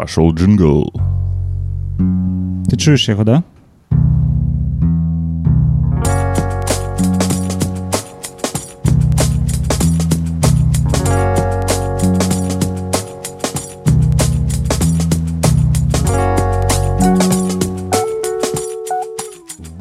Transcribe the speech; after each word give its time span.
Пошел 0.00 0.32
джингл. 0.32 0.90
Ты 2.70 2.76
чуешь 2.78 3.06
его, 3.06 3.22
да? 3.22 3.44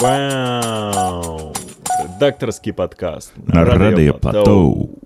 Вау! 0.01 1.53
Редакторский 2.03 2.73
подкаст. 2.73 3.31
На 3.47 3.63
радио 3.63 4.15
Потоу. 4.15 4.98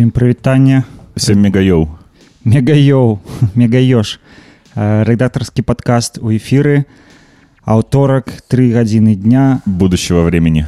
Всім 0.00 0.10
прывітанне. 0.10 0.84
Всем 1.16 1.40
мегайоу. 1.40 1.88
Мегайоу, 2.44 3.20
мегаёш. 3.54 4.20
Э, 4.74 5.04
Рэдактарскі 5.04 5.60
падкаст 5.60 6.16
у 6.18 6.32
эфіры. 6.32 6.86
Аўторак, 7.60 8.32
тры 8.48 8.72
гадзіны 8.72 9.16
дня. 9.16 9.60
Будущего 9.66 10.24
времени. 10.24 10.66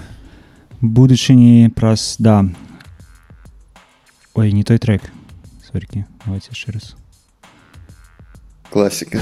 Будучыні 0.80 1.72
праз, 1.72 2.16
да. 2.18 2.44
Ой, 4.34 4.52
не 4.52 4.62
той 4.62 4.78
трек. 4.78 5.00
Сорькі, 5.72 6.04
давайте 6.26 6.52
яшчэ 6.52 6.72
раз. 6.72 6.96
Классика. 8.68 9.20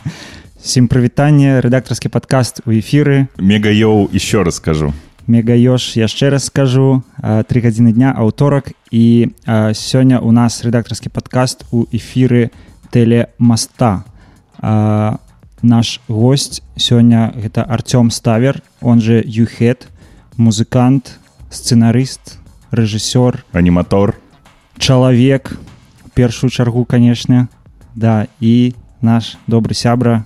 Всім 0.63 0.87
прывітанне, 0.87 1.59
рэдактарскі 1.59 2.07
падкаст 2.07 2.63
у 2.65 2.71
эфіры. 2.71 3.27
Мегайоу 3.37 4.07
еще 4.15 4.43
раз 4.43 4.55
скажу. 4.55 4.93
Мегаёш 5.29 5.93
яшчэ 5.93 6.33
раз 6.33 6.49
скажу 6.49 7.03
а, 7.21 7.43
тры 7.45 7.61
гадзіны 7.61 7.93
дня 7.93 8.09
аўторак 8.17 8.73
і 8.89 9.29
а, 9.45 9.73
сёння 9.77 10.17
у 10.17 10.33
нас 10.33 10.65
рэдактарскі 10.65 11.13
падкаст 11.13 11.69
у 11.69 11.85
эфіры 11.93 12.49
тэлемаста 12.89 14.09
а, 14.57 15.21
наш 15.61 16.01
гость 16.09 16.63
сёння 16.75 17.29
гэта 17.37 17.61
Артём 17.61 18.09
ставер 18.09 18.63
он 18.81 19.01
же 19.01 19.21
юхет 19.23 19.87
музыкант 20.35 21.19
сцэнарыст 21.51 22.39
рэжысёр 22.71 23.45
Аниматор. 23.51 24.17
чалавек 24.79 25.59
у 26.05 26.09
першую 26.09 26.49
чаргу 26.49 26.85
канешне 26.85 27.49
да 27.93 28.25
і 28.39 28.73
наш 29.01 29.37
добры 29.45 29.75
сябра 29.75 30.25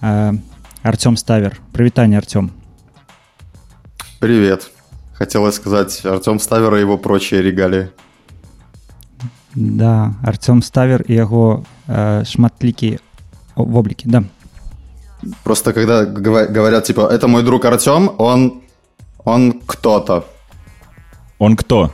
а, 0.00 0.34
Артём 0.84 1.16
ставер 1.16 1.58
прывітанне 1.72 2.16
Артём 2.18 2.52
Привет. 4.18 4.70
Хотелось 5.14 5.54
сказать 5.54 6.04
Артем 6.04 6.40
Ставер 6.40 6.74
и 6.74 6.80
его 6.80 6.98
прочие 6.98 7.42
регалии. 7.42 7.88
Да, 9.54 10.14
Артём 10.24 10.62
Ставер 10.62 11.04
і 11.08 11.14
яго 11.14 11.64
э, 11.88 12.24
шматлікія 12.24 12.98
воблікі 13.56 14.08
да 14.08 14.24
Просто 15.42 15.72
когда 15.72 16.04
гова- 16.04 16.46
говорят, 16.54 16.84
типа, 16.84 17.00
это 17.02 17.26
мой 17.28 17.42
друг 17.42 17.64
Артем, 17.64 18.10
он, 18.18 18.52
он 19.24 19.52
кто-то. 19.66 20.22
Он 21.38 21.56
кто? 21.56 21.90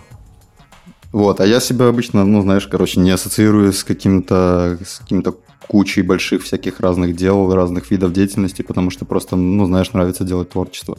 Вот, 1.12 1.40
а 1.40 1.46
я 1.46 1.60
себя 1.60 1.84
обычно, 1.88 2.24
ну, 2.24 2.42
знаешь, 2.42 2.66
короче, 2.66 3.00
не 3.00 3.10
ассоциирую 3.14 3.72
с 3.72 3.84
каким-то 3.84 4.78
с 4.84 4.98
каким-то 4.98 5.34
кучей 5.68 6.02
больших 6.02 6.42
всяких 6.42 6.80
разных 6.80 7.14
дел, 7.14 7.54
разных 7.54 7.90
видов 7.92 8.12
деятельности, 8.12 8.62
потому 8.62 8.90
что 8.90 9.04
просто, 9.04 9.36
ну, 9.36 9.66
знаешь, 9.66 9.92
нравится 9.92 10.24
делать 10.24 10.50
творчество. 10.50 10.96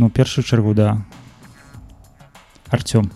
Ну, 0.00 0.08
першую 0.08 0.44
чаргу, 0.46 0.72
да. 0.72 0.96
Артём. 2.70 3.10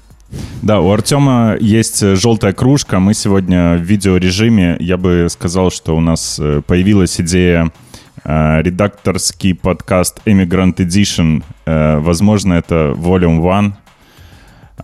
Да, 0.61 0.81
у 0.81 0.91
Артема 0.93 1.57
есть 1.59 2.03
э, 2.03 2.15
желтая 2.15 2.53
кружка. 2.53 3.01
Мы 3.01 3.15
сегодня 3.15 3.79
в 3.79 3.81
видеорежиме. 3.81 4.77
Я 4.81 4.99
бы 4.99 5.29
сказал, 5.31 5.71
что 5.71 5.97
у 5.97 6.01
нас 6.01 6.39
э, 6.39 6.61
появилась 6.61 7.19
идея 7.19 7.73
э, 8.23 8.61
редакторский 8.61 9.55
подкаст 9.55 10.21
Immigrant 10.27 10.75
Edition. 10.75 11.43
Э, 11.65 12.01
возможно, 12.01 12.53
это 12.53 12.93
Volume 12.95 13.41
One. 13.41 13.73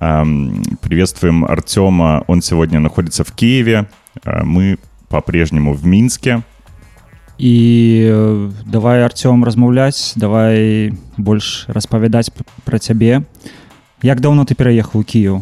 Эм, 0.00 0.62
приветствуем 0.80 1.44
Артема. 1.44 2.24
Он 2.28 2.40
сегодня 2.40 2.80
находится 2.80 3.24
в 3.24 3.32
Киеве. 3.32 3.90
Э, 4.24 4.42
мы 4.42 4.78
по-прежнему 5.10 5.74
в 5.74 5.84
Минске 5.84 6.44
І 7.39 7.53
е, 8.09 8.49
давай 8.65 9.03
Артём 9.03 9.43
размаўляць 9.43 10.13
давай 10.15 10.93
больш 11.17 11.65
распавядаць 11.67 12.29
п- 12.29 12.43
пра 12.63 12.79
цябе 12.79 13.21
Як 14.03 14.21
даўно 14.21 14.43
ты 14.45 14.55
пераехаў 14.55 15.01
у 15.01 15.03
Кіев 15.03 15.41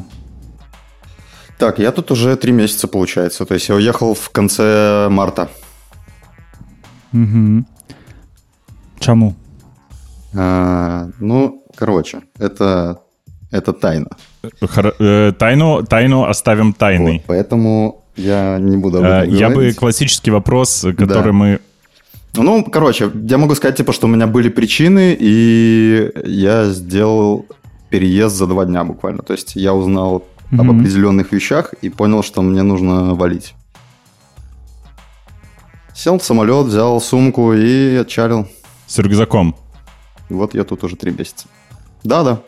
Так, 1.57 1.79
я 1.79 1.91
тут 1.91 2.11
уже 2.11 2.35
три 2.35 2.51
месяца, 2.51 2.87
получается. 2.87 3.45
То 3.45 3.53
есть 3.53 3.69
я 3.69 3.75
уехал 3.75 4.13
в 4.15 4.29
конце 4.29 5.07
марта. 5.09 5.47
угу. 7.13 7.63
Чаму 8.99 9.35
А, 10.35 11.07
ну, 11.19 11.63
короче, 11.75 12.21
это, 12.39 12.97
это 13.51 13.73
тайна. 13.73 14.07
Хор- 14.61 14.95
э, 14.99 15.31
тайну, 15.37 15.83
тайну 15.83 16.23
оставим 16.23 16.73
тайной. 16.73 17.21
Вот, 17.27 17.35
поэтому 17.37 18.01
я 18.17 18.57
не 18.59 18.77
буду 18.77 18.97
об 18.97 19.03
Э, 19.03 19.07
этом 19.23 19.35
Я 19.35 19.47
бы 19.49 19.53
говорить. 19.55 19.75
классический 19.77 20.31
вопрос, 20.31 20.83
э, 20.85 20.93
который 20.93 21.31
Да. 21.31 21.31
мы 21.33 21.59
ну, 22.42 22.64
короче, 22.64 23.10
я 23.30 23.38
могу 23.38 23.54
сказать, 23.54 23.76
типа, 23.76 23.92
что 23.92 24.06
у 24.06 24.10
меня 24.10 24.26
были 24.26 24.48
причины, 24.48 25.16
и 25.18 26.10
я 26.24 26.64
сделал 26.70 27.46
переезд 27.90 28.36
за 28.36 28.46
два 28.46 28.64
дня 28.64 28.84
буквально. 28.84 29.22
То 29.22 29.32
есть 29.34 29.56
я 29.56 29.74
узнал 29.74 30.24
об 30.52 30.62
Мгм. 30.62 30.80
определенных 30.80 31.32
вещах 31.32 31.74
и 31.82 31.88
понял, 31.90 32.22
что 32.22 32.42
мне 32.42 32.62
нужно 32.62 33.14
валить. 33.14 33.54
Сел 35.94 36.18
в 36.18 36.22
самолет, 36.24 36.66
взял 36.66 37.00
сумку 37.00 37.52
и 37.54 37.96
отчалил. 37.96 38.46
с 38.86 38.98
рюкзаком. 38.98 39.54
И 40.30 40.34
вот 40.34 40.54
я 40.54 40.64
тут 40.64 40.84
уже 40.84 40.96
три 40.96 41.12
месяца. 41.12 41.46
Да-да. 42.04 42.38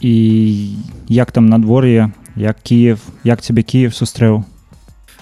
і 0.00 0.76
як 1.08 1.32
там 1.32 1.46
надвор'е 1.46 2.12
як 2.36 2.56
Киев 2.62 2.98
як 3.24 3.40
тебе 3.40 3.62
Киев 3.62 3.92
сустрэў 3.94 4.44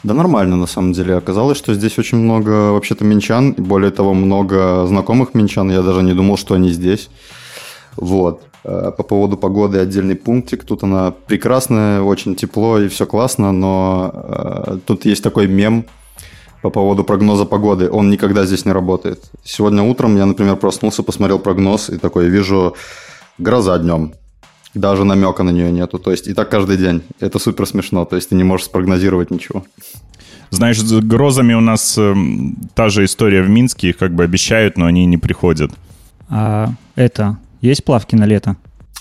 Да 0.02 0.14
нормально, 0.14 0.56
на 0.56 0.66
самом 0.66 0.92
деле. 0.92 1.16
Оказалось, 1.16 1.58
что 1.58 1.74
здесь 1.74 1.98
очень 1.98 2.18
много, 2.18 2.72
вообще-то, 2.72 3.04
минчан. 3.04 3.52
Более 3.52 3.92
того, 3.92 4.14
много 4.14 4.86
знакомых 4.86 5.34
минчан. 5.34 5.70
Я 5.70 5.82
даже 5.82 6.02
не 6.02 6.12
думал, 6.12 6.36
что 6.36 6.54
они 6.54 6.70
здесь. 6.70 7.08
Вот. 7.96 8.42
Э, 8.64 8.90
По 8.96 9.02
поводу 9.04 9.36
погоды 9.36 9.78
отдельный 9.78 10.16
пунктик. 10.16 10.64
Тут 10.64 10.82
она 10.82 11.12
прекрасная, 11.12 12.02
очень 12.02 12.34
тепло 12.34 12.78
и 12.78 12.88
все 12.88 13.06
классно, 13.06 13.52
но 13.52 14.10
э, 14.12 14.78
тут 14.86 15.04
есть 15.04 15.22
такой 15.22 15.46
мем 15.46 15.84
по 16.62 16.70
поводу 16.70 17.04
прогноза 17.04 17.44
погоды. 17.44 17.88
Он 17.90 18.10
никогда 18.10 18.44
здесь 18.44 18.64
не 18.64 18.72
работает. 18.72 19.20
Сегодня 19.44 19.82
утром 19.82 20.16
я, 20.16 20.26
например, 20.26 20.56
проснулся, 20.56 21.02
посмотрел 21.02 21.38
прогноз 21.38 21.90
и 21.90 21.98
такой 21.98 22.28
вижу 22.28 22.74
гроза 23.38 23.78
днем. 23.78 24.14
Даже 24.74 25.04
намека 25.04 25.42
на 25.42 25.50
нее 25.50 25.70
нету. 25.70 25.98
То 25.98 26.10
есть 26.10 26.28
и 26.28 26.34
так 26.34 26.48
каждый 26.48 26.76
день. 26.76 27.02
Это 27.20 27.38
супер 27.38 27.66
смешно. 27.66 28.04
То 28.04 28.16
есть 28.16 28.30
ты 28.30 28.34
не 28.34 28.44
можешь 28.44 28.66
спрогнозировать 28.66 29.30
ничего. 29.30 29.64
Знаешь, 30.50 30.80
с 30.80 31.00
грозами 31.00 31.54
у 31.54 31.60
нас 31.60 31.96
эм, 31.98 32.56
та 32.74 32.88
же 32.88 33.04
история 33.04 33.42
в 33.42 33.48
Минске. 33.48 33.90
Их 33.90 33.98
как 33.98 34.14
бы 34.14 34.24
обещают, 34.24 34.76
но 34.76 34.86
они 34.86 35.06
не 35.06 35.18
приходят. 35.18 35.72
А 36.28 36.70
это 36.94 37.38
есть 37.60 37.84
плавки 37.84 38.16
на 38.16 38.24
лето 38.24 38.56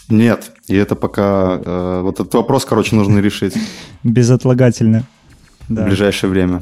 Нет, 0.10 0.52
и 0.68 0.76
это 0.76 0.96
пока... 0.96 1.60
э, 1.64 2.02
вот 2.04 2.20
этот 2.20 2.34
вопрос, 2.34 2.66
короче, 2.66 2.96
нужно 2.96 3.20
решить 3.20 3.54
безотлагательно 4.04 5.04
в 5.68 5.84
ближайшее 5.86 6.30
время. 6.30 6.62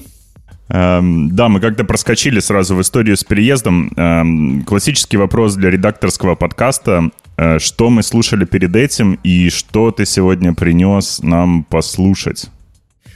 Эм, 0.69 1.35
да, 1.35 1.49
мы 1.49 1.59
как-то 1.59 1.83
проскочили 1.83 2.39
сразу 2.39 2.75
в 2.75 2.81
историю 2.81 3.17
с 3.17 3.23
переездом. 3.23 3.91
Эм, 3.95 4.63
классический 4.63 5.17
вопрос 5.17 5.55
для 5.55 5.71
редакторского 5.71 6.35
подкаста. 6.35 7.09
Э, 7.39 7.57
что 7.57 7.89
мы 7.89 8.03
слушали 8.03 8.43
перед 8.43 8.75
этим 8.75 9.17
и 9.23 9.49
что 9.49 9.91
ты 9.91 10.05
сегодня 10.05 10.53
принес 10.53 11.19
нам 11.21 11.63
послушать? 11.63 12.47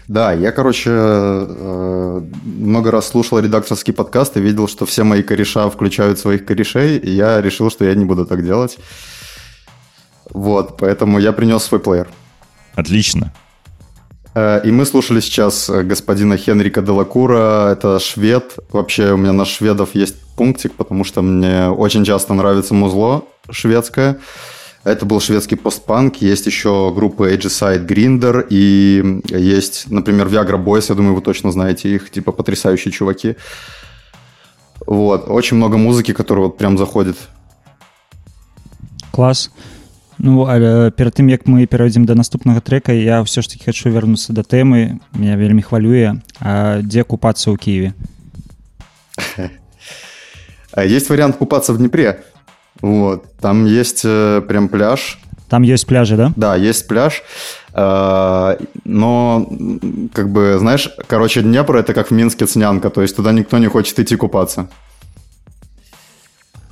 Да, 0.07 0.31
я, 0.31 0.51
короче, 0.53 0.91
э, 0.93 2.21
много 2.45 2.91
раз 2.91 3.09
слушал 3.09 3.39
редакторский 3.39 3.93
подкаст 3.93 4.37
и 4.37 4.41
видел, 4.41 4.69
что 4.69 4.85
все 4.85 5.03
мои 5.03 5.23
кореша 5.23 5.69
включают 5.69 6.19
своих 6.19 6.45
корешей, 6.45 6.97
и 6.97 7.11
я 7.11 7.41
решил, 7.41 7.69
что 7.69 7.83
я 7.83 7.95
не 7.95 8.05
буду 8.05 8.25
так 8.25 8.45
делать. 8.45 8.77
Вот, 10.29 10.77
поэтому 10.77 11.19
я 11.19 11.33
принес 11.33 11.63
свой 11.63 11.81
плеер. 11.81 12.07
Отлично. 12.75 13.33
Э, 14.35 14.61
И 14.63 14.71
мы 14.71 14.85
слушали 14.85 15.19
сейчас 15.19 15.69
господина 15.69 16.37
Хенрика 16.37 16.81
Делакура. 16.81 17.71
Это 17.73 17.99
швед. 17.99 18.55
Вообще 18.71 19.11
у 19.11 19.17
меня 19.17 19.33
на 19.33 19.43
шведов 19.43 19.95
есть 19.95 20.15
пунктик, 20.37 20.71
потому 20.75 21.03
что 21.03 21.21
мне 21.21 21.67
очень 21.67 22.05
часто 22.05 22.33
нравится 22.33 22.73
музло 22.73 23.25
шведское. 23.50 24.18
Это 24.84 25.04
был 25.04 25.20
шведский 25.20 25.56
постпанк. 25.56 26.16
Есть 26.16 26.46
еще 26.46 26.92
группы 26.94 27.32
Aegis 27.32 27.86
Grinder. 27.86 28.46
И 28.48 29.20
есть, 29.28 29.90
например, 29.90 30.28
Viagra 30.28 30.62
Boys. 30.62 30.86
Я 30.88 30.94
думаю, 30.94 31.14
вы 31.14 31.20
точно 31.20 31.52
знаете 31.52 31.94
их. 31.94 32.10
Типа 32.10 32.32
потрясающие 32.32 32.92
чуваки. 32.92 33.36
Вот. 34.86 35.28
Очень 35.28 35.56
много 35.56 35.76
музыки, 35.76 36.12
которая 36.12 36.46
вот 36.46 36.58
прям 36.58 36.78
заходит. 36.78 37.16
клас 39.18 39.50
Ну 40.18 40.46
але 40.46 40.90
перад 40.90 41.14
тым 41.14 41.26
як 41.26 41.46
мы 41.46 41.66
перайдзем 41.66 42.06
да 42.06 42.14
наступнага 42.14 42.60
трека 42.60 42.92
я 42.92 43.18
ўсё 43.22 43.42
ж 43.42 43.50
таки 43.50 43.66
хочу 43.66 43.90
вярнуцца 43.90 44.30
да 44.32 44.42
тэмы 44.46 45.02
меня 45.10 45.34
вельмі 45.34 45.62
хвалюе 45.62 46.22
а 46.38 46.82
дзе 46.82 47.02
купацца 47.02 47.50
ў 47.50 47.58
Киеве 47.58 47.94
А 50.72 50.84
Есть 50.84 51.10
вариант 51.10 51.36
купаться 51.36 51.72
в 51.72 51.78
Днепре. 51.78 52.22
Вот. 52.83 53.23
Там 53.39 53.65
есть 53.65 54.01
э, 54.03 54.41
прям 54.45 54.67
пляж. 54.67 55.17
там 55.47 55.63
ёсць 55.63 55.85
пляжы 55.85 56.17
да 56.17 56.33
Да, 56.35 56.55
есть 56.57 56.85
пляж, 56.87 57.23
э, 57.73 58.57
но 58.83 59.47
как 60.13 60.29
бы, 60.29 60.57
знаешь, 60.59 60.89
короче, 61.07 61.41
Днепр 61.41 61.77
это 61.77 61.93
как 61.93 62.07
в 62.07 62.11
Минске 62.11 62.45
Цнянка, 62.45 62.89
то 62.89 63.01
есть 63.01 63.15
туда 63.15 63.31
никто 63.31 63.57
не 63.59 63.67
хочет 63.67 63.99
идти 63.99 64.17
купаться. 64.17 64.67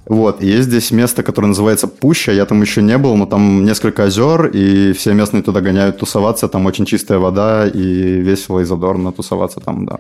Вот, 0.06 0.44
и 0.44 0.48
есть 0.48 0.68
здесь 0.68 0.92
место, 0.92 1.24
которое 1.24 1.48
называется 1.48 1.88
Пуща, 1.88 2.34
я 2.34 2.46
там 2.46 2.62
еще 2.62 2.82
не 2.82 2.98
был, 2.98 3.16
но 3.16 3.26
там 3.26 3.64
несколько 3.64 4.04
озер, 4.04 4.48
и 4.48 4.92
все 4.92 5.14
местные 5.14 5.44
туда 5.44 5.62
гоняют 5.62 6.00
тусоваться, 6.00 6.48
там 6.50 6.66
очень 6.66 6.86
чистая 6.86 7.20
вода, 7.20 7.68
и 7.68 8.22
весело 8.22 8.60
и 8.60 8.66
задорно 8.66 9.12
тусоваться 9.14 9.62
там, 9.62 9.86
да. 9.86 10.00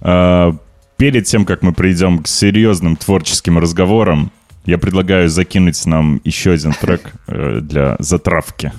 Э, 0.00 0.52
Перед 0.98 1.26
тем, 1.26 1.44
как 1.44 1.62
мы 1.62 1.72
придем 1.72 2.18
к 2.18 2.28
серьезным 2.28 2.96
творческим 2.96 3.58
разговорам, 3.58 4.30
я 4.64 4.78
предлагаю 4.78 5.28
закинуть 5.28 5.86
нам 5.86 6.20
еще 6.24 6.52
один 6.52 6.72
трек 6.72 7.12
э, 7.26 7.60
для 7.60 7.96
затравки. 7.98 8.72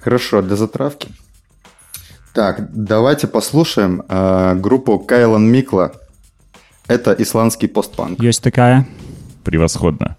Хорошо, 0.00 0.42
для 0.42 0.56
затравки. 0.56 1.08
Так, 2.32 2.70
давайте 2.72 3.26
послушаем 3.26 4.02
э, 4.08 4.54
группу 4.54 4.98
Кайлан 4.98 5.50
Микла. 5.50 5.92
Это 6.86 7.12
исландский 7.12 7.68
постпанк. 7.68 8.20
ёсць 8.20 8.40
такая 8.40 8.86
Превосходно. 9.44 10.16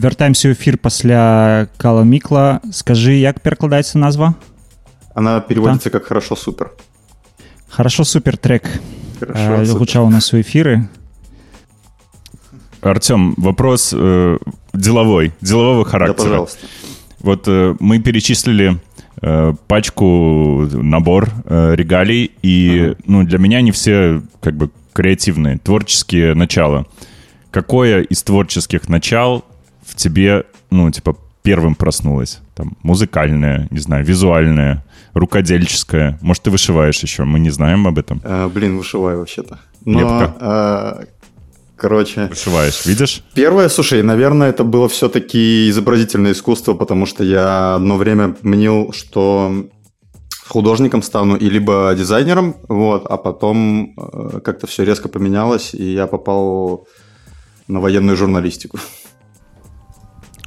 вяртаемся 0.00 0.48
ў 0.48 0.54
эфір 0.56 0.78
пасля 0.78 1.68
кала 1.78 2.04
мікла 2.04 2.60
скажы 2.72 3.18
як 3.20 3.40
перакладаецца 3.40 3.98
назва 3.98 4.34
Она 5.14 5.40
переводится 5.40 5.88
как 5.90 6.04
«хорошо, 6.04 6.36
супер». 6.36 6.70
хорошо 7.68 8.04
супер 8.04 8.36
трек 8.36 8.64
Хорошо, 9.18 9.62
э, 9.62 9.66
супер. 9.66 9.78
гучаў 9.80 10.06
у 10.06 10.10
нас 10.10 10.32
у 10.34 10.40
эфіры 10.40 10.88
Артем, 12.82 13.34
вопрос 13.36 13.92
э, 13.96 14.38
деловой, 14.72 15.32
делового 15.40 15.84
Да, 15.84 15.90
характера. 15.90 16.24
пожалуйста. 16.24 16.66
Вот 17.20 17.48
э, 17.48 17.74
мы 17.80 17.98
перечислили 17.98 18.78
э, 19.22 19.54
пачку 19.66 20.68
набор 20.72 21.30
э, 21.46 21.74
регалий, 21.74 22.30
и 22.42 22.94
ну, 23.06 23.24
для 23.24 23.38
меня 23.38 23.58
они 23.58 23.72
все 23.72 24.22
как 24.40 24.54
бы 24.56 24.70
креативные, 24.92 25.58
творческие 25.58 26.34
начала. 26.34 26.86
Какое 27.50 28.02
из 28.02 28.22
творческих 28.22 28.88
начал 28.88 29.44
в 29.91 29.95
тебе, 29.95 30.45
ну, 30.69 30.89
типа, 30.89 31.17
первым 31.43 31.75
проснулось? 31.75 32.39
Там, 32.55 32.77
музыкальное, 32.81 33.67
не 33.71 33.79
знаю, 33.79 34.05
визуальное, 34.05 34.83
рукодельческое. 35.13 36.17
Может, 36.21 36.43
ты 36.43 36.49
вышиваешь 36.51 36.99
еще, 36.99 37.23
мы 37.25 37.39
не 37.39 37.49
знаем 37.49 37.87
об 37.87 37.99
этом. 37.99 38.21
Э, 38.23 38.47
блин, 38.47 38.77
вышиваю 38.77 39.19
вообще-то. 39.19 39.59
Но, 39.83 39.99
Лепка. 39.99 40.35
э, 40.39 41.05
короче, 41.75 42.27
Вышиваешь, 42.27 42.85
видишь? 42.85 43.23
первое, 43.33 43.67
слушай, 43.69 44.01
наверное, 44.01 44.49
это 44.49 44.63
было 44.63 44.87
все-таки 44.87 45.69
изобразительное 45.69 46.31
искусство, 46.31 46.73
потому 46.73 47.05
что 47.05 47.23
я 47.23 47.75
одно 47.75 47.97
время 47.97 48.35
мнил, 48.43 48.93
что 48.93 49.67
художником 50.47 51.01
стану 51.01 51.35
и 51.35 51.49
либо 51.49 51.93
дизайнером, 51.97 52.55
вот, 52.69 53.05
а 53.09 53.17
потом 53.17 53.93
э, 53.97 54.39
как-то 54.39 54.67
все 54.67 54.85
резко 54.85 55.09
поменялось, 55.09 55.73
и 55.73 55.83
я 55.93 56.07
попал 56.07 56.87
на 57.67 57.79
военную 57.79 58.15
журналистику. 58.15 58.77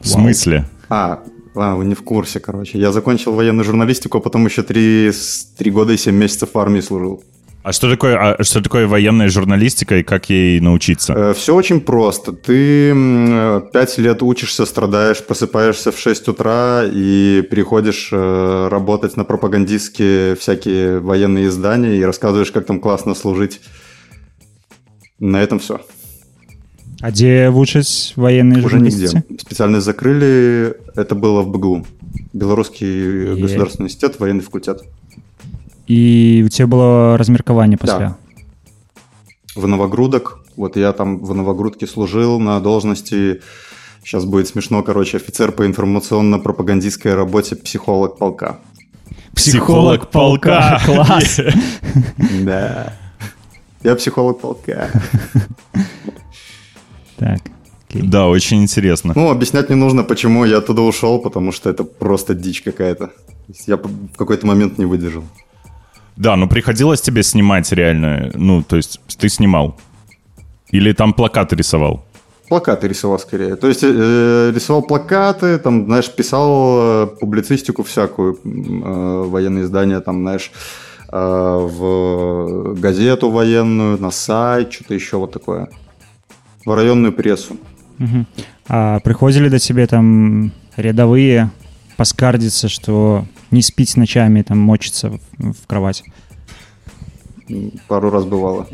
В 0.04 0.08
смысле? 0.08 0.66
А, 0.88 1.23
а, 1.54 1.75
вы 1.75 1.87
не 1.87 1.94
в 1.94 2.02
курсе, 2.02 2.38
короче. 2.38 2.78
Я 2.78 2.92
закончил 2.92 3.32
военную 3.32 3.64
журналистику, 3.64 4.18
а 4.18 4.20
потом 4.20 4.44
еще 4.44 4.62
три, 4.62 5.11
три 5.56 5.70
года 5.70 5.92
и 5.92 5.96
семь 5.96 6.16
месяцев 6.16 6.50
в 6.52 6.58
армии 6.58 6.80
служил. 6.80 7.25
А 7.62 7.73
что 7.73 7.88
такое, 7.88 8.18
а 8.34 8.44
что 8.44 8.61
такое 8.61 8.87
военная 8.87 9.30
журналистика 9.30 9.96
и 9.96 10.02
как 10.02 10.28
ей 10.28 10.61
научиться? 10.61 11.32
Все 11.32 11.54
очень 11.54 11.80
просто. 11.80 12.34
Ты 12.34 12.92
э, 12.94 13.62
пять 13.73 13.96
лет 13.96 14.23
учишься, 14.23 14.66
страдаешь, 14.66 15.25
просыпаешься 15.25 15.90
в 15.90 15.99
6 15.99 16.28
утра 16.28 16.82
и 16.84 17.40
переходишь 17.50 18.11
э, 18.12 18.68
работать 18.70 19.16
на 19.16 19.25
пропагандистские 19.25 20.37
всякие 20.37 21.00
военные 21.00 21.46
издания 21.46 21.96
и 21.96 22.04
рассказываешь, 22.04 22.52
как 22.52 22.66
там 22.66 22.80
классно 22.80 23.14
служить. 23.14 23.62
На 25.18 25.42
этом 25.42 25.58
все. 25.58 25.80
А 27.04 27.11
дзе 27.11 27.50
вучаць 27.50 28.14
военные 28.16 28.64
Уже 28.64 28.80
нигде. 28.80 29.06
журналісты 29.08 29.38
Специальность 29.38 29.84
закрыли. 29.84 30.75
Это 30.96 31.14
было 31.14 31.42
в 31.42 31.49
БГУ. 31.50 31.84
Белорусский 32.32 32.87
Е. 32.87 33.42
государственный 33.42 33.84
университет, 33.84 34.18
военный 34.18 34.40
факультет. 34.42 34.82
і 35.87 36.42
у 36.46 36.49
цябе 36.49 36.66
было 36.66 37.18
размеркаванне 37.18 37.76
пасля 37.76 38.16
в 39.54 39.66
Новогрудок. 39.66 40.38
Вот 40.56 40.78
я 40.78 40.92
там 40.92 41.18
в 41.18 41.34
Новогрудке 41.34 41.87
служил 41.87 42.40
на 42.40 42.58
должности, 42.61 43.42
сейчас 44.02 44.25
будет 44.25 44.49
смешно, 44.49 44.82
короче, 44.82 45.18
офицер 45.18 45.52
по 45.52 45.66
информационно-пропагандистской 45.66 47.14
работе 47.14 47.54
психолог 47.54 48.16
полка. 48.16 48.61
Психолог 49.34 50.11
полка. 50.11 50.80
класс 50.87 51.38
Да. 52.44 52.94
Я 53.82 53.94
психолог 53.94 54.40
полка. 54.40 54.88
так 57.16 57.40
окей. 57.94 58.11
Да, 58.11 58.26
очень 58.26 58.62
интересно. 58.62 59.12
Ну, 59.16 59.30
объяснять 59.30 59.71
не 59.71 59.76
нужно, 59.76 60.04
почему 60.04 60.44
я 60.44 60.59
оттуда 60.59 60.83
ушел, 60.83 61.18
потому 61.18 61.52
что 61.52 61.71
это 61.71 61.85
просто 61.85 62.35
дичь 62.35 62.62
какая-то. 62.62 63.11
Я 63.66 63.76
в 63.76 64.16
какой-то 64.16 64.47
момент 64.47 64.78
не 64.78 64.87
выдержал. 64.87 65.25
Да, 66.16 66.37
но 66.37 66.47
приходилось 66.47 67.00
тебе 67.00 67.23
снимать 67.23 67.73
реально, 67.73 68.30
ну, 68.35 68.62
то 68.62 68.76
есть 68.76 69.00
ты 69.18 69.28
снимал? 69.28 69.76
Или 70.71 70.92
там 70.92 71.12
плакаты 71.12 71.56
рисовал? 71.56 72.04
Плакаты 72.49 72.88
рисовал 72.88 73.18
скорее. 73.18 73.56
То 73.56 73.68
есть 73.68 73.83
э, 73.83 74.52
рисовал 74.54 74.83
плакаты, 74.83 75.59
там, 75.59 75.87
знаешь, 75.87 76.11
писал 76.11 76.76
э, 76.78 77.06
публицистику 77.21 77.83
всякую, 77.83 78.38
э, 78.44 79.25
военные 79.26 79.64
издания, 79.64 80.00
там, 80.00 80.21
знаешь, 80.21 80.52
э, 81.12 81.18
в 81.18 82.75
газету 82.80 83.30
военную, 83.30 84.00
на 84.00 84.11
сайт, 84.11 84.73
что-то 84.73 84.94
еще 84.94 85.16
вот 85.16 85.33
такое 85.33 85.68
В 86.65 86.75
районную 86.75 87.13
прессу. 87.13 87.58
Мгм. 88.00 88.25
А 88.67 89.00
прыходзілі 89.00 89.50
да 89.50 89.60
цябе 89.60 89.88
там 89.88 90.51
рядовые 90.77 91.50
паскардзіцца 91.98 92.69
што 92.69 93.25
не 93.51 93.62
спіць 93.62 93.98
ночамі 93.98 94.43
там 94.43 94.60
мочыцца 94.60 95.10
в, 95.10 95.19
в 95.39 95.65
кровать 95.67 96.03
М, 97.50 97.72
Пару 97.88 98.10
раз 98.12 98.24
бывало. 98.25 98.67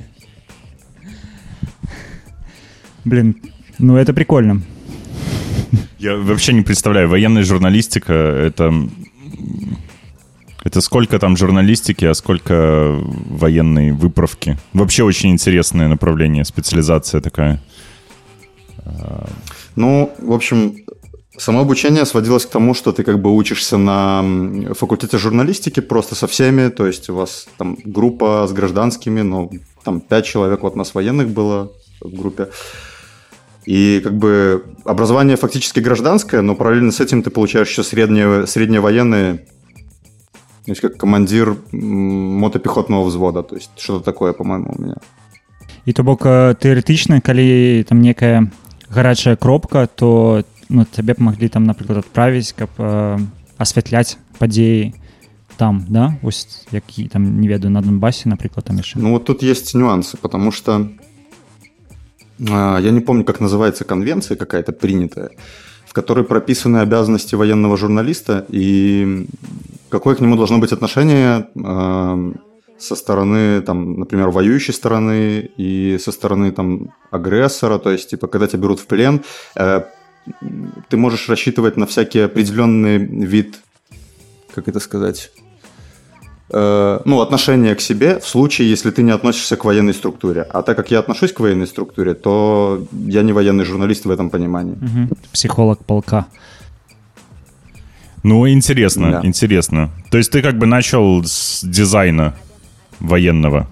блин 3.06 3.36
ну 3.80 3.96
это 3.98 4.14
прикольно 4.14 4.62
Я 6.00 6.16
вообще 6.18 6.54
не 6.54 6.62
представляю, 6.62 7.10
военная 7.10 7.44
журналистика, 7.44 8.14
это... 8.14 8.66
м, 8.68 8.92
Это 10.64 10.82
сколько 10.82 11.18
там 11.20 11.38
журналистики, 11.38 12.06
а 12.06 12.14
сколько 12.14 13.00
военной 13.30 13.92
выправки. 13.92 14.58
Вообще 14.74 15.04
очень 15.04 15.30
интересное 15.32 15.88
направление, 15.88 16.44
специализация 16.44 17.22
такая. 17.22 17.60
Ну, 19.77 20.13
в 20.19 20.33
общем, 20.33 20.77
само 21.37 21.61
обучение 21.61 22.05
сводилось 22.07 22.47
к 22.47 22.51
тому, 22.51 22.75
что 22.75 22.93
ты 22.93 23.03
как 23.03 23.21
бы 23.21 23.35
учишься 23.35 23.79
на 23.79 24.23
факультете 24.75 25.19
журналистики 25.19 25.81
просто 25.81 26.15
со 26.15 26.27
всеми, 26.27 26.69
то 26.69 26.87
есть 26.87 27.11
у 27.11 27.15
вас 27.15 27.49
там 27.57 27.77
группа 27.85 28.47
с 28.49 28.53
гражданскими, 28.53 29.23
ну, 29.23 29.51
там 29.85 30.01
пять 30.01 30.27
человек, 30.27 30.63
вот 30.63 30.77
нас 30.77 30.95
военных 30.95 31.29
было 31.29 31.73
в 32.01 32.15
группе. 32.15 32.49
И 33.67 34.01
как 34.03 34.17
бы 34.17 34.65
образование 34.85 35.37
фактически 35.37 35.81
гражданское, 35.81 36.41
но 36.41 36.55
параллельно 36.55 36.93
с 36.93 37.01
этим 37.01 37.23
ты 37.23 37.31
получаешь 37.31 37.69
еще 37.69 37.83
среднее, 37.83 38.47
среднее 38.47 38.81
военное, 38.81 39.35
то 40.65 40.73
есть 40.73 40.81
как 40.81 40.97
командир 40.97 41.57
мотопехотного 41.73 43.05
взвода, 43.05 43.43
то 43.43 43.55
есть 43.55 43.71
что-то 43.77 44.05
такое, 44.05 44.33
по-моему, 44.33 44.75
у 44.77 44.83
меня. 44.83 44.97
і 45.87 45.93
то 45.93 46.03
бок 46.03 46.27
э, 46.27 46.55
тэарэтычна 46.55 47.21
калі 47.21 47.85
там 47.89 48.01
некая 48.01 48.51
гарачая 48.90 49.36
кропка 49.36 49.88
то 49.88 50.44
ну 50.70 50.86
табе 50.86 51.14
б 51.14 51.24
маглі 51.24 51.50
там 51.50 51.64
напрыклад 51.64 52.06
адправіць 52.06 52.54
каб 52.54 52.70
э, 52.78 53.20
асвятляць 53.58 54.18
падзеі 54.40 54.94
там 55.58 55.86
да 55.90 56.16
вось 56.22 56.68
які 56.72 57.08
там 57.08 57.40
не 57.40 57.48
ведаю 57.48 57.72
на 57.72 57.82
донбасе 57.82 58.30
напрыклад 58.30 58.66
там 58.66 58.78
яшчэ 58.78 59.00
Ну 59.00 59.12
вот 59.12 59.26
тут 59.26 59.44
есть 59.44 59.76
нюансы, 59.76 60.18
потому 60.18 60.52
что 60.52 60.90
а, 62.50 62.80
я 62.80 62.92
не 62.92 63.02
помню, 63.02 63.24
как 63.24 63.40
называется 63.40 63.84
конвенция 63.86 64.38
какая-то 64.38 64.72
принятая, 64.72 65.32
в 65.86 65.94
которой 65.94 66.26
прописаны 66.26 66.78
обязанности 66.80 67.36
военного 67.36 67.78
журналиста 67.78 68.46
и 68.50 69.28
какое 69.90 70.16
к 70.16 70.22
нему 70.22 70.36
должно 70.36 70.58
быть 70.58 70.74
отношение 70.74 71.48
а, 71.64 72.34
со 72.81 72.97
стороны, 72.97 73.61
там, 73.61 74.01
например, 74.01 74.31
воюющей 74.31 74.73
стороны 74.73 75.51
и 75.59 75.99
со 75.99 76.13
стороны 76.13 76.51
там 76.51 76.93
агрессора, 77.11 77.79
то 77.79 77.91
есть 77.91 78.11
типа 78.11 78.27
когда 78.27 78.47
тебя 78.47 78.63
берут 78.63 78.81
в 78.81 78.87
плен, 78.87 79.21
э, 79.55 79.83
ты 80.89 80.97
можешь 80.97 81.29
рассчитывать 81.29 81.77
на 81.77 81.87
всякий 81.87 82.21
определенный 82.21 82.99
вид, 82.99 83.59
как 84.55 84.69
это 84.69 84.81
сказать, 84.81 85.31
э, 86.53 87.01
ну, 87.05 87.21
отношение 87.21 87.75
к 87.75 87.81
себе 87.81 88.19
в 88.19 88.27
случае, 88.27 88.71
если 88.71 88.91
ты 88.91 89.03
не 89.03 89.13
относишься 89.13 89.57
к 89.57 89.65
военной 89.65 89.95
структуре. 89.95 90.43
А 90.43 90.63
так 90.63 90.77
как 90.77 90.91
я 90.91 90.99
отношусь 91.01 91.33
к 91.33 91.41
военной 91.41 91.67
структуре, 91.67 92.15
то 92.15 92.87
я 92.93 93.23
не 93.23 93.33
военный 93.33 93.65
журналист 93.65 94.07
в 94.07 94.11
этом 94.11 94.31
понимании. 94.31 94.77
Мгм. 94.81 95.11
психолог 95.33 95.85
полка 95.85 96.27
Ну, 98.23 98.49
интересно, 98.49 99.11
Да. 99.11 99.21
интересно. 99.27 99.91
То 100.11 100.19
есть 100.19 100.31
ты 100.31 100.43
как 100.43 100.59
бы 100.59 100.67
начал 100.67 101.23
с 101.25 101.63
дизайна 101.65 102.35
военного. 103.01 103.67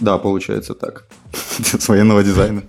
Да, 0.00 0.18
получается 0.18 0.74
так. 0.74 1.04
С 1.78 1.88
военного 1.88 2.22
дизайна. 2.24 2.62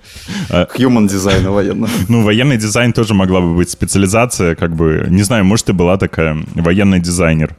А- 0.49 0.67
Human 0.77 1.07
дизайна 1.07 1.51
военного. 1.51 1.91
Ну, 2.09 2.23
военный 2.23 2.57
дизайн 2.57 2.93
тоже 2.93 3.13
могла 3.13 3.41
бы 3.41 3.55
быть 3.55 3.69
специализация, 3.69 4.55
как 4.55 4.75
бы, 4.75 5.07
не 5.09 5.23
знаю, 5.23 5.45
может, 5.45 5.69
и 5.69 5.73
была 5.73 5.97
такая, 5.97 6.37
военный 6.55 6.99
дизайнер. 6.99 7.55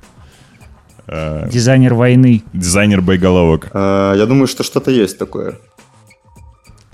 Э, 1.09 1.49
дизайнер 1.53 1.95
войны 1.95 2.43
дизайнер 2.53 3.01
боеголовок. 3.01 3.71
Э, 3.73 4.15
Я 4.17 4.27
думаю, 4.27 4.47
что 4.47 4.63
что-то 4.65 4.91
есть 4.91 5.19
такое. 5.19 5.55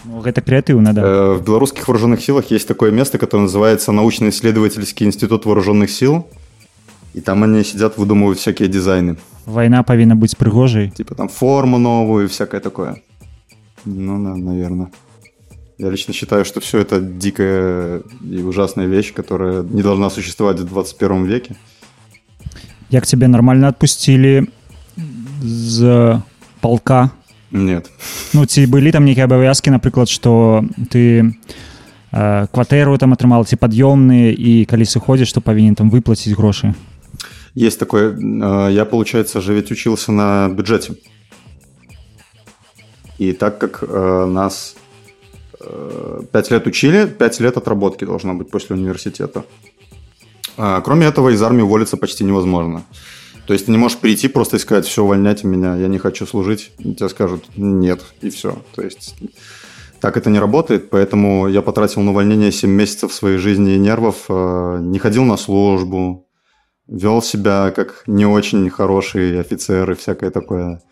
ну, 0.04 0.20
гэта 0.20 0.40
крэатыўна 0.42 0.92
да 0.94 1.02
Э, 1.02 1.32
В 1.34 1.44
белорусских 1.44 1.86
вооруженных 1.88 2.20
силах 2.22 2.50
есть 2.50 2.68
такое 2.68 2.90
место, 2.90 3.18
которое 3.18 3.42
называется 3.42 3.92
научно-исследовательский 3.92 5.06
институт 5.06 5.44
вооруженных 5.46 5.90
сил 5.90 6.26
И 7.13 7.21
там 7.21 7.43
они 7.43 7.63
сидят, 7.63 7.97
выдумывают 7.97 8.39
всякие 8.39 8.67
дизайны. 8.67 9.17
вайна 9.47 9.81
павінна 9.83 10.15
быць 10.15 10.35
прыгожай 10.35 10.91
Типа 10.91 11.15
там 11.15 11.29
форму 11.29 11.79
новую 11.79 12.25
и 12.25 12.27
всякое 12.27 12.59
такое. 12.59 13.01
Ну 13.85 14.23
да, 14.23 14.35
наверное. 14.35 14.89
Я 15.77 15.89
лично 15.89 16.13
считаю, 16.13 16.43
что 16.43 16.59
все 16.59 16.79
это 16.79 16.99
дикая 16.99 18.01
и 18.21 18.41
ужасная 18.41 18.87
вещь, 18.87 19.13
которая 19.13 19.63
не 19.63 19.81
должна 19.81 20.09
существовать 20.09 20.59
в 20.59 20.65
21 20.65 21.25
веке. 21.25 21.55
Як 22.89 23.05
тебе 23.05 23.27
нормально 23.27 23.67
отпустили 23.67 24.47
з 25.43 26.21
полка? 26.61 27.09
Нет. 27.51 27.89
Ну, 28.33 28.45
ці 28.45 28.67
былі 28.67 28.91
там 28.91 29.05
нейкія 29.05 29.25
абавязкі, 29.25 29.71
напрыклад, 29.71 30.09
што 30.09 30.65
ты 30.91 31.31
э, 32.11 32.47
кватэру 32.51 32.97
там 32.97 33.13
атрымал 33.13 33.45
ці 33.45 33.55
пад'ёмныя 33.55 34.35
і 34.35 34.65
калі 34.65 34.83
сыходзіш, 34.83 35.31
то 35.31 35.39
павінен 35.39 35.75
там 35.75 35.89
выплаціць 35.89 36.35
грошы. 36.35 36.75
Есть 37.54 37.78
такое. 37.78 38.16
э, 38.16 38.72
Я, 38.72 38.84
получается, 38.84 39.40
же 39.40 39.54
ведь 39.54 39.70
учился 39.70 40.12
на 40.12 40.48
бюджете. 40.48 40.94
И 43.18 43.32
так 43.32 43.58
как 43.58 43.84
э, 43.86 44.24
нас 44.26 44.74
э, 45.60 46.22
пять 46.32 46.50
лет 46.50 46.66
учили, 46.66 47.06
пять 47.06 47.38
лет 47.40 47.56
отработки 47.56 48.04
должно 48.04 48.34
быть 48.34 48.50
после 48.50 48.74
университета. 48.74 49.44
А, 50.56 50.80
Кроме 50.80 51.06
этого, 51.06 51.28
из 51.28 51.42
армии 51.42 51.62
уволиться 51.62 51.96
почти 51.96 52.24
невозможно. 52.24 52.84
То 53.46 53.52
есть 53.52 53.66
ты 53.66 53.72
не 53.72 53.78
можешь 53.78 53.98
прийти 53.98 54.28
просто 54.28 54.56
и 54.56 54.60
сказать, 54.60 54.86
все, 54.86 55.02
увольняйте 55.02 55.46
меня, 55.46 55.76
я 55.76 55.88
не 55.88 55.98
хочу 55.98 56.26
служить. 56.26 56.72
Тебе 56.78 57.08
скажут, 57.08 57.44
нет, 57.56 58.00
и 58.22 58.30
все. 58.30 58.62
То 58.74 58.82
есть 58.82 59.14
так 60.00 60.16
это 60.16 60.30
не 60.30 60.38
работает, 60.38 60.90
поэтому 60.90 61.48
я 61.48 61.60
потратил 61.60 62.02
на 62.02 62.12
увольнение 62.12 62.50
7 62.50 62.70
месяцев 62.70 63.12
своей 63.12 63.38
жизни 63.38 63.74
и 63.74 63.78
нервов, 63.78 64.28
не 64.28 64.98
ходил 64.98 65.24
на 65.24 65.36
службу, 65.36 66.26
вел 66.88 67.22
себя 67.22 67.70
как 67.70 68.04
не 68.06 68.26
очень 68.26 68.68
хороший 68.70 69.40
офицер 69.40 69.90
и 69.90 69.94
всякое 69.94 70.30
такое. 70.30 70.82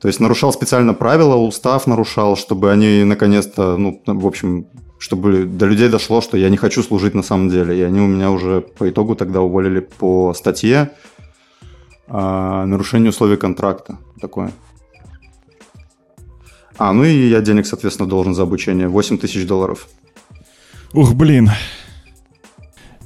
То 0.00 0.08
есть 0.08 0.20
нарушал 0.20 0.52
специально 0.52 0.94
правила, 0.94 1.34
устав 1.36 1.86
нарушал, 1.86 2.36
чтобы 2.36 2.70
они 2.70 3.04
наконец-то, 3.04 3.76
ну, 3.76 4.00
в 4.06 4.26
общем, 4.26 4.68
чтобы 4.98 5.44
до 5.44 5.66
людей 5.66 5.88
дошло, 5.88 6.20
что 6.20 6.36
я 6.36 6.50
не 6.50 6.56
хочу 6.56 6.82
служить 6.82 7.14
на 7.14 7.22
самом 7.22 7.48
деле. 7.48 7.76
И 7.76 7.82
они 7.82 8.00
у 8.00 8.06
меня 8.06 8.30
уже 8.30 8.60
по 8.60 8.88
итогу 8.88 9.16
тогда 9.16 9.40
уволили 9.40 9.80
по 9.80 10.34
статье 10.34 10.92
а, 12.06 12.64
нарушение 12.64 13.10
условий 13.10 13.36
контракта. 13.36 13.98
Такое. 14.20 14.52
А, 16.76 16.92
ну 16.92 17.04
и 17.04 17.28
я 17.28 17.40
денег, 17.40 17.66
соответственно, 17.66 18.08
должен 18.08 18.34
за 18.34 18.42
обучение. 18.42 18.88
8 18.88 19.18
тысяч 19.18 19.46
долларов. 19.46 19.88
Ух, 20.94 21.14
блин. 21.14 21.50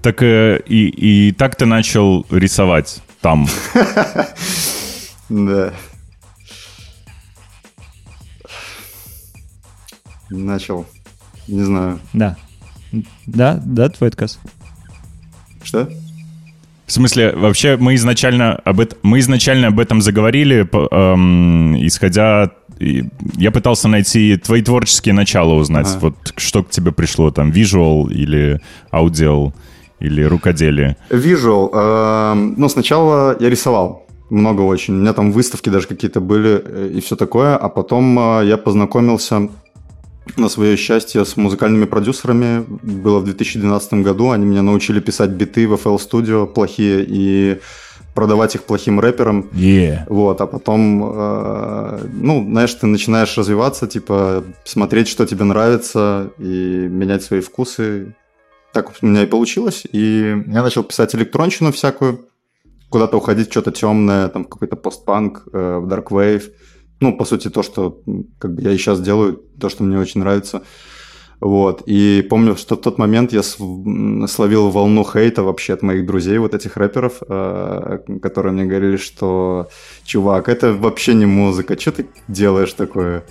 Так 0.02 0.22
э, 0.22 0.60
и, 0.66 1.28
и 1.28 1.32
так 1.32 1.54
ты 1.56 1.64
начал 1.64 2.26
рисовать 2.30 3.00
там. 3.20 3.46
Да. 5.28 5.72
Начал. 10.28 10.84
Не 11.48 11.62
знаю. 11.62 12.00
Да. 12.12 12.36
Да, 13.26 13.58
да, 13.64 13.88
твой 13.88 14.10
отказ. 14.10 14.38
Что? 15.62 15.88
В 16.86 16.92
смысле, 16.92 17.32
вообще 17.34 17.78
мы 17.78 17.94
изначально 17.94 18.56
об 18.56 18.80
этом, 18.80 18.98
мы 19.02 19.20
изначально 19.20 19.68
об 19.68 19.80
этом 19.80 20.02
заговорили, 20.02 20.68
эм, 20.92 21.86
исходя... 21.86 22.50
Я 22.78 23.52
пытался 23.52 23.88
найти 23.88 24.36
твои 24.36 24.60
творческие 24.60 25.14
начала 25.14 25.54
узнать. 25.54 25.86
Ага. 25.86 25.98
Вот 26.00 26.34
что 26.36 26.62
к 26.62 26.70
тебе 26.70 26.92
пришло, 26.92 27.30
там, 27.30 27.50
визуал 27.50 28.08
или 28.08 28.60
аудио, 28.92 29.52
или 30.02 30.22
рукоделие. 30.22 30.96
Visual. 31.10 31.70
эм, 31.72 32.54
ну, 32.56 32.68
сначала 32.68 33.36
я 33.40 33.48
рисовал. 33.48 34.06
Много 34.30 34.62
очень. 34.62 34.94
У 34.94 34.98
меня 34.98 35.12
там 35.12 35.32
выставки 35.32 35.70
даже 35.70 35.86
какие-то 35.86 36.20
были 36.20 36.62
э, 36.64 36.90
и 36.94 37.00
все 37.00 37.16
такое. 37.16 37.56
А 37.56 37.68
потом 37.68 38.18
э, 38.18 38.46
я 38.46 38.56
познакомился 38.56 39.48
на 40.36 40.48
свое 40.48 40.76
счастье 40.76 41.24
с 41.24 41.36
музыкальными 41.36 41.84
продюсерами. 41.84 42.64
Было 42.82 43.20
в 43.20 43.24
2012 43.24 43.94
году. 43.94 44.30
Они 44.30 44.44
меня 44.44 44.62
научили 44.62 45.00
писать 45.00 45.30
биты 45.30 45.68
в 45.68 45.74
FL 45.74 45.98
Studio 45.98 46.46
плохие 46.46 47.04
и 47.06 47.58
продавать 48.14 48.54
их 48.54 48.64
плохим 48.64 49.00
рэперам. 49.00 49.48
Yeah. 49.52 50.04
Вот, 50.08 50.40
а 50.40 50.46
потом, 50.46 51.02
э, 51.14 52.06
ну, 52.12 52.44
знаешь, 52.44 52.74
ты 52.74 52.86
начинаешь 52.86 53.38
развиваться, 53.38 53.86
типа, 53.86 54.44
смотреть, 54.64 55.08
что 55.08 55.26
тебе 55.26 55.44
нравится, 55.44 56.30
и 56.38 56.88
менять 56.90 57.22
свои 57.22 57.40
вкусы. 57.40 58.14
Так 58.72 58.92
у 59.02 59.06
меня 59.06 59.22
и 59.22 59.26
получилось. 59.26 59.86
И 59.92 60.44
я 60.46 60.62
начал 60.62 60.82
писать 60.82 61.14
электронщину 61.14 61.72
всякую, 61.72 62.28
куда-то 62.88 63.16
уходить, 63.16 63.50
что-то 63.50 63.70
темное, 63.70 64.28
там 64.28 64.44
какой-то 64.44 64.76
постпанк, 64.76 65.48
э, 65.52 65.78
в 65.78 65.88
Wave. 65.88 66.44
Ну, 67.00 67.16
по 67.16 67.24
сути, 67.24 67.50
то, 67.50 67.62
что 67.62 68.02
как 68.38 68.54
бы 68.54 68.62
я 68.62 68.70
и 68.70 68.76
сейчас 68.76 69.00
делаю, 69.00 69.42
то, 69.60 69.68
что 69.68 69.82
мне 69.82 69.98
очень 69.98 70.20
нравится. 70.20 70.62
Вот. 71.40 71.82
И 71.86 72.24
помню, 72.30 72.56
что 72.56 72.76
в 72.76 72.80
тот 72.80 72.98
момент 72.98 73.32
я 73.32 73.42
словил 73.42 74.70
волну 74.70 75.04
хейта 75.04 75.42
вообще 75.42 75.72
от 75.72 75.82
моих 75.82 76.06
друзей, 76.06 76.38
вот 76.38 76.54
этих 76.54 76.76
рэперов, 76.76 77.14
э, 77.28 77.98
которые 78.22 78.52
мне 78.52 78.64
говорили, 78.64 78.96
что 78.96 79.68
чувак, 80.04 80.48
это 80.48 80.72
вообще 80.72 81.14
не 81.14 81.26
музыка, 81.26 81.78
что 81.78 81.90
ты 81.90 82.06
делаешь 82.28 82.72
такое? 82.72 83.24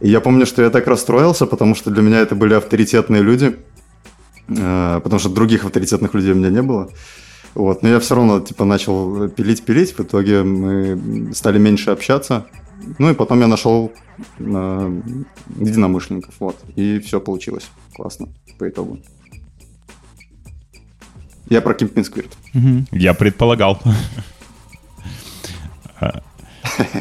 И 0.00 0.08
я 0.08 0.20
помню, 0.20 0.46
что 0.46 0.62
я 0.62 0.70
так 0.70 0.88
расстроился, 0.88 1.46
потому 1.46 1.76
что 1.76 1.90
для 1.90 2.02
меня 2.02 2.20
это 2.20 2.34
были 2.34 2.54
авторитетные 2.54 3.22
люди, 3.22 3.56
потому 4.48 5.18
что 5.18 5.28
других 5.28 5.64
авторитетных 5.64 6.14
людей 6.14 6.32
у 6.32 6.36
меня 6.36 6.50
не 6.50 6.62
было. 6.62 6.90
Вот, 7.54 7.82
но 7.82 7.88
я 7.88 7.98
все 7.98 8.14
равно 8.14 8.40
типа 8.40 8.64
начал 8.64 9.28
пилить-пилить, 9.28 9.96
в 9.96 10.00
итоге 10.00 10.42
мы 10.42 11.32
стали 11.34 11.58
меньше 11.58 11.90
общаться. 11.90 12.46
Ну 12.98 13.10
и 13.10 13.14
потом 13.14 13.40
я 13.40 13.48
нашел 13.48 13.92
э, 14.38 15.00
единомышленников, 15.58 16.34
вот, 16.38 16.56
и 16.76 17.00
все 17.00 17.20
получилось 17.20 17.68
классно 17.94 18.28
по 18.58 18.68
итогу. 18.68 18.98
Я 21.50 21.60
про 21.60 21.74
Кимпин 21.74 22.04
Сквирт. 22.04 22.36
Я 22.92 23.14
предполагал. 23.14 23.80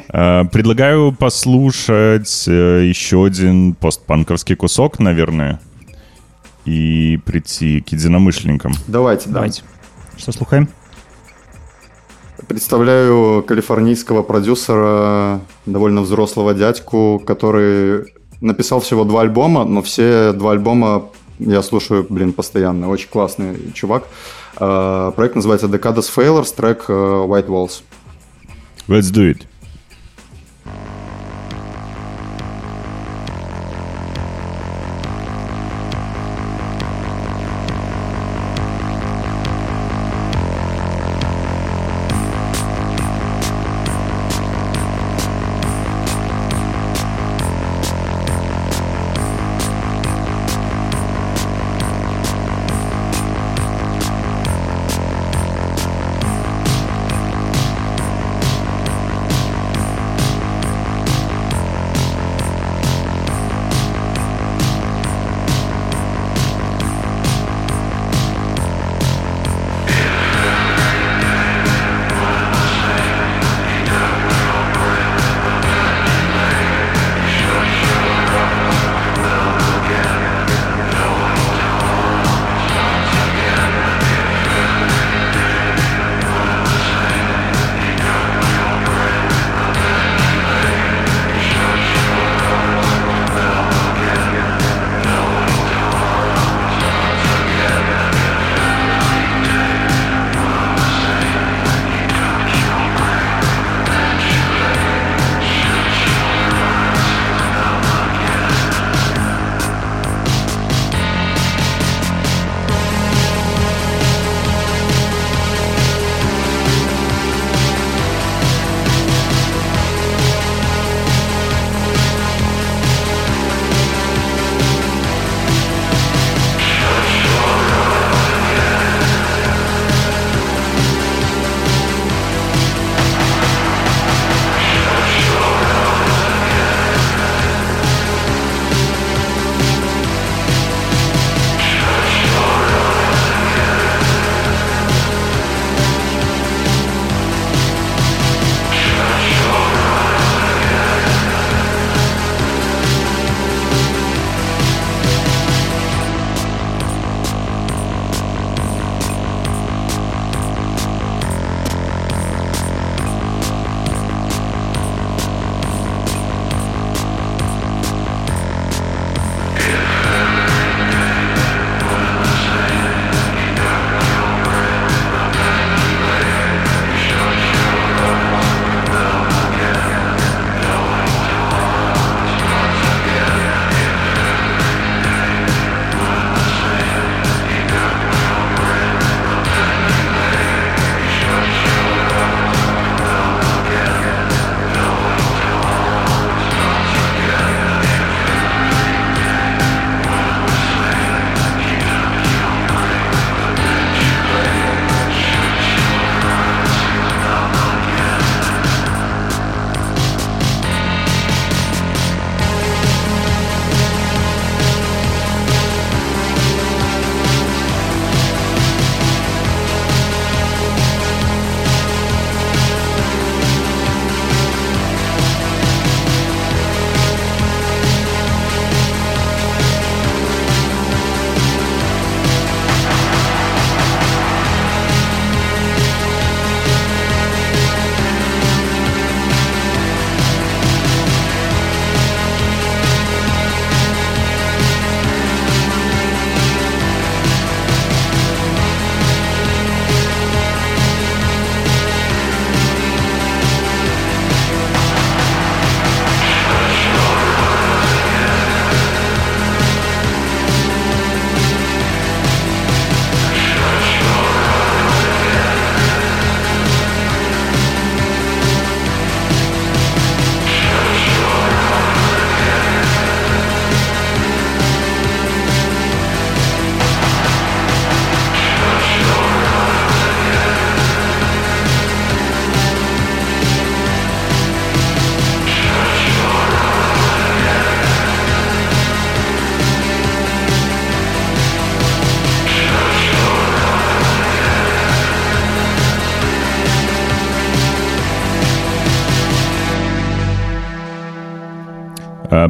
Э, 0.10 0.44
Предлагаю 0.52 1.12
послушать 1.12 2.46
э, 2.48 2.88
еще 2.88 3.26
один 3.26 3.76
постпанковский 3.76 4.56
кусок, 4.56 4.98
наверное, 5.00 5.60
и 6.68 7.18
прийти 7.18 7.82
к 7.82 7.90
единомышленникам. 7.90 8.74
Давайте, 8.88 9.30
да. 9.30 9.36
Давайте. 9.36 9.64
Что 10.18 10.32
слухаем? 10.32 10.70
Представляю 12.48 13.44
калифорнийского 13.44 14.22
продюсера, 14.22 15.42
довольно 15.66 16.02
взрослого 16.02 16.54
дядьку, 16.54 17.22
который 17.26 18.14
написал 18.42 18.80
всего 18.80 19.06
два 19.06 19.22
альбома, 19.22 19.64
но 19.66 19.82
все 19.82 20.34
два 20.34 20.52
альбома 20.52 21.10
я 21.40 21.62
слушаю, 21.62 22.06
блин, 22.10 22.34
постоянно. 22.34 22.90
Очень 22.90 23.10
классный 23.10 23.72
чувак. 23.74 24.08
Э, 24.60 25.12
Проект 25.16 25.36
называется 25.36 25.68
Decades 25.68 26.10
Failures, 26.16 26.54
трек 26.56 26.86
э, 26.90 26.94
White 26.94 27.48
Walls. 27.48 27.82
Let's 28.88 29.12
do 29.12 29.32
it. 29.32 29.44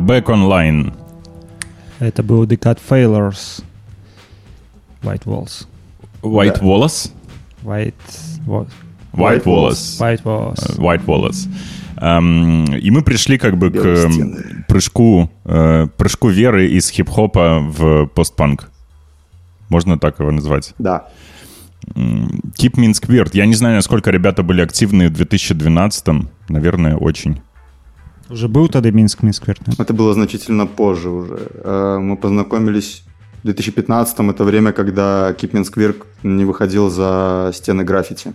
Back 0.07 0.25
Online. 0.29 0.93
Это 1.99 2.23
был 2.23 2.45
The 2.45 2.57
Cat 2.57 2.79
Failures. 2.89 3.61
White 5.03 5.25
Walls. 5.25 5.67
White 6.21 6.61
Wallace? 6.61 7.11
White... 7.63 7.93
Wa- 8.45 8.67
White 9.13 9.43
Wallace. 9.45 9.99
White 9.99 10.23
Walls. 10.23 10.77
Э, 10.77 10.81
White 10.81 11.05
Wallace. 11.05 11.47
Эм, 11.99 12.65
И 12.75 12.89
мы 12.91 13.01
пришли 13.01 13.37
как 13.37 13.57
бы 13.57 13.69
к 13.69 13.73
Белые 13.73 14.05
эм, 14.05 14.11
стены. 14.11 14.65
прыжку, 14.67 15.29
э, 15.45 15.87
прыжку 15.97 16.29
веры 16.29 16.67
из 16.67 16.89
хип-хопа 16.89 17.59
в 17.59 18.05
постпанк. 18.07 18.69
Можно 19.69 19.97
так 19.99 20.19
его 20.19 20.31
назвать? 20.31 20.73
Да. 20.79 21.07
Keep 21.95 22.75
Minsk 22.75 23.07
Weird. 23.07 23.31
Я 23.33 23.45
не 23.45 23.55
знаю, 23.55 23.75
насколько 23.75 24.11
ребята 24.11 24.43
были 24.43 24.61
активны 24.61 25.09
в 25.09 25.13
2012-м. 25.13 26.29
Наверное, 26.49 26.95
очень. 26.95 27.41
Уже 28.29 28.47
был 28.47 28.67
тогда 28.67 28.91
Минск, 28.91 29.23
Минск 29.23 29.47
Верт? 29.47 29.61
Это 29.77 29.93
было 29.93 30.13
значительно 30.13 30.67
позже 30.67 31.09
уже. 31.09 31.37
Э, 31.63 31.97
Мы 31.99 32.17
познакомились 32.17 33.03
в 33.41 33.45
2015 33.45 34.19
это 34.19 34.43
время, 34.43 34.73
когда 34.73 35.33
Кипминсквирк 35.33 36.05
не 36.23 36.45
выходил 36.45 36.89
за 36.89 37.51
стены 37.53 37.83
граффити. 37.83 38.33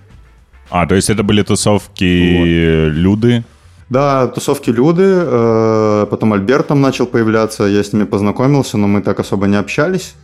А, 0.71 0.87
то 0.87 0.95
есть 0.95 1.11
это 1.11 1.23
были 1.23 1.43
тусовки 1.43 2.89
Люды? 2.89 3.45
Да, 3.91 4.27
тусовки 4.29 4.71
Люды, 4.71 5.03
э, 5.05 6.07
потом 6.09 6.33
Альберт 6.33 6.69
там 6.69 6.81
начал 6.81 7.07
появляться, 7.07 7.65
я 7.65 7.83
с 7.83 7.93
ними 7.93 8.05
познакомился, 8.05 8.79
но 8.79 8.87
мы 8.87 9.03
так 9.03 9.21
особо 9.21 9.47
не 9.47 9.57
общались. 9.57 10.15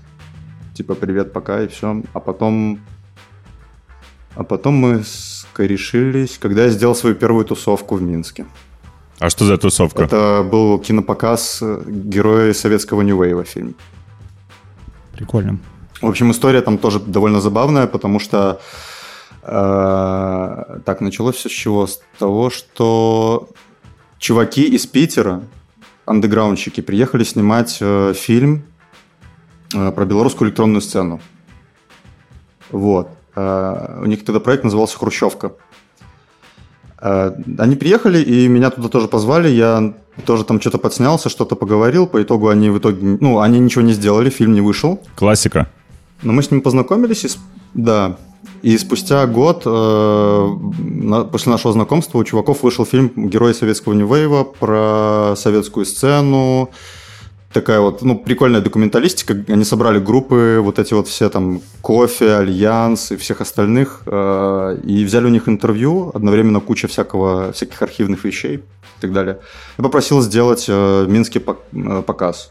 Типа, 0.73 0.95
привет, 0.95 1.33
пока, 1.33 1.63
и 1.63 1.69
все. 1.69 2.03
А 2.15 2.21
потом... 2.21 2.79
А 4.37 4.45
потом 4.45 4.75
мы 4.75 5.03
скорешились, 5.05 6.39
когда 6.39 6.63
я 6.65 6.71
сделал 6.71 6.95
свою 6.95 7.17
первую 7.17 7.45
тусовку 7.45 7.97
в 7.97 8.03
Минске. 8.03 8.47
А 9.21 9.31
что 9.31 9.45
за 9.45 9.59
тусовка? 9.59 10.05
Это 10.05 10.47
был 10.49 10.79
кинопоказ 10.79 11.63
«Герои 11.87 12.53
советского 12.53 13.03
Нью-Вейва» 13.03 13.45
фильм. 13.45 13.75
Прикольно. 15.13 15.59
В 16.01 16.07
общем, 16.07 16.31
история 16.31 16.61
там 16.61 16.79
тоже 16.79 17.01
довольно 17.01 17.41
забавная, 17.41 17.89
потому 17.89 18.21
что 18.21 18.61
э, 19.43 20.81
так 20.85 21.01
началось 21.01 21.35
все 21.35 21.49
с 21.49 21.53
чего? 21.53 21.89
С 21.89 22.01
того, 22.19 22.51
что 22.51 23.49
чуваки 24.19 24.63
из 24.63 24.87
Питера, 24.87 25.43
андеграундщики, 26.07 26.83
приехали 26.83 27.25
снимать 27.25 27.79
э, 27.81 28.15
фильм 28.15 28.63
э, 29.75 29.91
про 29.91 30.05
белорусскую 30.05 30.49
электронную 30.49 30.83
сцену. 30.83 31.21
Вот. 32.71 33.09
Э, 33.35 34.01
у 34.01 34.07
них 34.07 34.25
тогда 34.25 34.39
проект 34.39 34.63
назывался 34.63 34.99
«Хрущевка». 34.99 35.53
Э, 37.01 37.33
Они 37.59 37.77
приехали, 37.77 38.19
и 38.23 38.49
меня 38.49 38.71
туда 38.71 38.89
тоже 38.89 39.09
позвали. 39.09 39.49
Я 39.49 39.95
тоже 40.27 40.45
там 40.45 40.61
что-то 40.61 40.79
подснялся, 40.79 41.29
что-то 41.29 41.57
поговорил. 41.57 42.07
По 42.07 42.23
итогу 42.23 42.49
они 42.49 42.71
в 42.71 42.79
итоге... 42.79 43.19
Ну, 43.21 43.39
они 43.41 43.59
ничего 43.61 43.83
не 43.83 43.93
сделали, 43.93 44.31
фильм 44.31 44.53
не 44.53 44.61
вышел. 44.61 45.01
Классика. 45.17 45.69
Но 46.23 46.33
мы 46.33 46.43
с 46.43 46.51
ним 46.51 46.61
познакомились, 46.61 47.25
и, 47.25 47.29
да. 47.75 48.17
И 48.63 48.77
спустя 48.79 49.25
год 49.27 49.63
э, 49.65 50.49
на- 50.81 51.25
после 51.25 51.53
нашего 51.53 51.73
знакомства 51.73 52.19
у 52.19 52.25
чуваков 52.25 52.63
вышел 52.65 52.85
фильм 52.85 53.11
«Герои 53.15 53.53
советского 53.53 53.93
New 53.95 54.09
Wave 54.09 54.28
а» 54.28 54.43
про 54.45 55.35
советскую 55.37 55.87
сцену. 55.87 56.71
Такая 57.53 57.81
вот, 57.81 58.03
ну, 58.03 58.19
прикольная 58.19 58.61
документалистика. 58.61 59.35
Они 59.49 59.65
собрали 59.65 59.99
группы, 59.99 60.59
вот 60.61 60.79
эти 60.79 60.93
вот 60.93 61.09
все 61.09 61.31
там 61.31 61.63
Кофе, 61.81 62.35
Альянс 62.35 63.13
и 63.13 63.17
всех 63.17 63.41
остальных, 63.41 64.03
э, 64.05 64.79
и 64.85 65.05
взяли 65.05 65.25
у 65.25 65.31
них 65.31 65.49
интервью, 65.49 66.11
одновременно 66.13 66.61
куча 66.61 66.89
всякого, 66.89 67.53
всяких 67.53 67.81
архивных 67.81 68.25
вещей 68.25 68.57
и 68.57 69.01
так 69.01 69.13
далее. 69.15 69.39
Я 69.79 69.85
попросил 69.85 70.21
сделать 70.21 70.67
э, 70.69 71.07
пок- 71.07 71.57
э, 71.73 72.03
показ. 72.03 72.51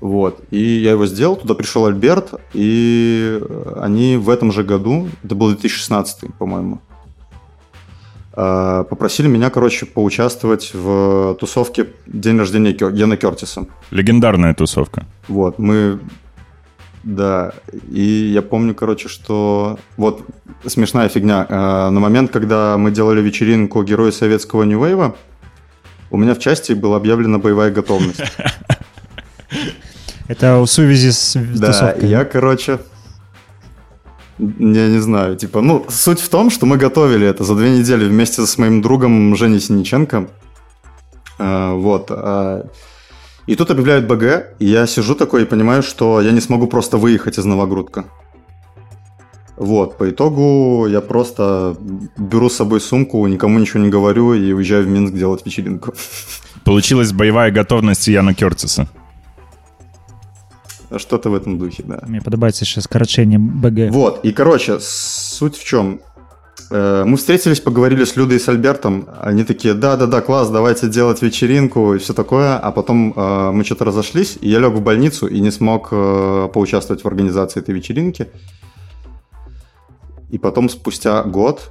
Вот. 0.00 0.40
И 0.50 0.58
я 0.58 0.92
его 0.92 1.06
сделал, 1.06 1.36
туда 1.36 1.54
пришел 1.54 1.84
Альберт, 1.84 2.32
и 2.54 3.38
они 3.76 4.16
в 4.16 4.30
этом 4.30 4.50
же 4.50 4.64
году, 4.64 5.08
это 5.22 5.34
был 5.34 5.48
2016, 5.48 6.34
по-моему, 6.38 6.80
попросили 8.34 9.28
меня, 9.28 9.50
короче, 9.50 9.86
поучаствовать 9.86 10.70
в 10.74 11.34
тусовке 11.40 11.86
день 12.06 12.38
рождения 12.38 12.72
Гена 12.72 13.16
Кертиса. 13.16 13.66
Легендарная 13.90 14.54
тусовка. 14.54 15.06
Вот, 15.28 15.58
мы... 15.58 15.98
Да, 17.04 17.52
и 17.90 18.30
я 18.32 18.42
помню, 18.42 18.74
короче, 18.74 19.08
что... 19.08 19.78
Вот, 19.96 20.22
смешная 20.66 21.08
фигня. 21.08 21.44
Э, 21.48 21.90
На 21.90 21.98
момент, 22.00 22.30
когда 22.30 22.76
мы 22.78 22.92
делали 22.92 23.20
вечеринку 23.20 23.82
Герои 23.82 24.12
Советского 24.12 24.62
Нью-Вейва, 24.62 25.16
у 26.10 26.16
меня 26.16 26.34
в 26.34 26.38
части 26.38 26.74
была 26.74 26.98
объявлена 26.98 27.38
боевая 27.38 27.70
готовность. 27.72 28.20
Это 30.28 30.58
у 30.60 30.66
сувязи 30.66 31.10
с 31.10 31.34
Да, 31.34 31.72
тусовкой. 31.72 32.08
я, 32.08 32.24
короче, 32.24 32.78
я 34.38 34.88
не 34.88 34.98
знаю, 34.98 35.36
типа, 35.36 35.60
ну, 35.60 35.84
суть 35.88 36.20
в 36.20 36.28
том, 36.28 36.50
что 36.50 36.66
мы 36.66 36.76
готовили 36.76 37.26
это 37.26 37.44
за 37.44 37.54
две 37.54 37.78
недели 37.78 38.04
вместе 38.08 38.46
с 38.46 38.58
моим 38.58 38.82
другом 38.82 39.36
Женей 39.36 39.60
Синиченко. 39.60 40.28
А, 41.38 41.74
вот. 41.74 42.06
а, 42.10 42.66
и 43.46 43.56
тут 43.56 43.70
объявляют 43.70 44.06
БГ, 44.06 44.56
и 44.60 44.66
я 44.66 44.86
сижу 44.86 45.14
такой 45.14 45.42
и 45.42 45.46
понимаю, 45.46 45.82
что 45.82 46.20
я 46.20 46.30
не 46.30 46.40
смогу 46.40 46.66
просто 46.66 46.96
выехать 46.96 47.38
из 47.38 47.44
Новогрудка. 47.44 48.04
Вот, 49.56 49.98
по 49.98 50.10
итогу 50.10 50.86
я 50.88 51.00
просто 51.00 51.76
беру 52.16 52.48
с 52.48 52.56
собой 52.56 52.80
сумку, 52.80 53.26
никому 53.26 53.58
ничего 53.58 53.80
не 53.80 53.90
говорю 53.90 54.34
и 54.34 54.52
уезжаю 54.52 54.84
в 54.84 54.88
Минск 54.88 55.14
делать 55.14 55.44
вечеринку. 55.44 55.94
Получилась 56.64 57.12
боевая 57.12 57.50
готовность 57.50 58.08
Яна 58.08 58.34
Кертиса. 58.34 58.88
Что-то 60.98 61.30
в 61.30 61.34
этом 61.34 61.58
духе, 61.58 61.82
да. 61.86 62.00
Мне 62.06 62.20
подобається 62.20 62.64
ще 62.64 62.80
скорочення 62.80 63.38
БГ. 63.38 63.90
Вот, 63.90 64.20
и, 64.24 64.32
короче, 64.32 64.76
суть 64.80 65.56
в 65.56 65.64
чем? 65.64 65.98
Э, 66.70 67.04
Мы 67.06 67.16
встретились, 67.16 67.60
поговорили 67.60 68.04
с 68.04 68.16
Людой 68.16 68.36
и 68.36 68.38
с 68.38 68.48
Альбертом. 68.48 69.06
Они 69.20 69.44
такие, 69.44 69.74
да-да-да, 69.74 70.20
класс, 70.20 70.50
давайте 70.50 70.88
делать 70.88 71.22
вечеринку 71.22 71.94
и 71.94 71.98
все 71.98 72.12
такое. 72.14 72.56
А 72.58 72.72
потом 72.72 73.12
э, 73.16 73.50
мы 73.52 73.64
что-то 73.64 73.84
разошлись, 73.84 74.38
и 74.40 74.48
я 74.48 74.58
лег 74.58 74.72
в 74.72 74.80
больницу 74.80 75.26
и 75.26 75.40
не 75.40 75.50
смог 75.50 75.88
э, 75.92 76.48
поучаствовать 76.52 77.04
в 77.04 77.08
организации 77.08 77.60
этой 77.60 77.74
вечеринки. 77.74 78.26
И 80.30 80.38
потом, 80.38 80.68
спустя 80.70 81.22
год, 81.22 81.70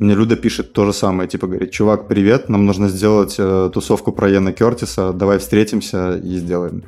мне 0.00 0.14
Люда 0.14 0.34
пишет 0.36 0.72
то 0.72 0.84
же 0.84 0.92
самое, 0.92 1.28
типа 1.28 1.46
говорит, 1.46 1.70
чувак, 1.70 2.08
привет, 2.08 2.48
нам 2.48 2.66
нужно 2.66 2.88
сделать 2.88 3.36
э, 3.38 3.70
тусовку 3.72 4.12
про 4.12 4.28
Яна 4.28 4.52
Кертиса, 4.52 5.12
давай 5.12 5.38
встретимся 5.38 6.16
и 6.16 6.38
сделаем. 6.38 6.82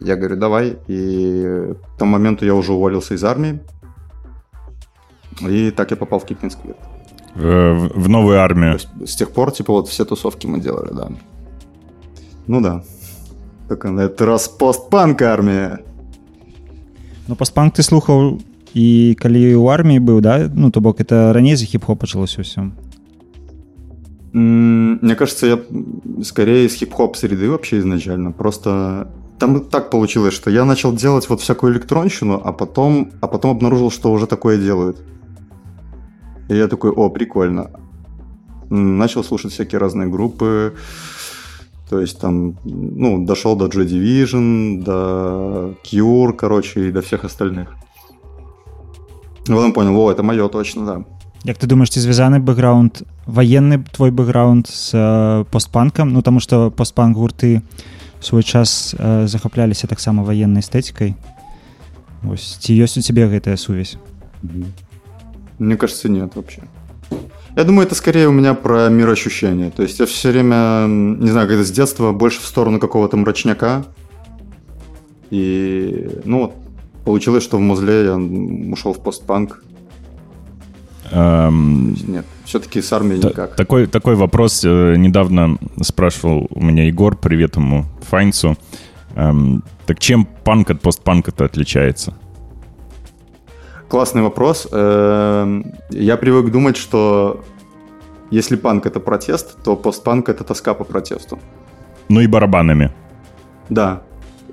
Я 0.00 0.16
говорю, 0.16 0.36
давай. 0.36 0.76
И 0.88 1.72
к 1.94 1.98
тому 1.98 2.12
моменту 2.12 2.44
я 2.44 2.54
уже 2.54 2.72
уволился 2.72 3.14
из 3.14 3.24
армии. 3.24 3.58
И 5.48 5.70
так 5.70 5.90
я 5.90 5.96
попал 5.96 6.18
в 6.18 6.24
Кипинск. 6.24 6.58
Э, 7.36 7.72
В, 7.74 8.02
в 8.04 8.08
новую 8.08 8.36
То 8.36 8.42
армию. 8.44 8.72
есть 8.74 8.88
с 9.06 9.16
тех 9.16 9.30
пор, 9.30 9.52
типа, 9.52 9.72
вот 9.72 9.88
все 9.88 10.04
тусовки 10.04 10.46
мы 10.46 10.60
делали, 10.60 10.92
да. 10.94 11.08
Ну 12.46 12.60
да. 12.60 12.82
Только 13.68 13.90
на 13.90 14.02
этот 14.02 14.20
раз 14.26 14.48
постпанк 14.48 15.22
армия. 15.22 15.78
Ну, 17.28 17.36
постпанк 17.36 17.74
ти 17.74 17.82
слухав 17.82 18.38
і 18.74 19.16
калі 19.20 19.54
ў 19.54 19.70
арміі 19.70 20.00
быў 20.00 20.20
да 20.20 20.50
ну 20.54 20.70
то 20.70 20.80
бок 20.80 21.00
это 21.00 21.32
раней 21.32 21.54
за 21.56 21.64
хіп-хоп 21.64 21.96
пачалося 21.96 22.42
ўсё 22.42 22.70
М, 24.34 24.98
Мне 25.00 25.14
кажется, 25.14 25.46
я 25.46 25.54
м, 25.54 26.22
скорее 26.24 26.66
из 26.66 26.74
хип-хоп 26.74 27.16
среды 27.16 27.48
вообще 27.50 27.78
изначально. 27.78 28.32
Просто 28.32 29.08
там 29.39 29.61
так 29.61 29.89
получилось, 29.89 30.33
что 30.33 30.51
я 30.51 30.65
начал 30.65 30.93
делать 30.93 31.29
вот 31.29 31.41
всякую 31.41 31.73
электронщину, 31.73 32.41
а 32.43 32.51
потом, 32.51 33.11
а 33.21 33.27
потом 33.27 33.51
обнаружил, 33.51 33.89
что 33.89 34.11
уже 34.11 34.27
такое 34.27 34.57
делают. 34.57 34.97
И 36.49 36.55
я 36.55 36.67
такой, 36.67 36.91
о, 36.91 37.09
прикольно. 37.09 37.71
Начал 38.69 39.23
слушать 39.23 39.51
всякие 39.53 39.79
разные 39.79 40.07
группы. 40.07 40.75
То 41.89 41.99
есть 41.99 42.19
там, 42.19 42.55
ну, 42.63 43.25
дошел 43.25 43.55
до 43.55 43.65
Joy 43.65 43.85
Division, 43.87 44.83
до 44.83 45.73
Cure, 45.83 46.33
короче, 46.33 46.89
и 46.89 46.91
до 46.91 47.01
всех 47.01 47.23
остальных. 47.23 47.69
И 49.47 49.51
потом 49.51 49.73
понял, 49.73 49.97
о, 49.97 50.11
это 50.11 50.21
мое 50.21 50.47
точно, 50.49 50.85
да. 50.85 51.05
Як 51.45 51.57
ты 51.57 51.67
думаешь 51.67 51.89
ці 51.89 52.01
звязаны 52.03 52.43
бэкграунд 52.43 53.03
ваенны 53.25 53.85
твой 53.95 54.11
бэкграунд 54.11 54.67
з 54.67 55.47
постпанкам 55.51 56.11
ну 56.11 56.21
таму 56.21 56.41
што 56.41 56.69
постпанк 56.69 57.15
гурты 57.15 57.63
в 57.63 57.98
свой 58.21 58.43
час 58.43 58.95
э, 58.97 59.27
захапляліся 59.27 59.87
таксама 59.87 60.23
ваеннай 60.23 60.61
эстэтикай 60.61 61.15
Вось 62.21 62.57
ці 62.59 62.75
ёсць 62.75 62.97
у 62.97 63.01
цябе 63.01 63.27
гэтая 63.27 63.55
сувязь 63.55 63.97
Мне 65.59 65.75
кажется, 65.75 66.09
нет 66.09 66.35
вообще. 66.35 66.63
Я 67.55 67.63
думаю, 67.65 67.85
это 67.85 67.95
скорее 67.95 68.27
у 68.27 68.31
меня 68.31 68.53
про 68.53 68.87
мироощущение. 68.89 69.71
То 69.71 69.83
есть 69.83 69.99
я 69.99 70.05
все 70.05 70.31
время, 70.31 70.85
не 70.87 71.29
знаю, 71.29 71.49
это 71.49 71.65
с 71.65 71.71
детства, 71.71 72.13
больше 72.13 72.39
в 72.39 72.45
сторону 72.45 72.79
какого-то 72.79 73.17
мрачняка. 73.17 73.83
И, 75.29 76.09
ну 76.23 76.39
вот, 76.39 76.53
получилось, 77.03 77.43
что 77.43 77.57
в 77.57 77.59
музле 77.59 78.05
я 78.05 78.15
ушел 78.15 78.93
в 78.93 78.99
постпанк. 79.03 79.63
Эм, 81.11 81.97
Нет, 82.07 82.25
Все-таки 82.49 82.81
с 82.81 82.91
армией 82.93 83.21
Та- 83.21 83.29
никак. 83.29 83.55
Такой, 83.55 83.85
такой 83.85 84.15
вопрос 84.15 84.65
э, 84.65 84.95
недавно 84.97 85.59
спрашивал 85.83 86.47
у 86.49 86.63
меня 86.63 86.83
Егор, 86.87 87.15
привет 87.15 87.57
ему, 87.57 87.85
Файнцу. 88.09 88.57
Эм, 89.15 89.63
так 89.85 89.99
чем 89.99 90.25
панк 90.25 90.71
от 90.71 90.81
постпанка-то 90.81 91.45
отличается? 91.45 92.15
Классный 93.87 94.23
вопрос. 94.23 94.67
Эм, 94.71 95.63
Я 95.91 96.17
привык 96.17 96.51
думать, 96.51 96.75
что 96.75 97.43
если 98.31 98.55
панк 98.55 98.87
это 98.87 98.99
протест, 98.99 99.63
то 99.63 99.75
постпанк 99.75 100.27
это 100.27 100.43
тоска 100.43 100.73
по 100.73 100.83
протесту. 100.83 101.37
Ну 102.09 102.21
и 102.21 102.25
барабанами. 102.27 102.91
Да. 103.69 104.01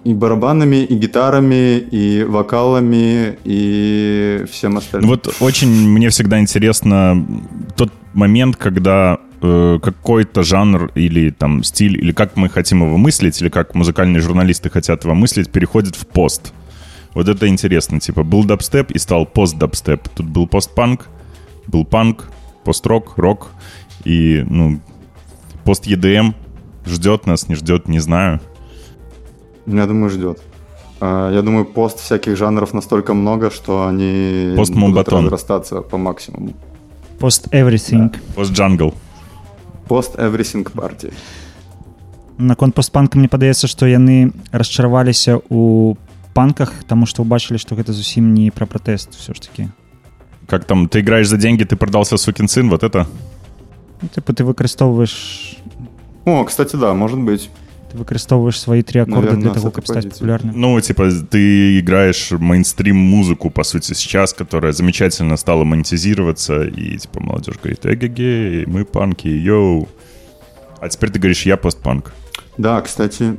И 0.04 0.14
барабанами, 0.14 0.76
и 0.76 0.94
гитарами, 0.96 1.78
и 1.78 2.24
вокалами, 2.24 3.38
и 3.44 4.44
всем 4.50 4.76
остальным. 4.76 5.10
Вот 5.10 5.34
очень 5.40 5.68
мне 5.68 6.08
всегда 6.08 6.38
интересно 6.40 7.26
тот 7.76 7.92
момент, 8.14 8.56
когда 8.56 9.18
э, 9.42 9.78
какой-то 9.82 10.42
жанр 10.42 10.90
или 10.94 11.30
там 11.30 11.62
стиль, 11.62 11.98
или 11.98 12.12
как 12.12 12.36
мы 12.36 12.48
хотим 12.48 12.82
его 12.82 12.96
мыслить, 12.96 13.40
или 13.40 13.48
как 13.48 13.74
музыкальные 13.74 14.20
журналисты 14.20 14.70
хотят 14.70 15.04
его 15.04 15.14
мыслить, 15.14 15.50
переходит 15.50 15.96
в 15.96 16.06
пост. 16.06 16.52
Вот 17.14 17.28
это 17.28 17.48
интересно. 17.48 17.98
Типа 17.98 18.24
был 18.24 18.44
дабстеп 18.44 18.90
и 18.90 18.98
стал 18.98 19.24
пост-дабстеп. 19.24 20.06
Тут 20.10 20.26
был 20.26 20.46
постпанк, 20.46 21.06
был 21.66 21.86
панк, 21.86 22.28
пост-рок, 22.62 23.16
рок 23.16 23.52
и, 24.04 24.44
ну, 24.48 24.80
пост-EDM. 25.64 26.34
Ждет 26.84 27.26
нас, 27.26 27.48
не 27.48 27.54
ждет, 27.54 27.88
не 27.88 28.00
знаю. 28.00 28.40
Я 29.67 29.85
думаю, 29.85 30.09
ждет. 30.09 30.41
А, 30.99 31.31
Я 31.31 31.41
думаю, 31.41 31.65
пост 31.65 31.99
всяких 31.99 32.35
жанров 32.37 32.73
настолько 32.73 33.13
много, 33.13 33.49
что 33.49 33.87
они 33.87 34.53
Пост 34.55 34.71
будут 34.71 34.81
Момбатон. 34.83 35.25
разрастаться 35.25 35.81
по 35.81 35.97
максимуму. 35.97 36.53
Post 37.19 37.49
everything. 37.51 38.15
Пост-джангл. 38.35 38.93
Пост 39.87 40.15
everything 40.15 40.63
party. 40.73 41.13
Наконт 42.37 42.73
постпанка 42.73 43.17
мне 43.19 43.27
падаецца 43.27 43.67
што 43.67 43.85
яны 43.85 44.31
расчараваліся 44.51 45.37
у 45.49 45.95
панках 46.33 46.71
таму 46.87 47.05
што 47.05 47.21
ўбачылі 47.21 47.59
што 47.61 47.75
гэта 47.75 47.93
зусім 47.93 48.33
не 48.33 48.49
пра 48.49 48.65
пратэст 48.65 49.13
все 49.13 49.33
ж 49.33 49.39
таки 49.41 49.67
Как 50.47 50.65
там, 50.65 50.87
ты 50.89 51.01
играешь 51.01 51.29
за 51.29 51.37
деньги, 51.37 51.63
ты 51.65 51.75
продался, 51.75 52.17
сукин 52.17 52.47
сын, 52.47 52.69
вот 52.69 52.83
это? 52.83 53.05
ну, 54.01 54.07
типу 54.07 54.33
ты 54.33 54.43
выкарыстоўваешь 54.43 55.57
О, 56.25 56.43
кстати, 56.45 56.75
да, 56.75 56.93
может 56.93 57.19
быть. 57.19 57.49
ты 57.90 57.98
выкарыстоўваешь 57.98 58.58
свои 58.60 58.82
три 58.82 59.00
аккорда 59.00 59.20
Наверно, 59.32 59.42
для 59.42 59.54
того 59.54 59.70
стаць 59.70 59.86
позиции. 59.86 60.08
популярным 60.10 60.60
Ну, 60.60 60.80
типа, 60.80 61.08
ты 61.30 61.78
играешь 61.80 62.30
мейнстрим-музыку, 62.32 63.50
по 63.50 63.64
сути, 63.64 63.94
сейчас, 63.94 64.32
которая 64.32 64.72
замечательно 64.72 65.36
стала 65.36 65.64
монетизироваться, 65.64 66.62
и, 66.64 66.96
типа, 66.98 67.20
молодежь 67.20 67.56
говорит, 67.62 67.86
эге 67.86 68.64
мы 68.66 68.84
панки, 68.84 69.28
йоу. 69.28 69.88
А 70.80 70.88
теперь 70.88 71.10
ты 71.10 71.18
говоришь, 71.18 71.46
я 71.46 71.56
постпанк. 71.56 72.12
Да, 72.58 72.80
кстати, 72.80 73.38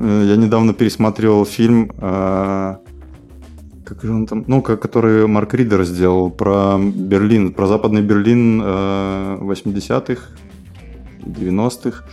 э, 0.00 0.24
я 0.28 0.36
недавно 0.36 0.72
пересматривал 0.74 1.44
фильм, 1.44 1.90
э, 1.98 2.76
как 3.84 4.02
же 4.02 4.12
он 4.12 4.26
там, 4.26 4.44
ну, 4.46 4.62
ко- 4.62 4.76
который 4.76 5.26
Марк 5.26 5.54
Ридер 5.54 5.84
сделал 5.84 6.30
про 6.30 6.78
Берлин, 6.78 7.52
про 7.52 7.66
западный 7.66 8.02
Берлин 8.02 8.60
э, 8.64 9.38
80-х, 9.40 10.22
90-х. 11.26 12.04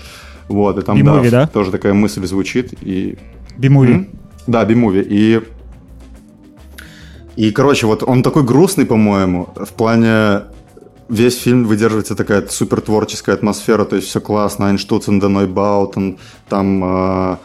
Вот, 0.49 0.77
и 0.77 0.81
там, 0.81 0.97
B-Movie, 0.97 1.29
да? 1.29 1.47
тоже 1.47 1.71
такая 1.71 1.93
мысль 1.93 2.25
звучит, 2.25 2.73
и 2.81 3.17
B-Movie 3.57 3.93
М? 3.93 4.07
Да, 4.47 4.65
B-Movie. 4.65 5.05
И, 5.07 5.41
и, 7.37 7.51
короче, 7.51 7.87
вот 7.87 8.03
он 8.03 8.23
такой 8.23 8.43
грустный, 8.43 8.85
по-моему, 8.85 9.47
в 9.55 9.73
плане... 9.73 10.41
Весь 11.07 11.41
фильм 11.41 11.65
выдерживается 11.65 12.15
такая 12.15 12.45
супер 12.47 12.81
творческая 12.81 13.33
атмосфера, 13.33 13.83
то 13.85 13.95
есть 13.95 14.07
все 14.09 14.21
классно, 14.21 14.67
Einstürzende 14.67 15.19
Neubauten, 15.19 16.19
там 16.47 16.83
э, 16.83 17.37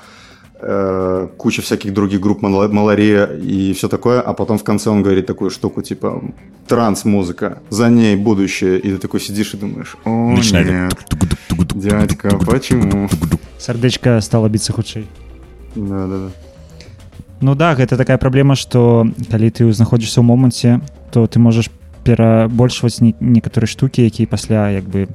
э, 0.63 1.27
куча 1.37 1.61
всяких 1.61 1.93
других 1.93 2.19
групп, 2.19 2.41
Мала- 2.41 2.67
Малария 2.67 3.25
и 3.25 3.73
все 3.73 3.87
такое, 3.87 4.21
а 4.21 4.33
потом 4.33 4.57
в 4.57 4.63
конце 4.63 4.89
он 4.89 5.01
говорит 5.03 5.25
такую 5.25 5.49
штуку, 5.51 5.81
типа, 5.81 6.21
транс-музыка, 6.67 7.59
за 7.69 7.89
ней 7.89 8.15
будущее, 8.15 8.77
и 8.79 8.91
ты 8.91 8.97
такой 8.97 9.19
сидишь 9.19 9.53
и 9.53 9.57
думаешь, 9.57 9.95
о, 10.05 10.09
Начинает 10.35 10.67
нет, 10.67 10.95
так 11.09 11.75
дядька, 11.77 12.37
почему? 12.45 13.09
сардэчка 13.59 14.21
стала 14.21 14.47
біцца 14.49 14.71
хутчэй 14.73 15.07
Да-да-да. 15.75 16.31
Ну 17.41 17.55
да 17.55 17.75
гэта 17.75 17.97
такая 17.97 18.17
праблема 18.17 18.55
што 18.55 19.07
калі 19.31 19.49
ты 19.51 19.67
знаходзішся 19.71 20.19
ў 20.19 20.23
моманце 20.23 20.79
то 21.11 21.27
ты 21.27 21.39
можаш 21.39 21.69
перабольшваць 22.03 23.01
не, 23.01 23.15
некаторыя 23.19 23.67
штукі 23.67 24.03
якія 24.07 24.27
пасля 24.27 24.71
як 24.71 24.83
бы 24.87 25.07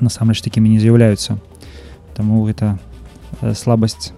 насамрэч 0.00 0.40
такімі 0.44 0.68
не 0.68 0.78
з'яўляюцца 0.80 1.38
Таму 2.14 2.44
гэта 2.44 2.78
э, 3.42 3.54
слабасць 3.54 4.12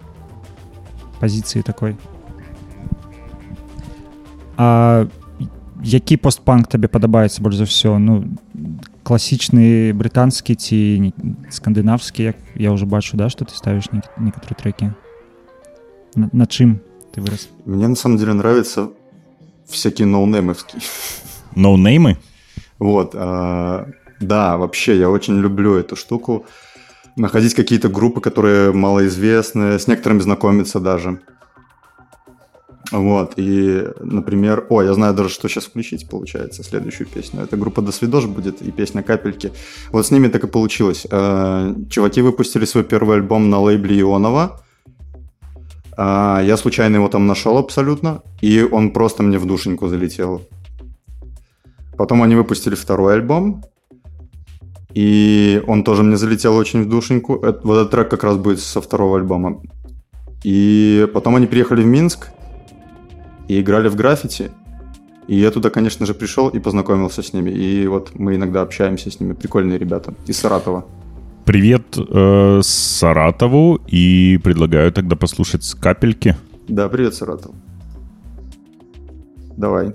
пазіцыі 1.21 1.63
такой 1.63 1.97
А 4.57 5.07
які 5.85 6.17
постпанк 6.17 6.67
табе 6.73 6.89
падабаецца 6.89 7.43
больш 7.45 7.57
за 7.61 7.65
ўсё 7.69 7.99
ну 8.01 8.25
класічны 9.05 9.93
брытанскі 9.93 10.57
ці 10.57 10.79
не- 11.01 11.13
скандынавскі 11.53 12.33
як 12.33 12.37
я 12.57 12.73
ўжо 12.73 12.87
бачу 12.89 13.17
да 13.21 13.29
што 13.29 13.45
ты 13.45 13.53
ставіш 13.55 13.93
нек- 13.93 14.11
некаторыя 14.17 14.57
трекі 14.57 14.87
на, 16.17 16.31
на 16.33 16.47
чым 16.49 16.81
ты 17.13 17.21
вырас 17.21 17.49
Мне 17.67 17.89
на 17.89 17.97
самом 17.97 18.17
деле 18.19 18.33
нравятся 18.33 18.89
всякие 19.69 20.07
ноунеймовские. 20.07 20.81
Ноунеймы? 21.55 22.17
Вот, 22.79 23.15
а, 23.15 23.87
да, 24.21 24.57
вообще, 24.57 24.97
я 24.99 25.11
очень 25.11 25.35
люблю 25.41 25.75
эту 25.75 25.97
штуку. 25.97 26.45
Находить 27.18 27.54
какие-то 27.54 27.90
группы, 27.90 28.22
которые 28.22 28.72
малоизвестны, 28.72 29.78
с 29.78 29.88
некоторыми 29.88 30.20
знакомиться 30.20 30.80
даже. 30.80 31.20
Вот, 32.92 33.34
и, 33.38 33.88
например, 34.02 34.66
о, 34.70 34.82
я 34.82 34.94
знаю 34.94 35.14
даже, 35.14 35.30
что 35.30 35.48
сейчас 35.48 35.66
включить, 35.66 36.10
получается, 36.10 36.62
следующую 36.62 37.08
песню. 37.08 37.42
Это 37.42 37.56
группа 37.56 37.82
«До 37.82 37.92
свидос» 37.92 38.26
будет 38.26 38.62
и 38.62 38.72
песня 38.72 39.02
«Капельки». 39.02 39.52
Вот 39.92 40.06
с 40.06 40.12
ними 40.12 40.28
так 40.28 40.44
и 40.44 40.48
получилось. 40.48 41.08
Э, 41.10 41.74
Чуваки 41.90 42.22
выпустили 42.22 42.66
свой 42.66 42.84
первый 42.84 43.18
альбом 43.18 43.50
на 43.50 43.62
лейбле 43.62 44.02
Ионова. 44.02 44.62
А, 45.98 46.42
Я 46.44 46.58
случайно 46.58 46.98
его 46.98 47.08
там 47.08 47.28
нашел 47.28 47.58
абсолютно, 47.58 48.24
и 48.42 48.62
он 48.62 48.92
просто 48.92 49.24
мне 49.24 49.38
в 49.40 49.46
душеньку 49.46 49.88
залетел. 49.88 50.42
Потом 51.98 52.24
они 52.24 52.36
выпустили 52.36 52.76
второй 52.76 53.14
альбом, 53.14 53.64
и 54.94 55.62
он 55.68 55.84
тоже 55.84 56.04
мне 56.04 56.18
залетел 56.18 56.56
очень 56.56 56.84
в 56.84 56.90
душеньку. 56.90 57.36
Эт- 57.36 57.62
Вот 57.64 57.78
этот 57.78 57.92
трек 57.92 58.10
как 58.10 58.24
раз 58.24 58.38
будет 58.38 58.60
со 58.60 58.82
второго 58.82 59.18
альбома. 59.18 59.62
И 60.44 61.08
потом 61.14 61.36
они 61.36 61.48
приехали 61.48 61.84
в 61.84 61.86
Минск 61.86 62.30
и 63.48 63.60
играли 63.62 63.90
в 63.90 63.96
граффити. 63.96 64.52
И 65.28 65.36
я 65.36 65.52
туда, 65.52 65.70
конечно 65.70 66.06
же, 66.06 66.14
пришел 66.14 66.50
и 66.50 66.60
познакомился 66.60 67.22
с 67.22 67.34
ними. 67.34 67.52
И 67.52 67.88
вот 67.88 68.12
мы 68.16 68.36
иногда 68.36 68.62
общаемся 68.62 69.10
с 69.12 69.20
ними. 69.20 69.34
Прикольные 69.34 69.78
ребята. 69.78 70.14
Из 70.28 70.38
Саратова. 70.38 70.84
Привет 71.46 71.98
э, 71.98 72.60
Саратову, 72.64 73.80
и 73.88 74.40
предлагаю 74.44 74.92
тогда 74.92 75.16
послушать 75.16 75.70
капельки. 75.80 76.36
Да, 76.68 76.88
привет, 76.90 77.14
Саратов. 77.16 77.52
Давай. 79.58 79.94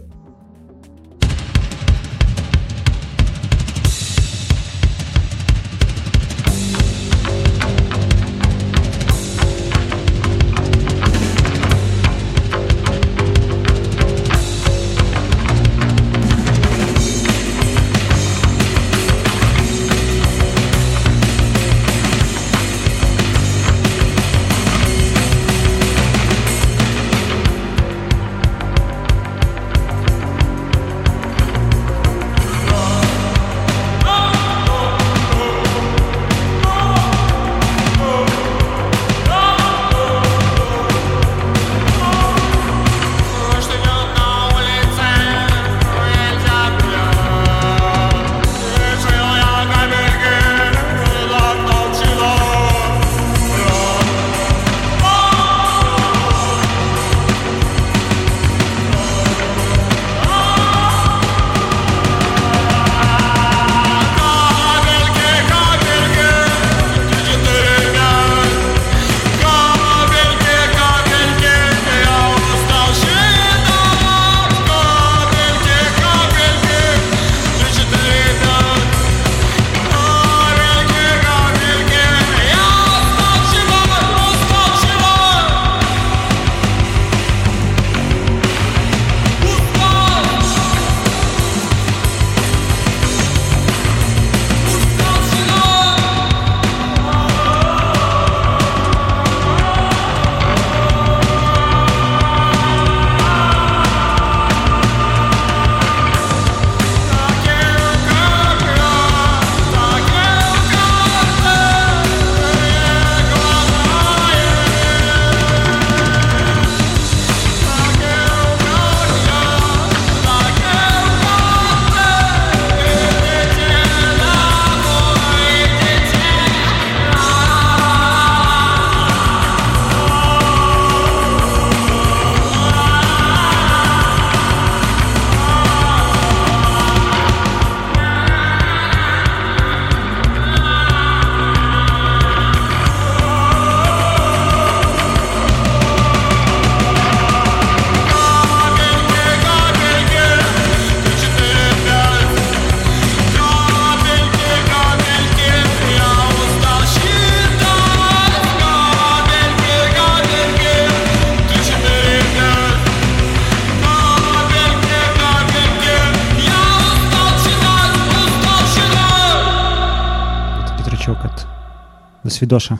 До 172.47 172.59
свидоша. 172.59 172.79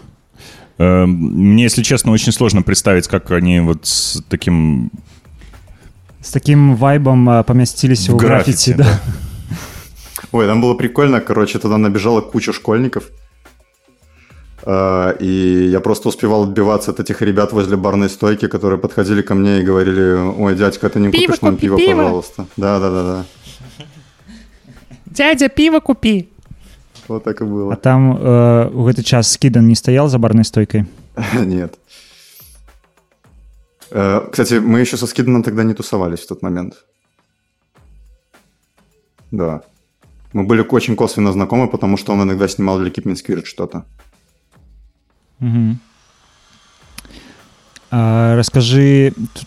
Э, 0.79 1.07
Мне, 1.07 1.65
если 1.65 1.83
честно, 1.83 2.13
очень 2.13 2.33
сложно 2.33 2.63
представить, 2.63 3.09
как 3.09 3.31
они 3.31 3.61
вот 3.61 3.87
с 3.87 4.23
таким 4.29 4.91
С 6.21 6.31
таким 6.33 6.77
вайбом 6.77 7.29
а, 7.29 7.43
поместились 7.43 8.09
В 8.09 8.15
у 8.15 8.17
граффити, 8.17 8.73
граффити, 8.73 8.75
да. 8.75 9.01
Ой, 10.33 10.47
там 10.47 10.61
было 10.61 10.75
прикольно, 10.75 11.21
короче, 11.21 11.59
туда 11.59 11.79
набежала 11.79 12.21
куча 12.21 12.53
школьников. 12.53 13.05
А, 14.65 15.11
И 15.21 15.69
я 15.71 15.81
просто 15.81 16.09
успевал 16.09 16.43
отбиваться 16.43 16.91
от 16.91 17.01
этих 17.01 17.23
ребят 17.23 17.53
возле 17.53 17.77
барной 17.77 18.09
стойки, 18.11 18.49
которые 18.49 18.79
подходили 18.79 19.23
ко 19.23 19.35
мне 19.35 19.61
и 19.61 19.63
говорили, 19.63 20.17
ой, 20.39 20.57
дядька, 20.57 20.89
ты 20.89 21.01
не 21.01 21.11
Пиво 21.11 21.27
купишь 21.27 21.43
нам 21.43 21.55
купи, 21.55 21.67
пиво, 21.67 21.77
пиво». 21.77 21.97
пожалуйста. 22.03 22.47
Да-да-да-да. 22.57 23.25
Дядя, 25.07 25.49
пиво 25.49 25.81
купи. 25.81 26.29
Вот 27.08 27.24
так 27.24 27.42
и 27.42 27.44
А 27.44 27.48
было. 27.48 27.76
там 27.76 28.18
э, 28.18 28.70
у 28.74 28.86
гэты 28.86 29.04
час 29.04 29.32
скидан 29.32 29.68
не 29.68 29.76
стаял 29.76 30.08
за 30.08 30.18
барной 30.20 30.46
стойкой. 30.46 30.86
Нет. 31.34 31.78
Э, 33.92 34.22
Кстати, 34.32 34.56
мы 34.60 34.80
еще 34.80 34.98
со 34.98 35.08
Скиданом 35.08 35.44
тогда 35.44 35.64
не 35.64 35.74
тусовались 35.74 36.20
в 36.20 36.28
тот 36.28 36.42
момент. 36.42 36.76
Да. 39.32 39.62
Мы 40.34 40.44
были 40.46 40.62
очень 40.70 40.96
косвенно 40.96 41.32
знакомы, 41.34 41.68
потому 41.68 41.98
что 41.98 42.14
он 42.14 42.24
иногда 42.24 42.48
снимал 42.48 42.80
для 42.80 42.90
Keep 42.90 43.04
Me 43.06 43.14
Squirt 43.16 43.46
что-то. 43.46 43.84
Угу. 45.42 45.76
А, 47.92 48.36
раскажы 48.38 49.12
т- 49.12 49.46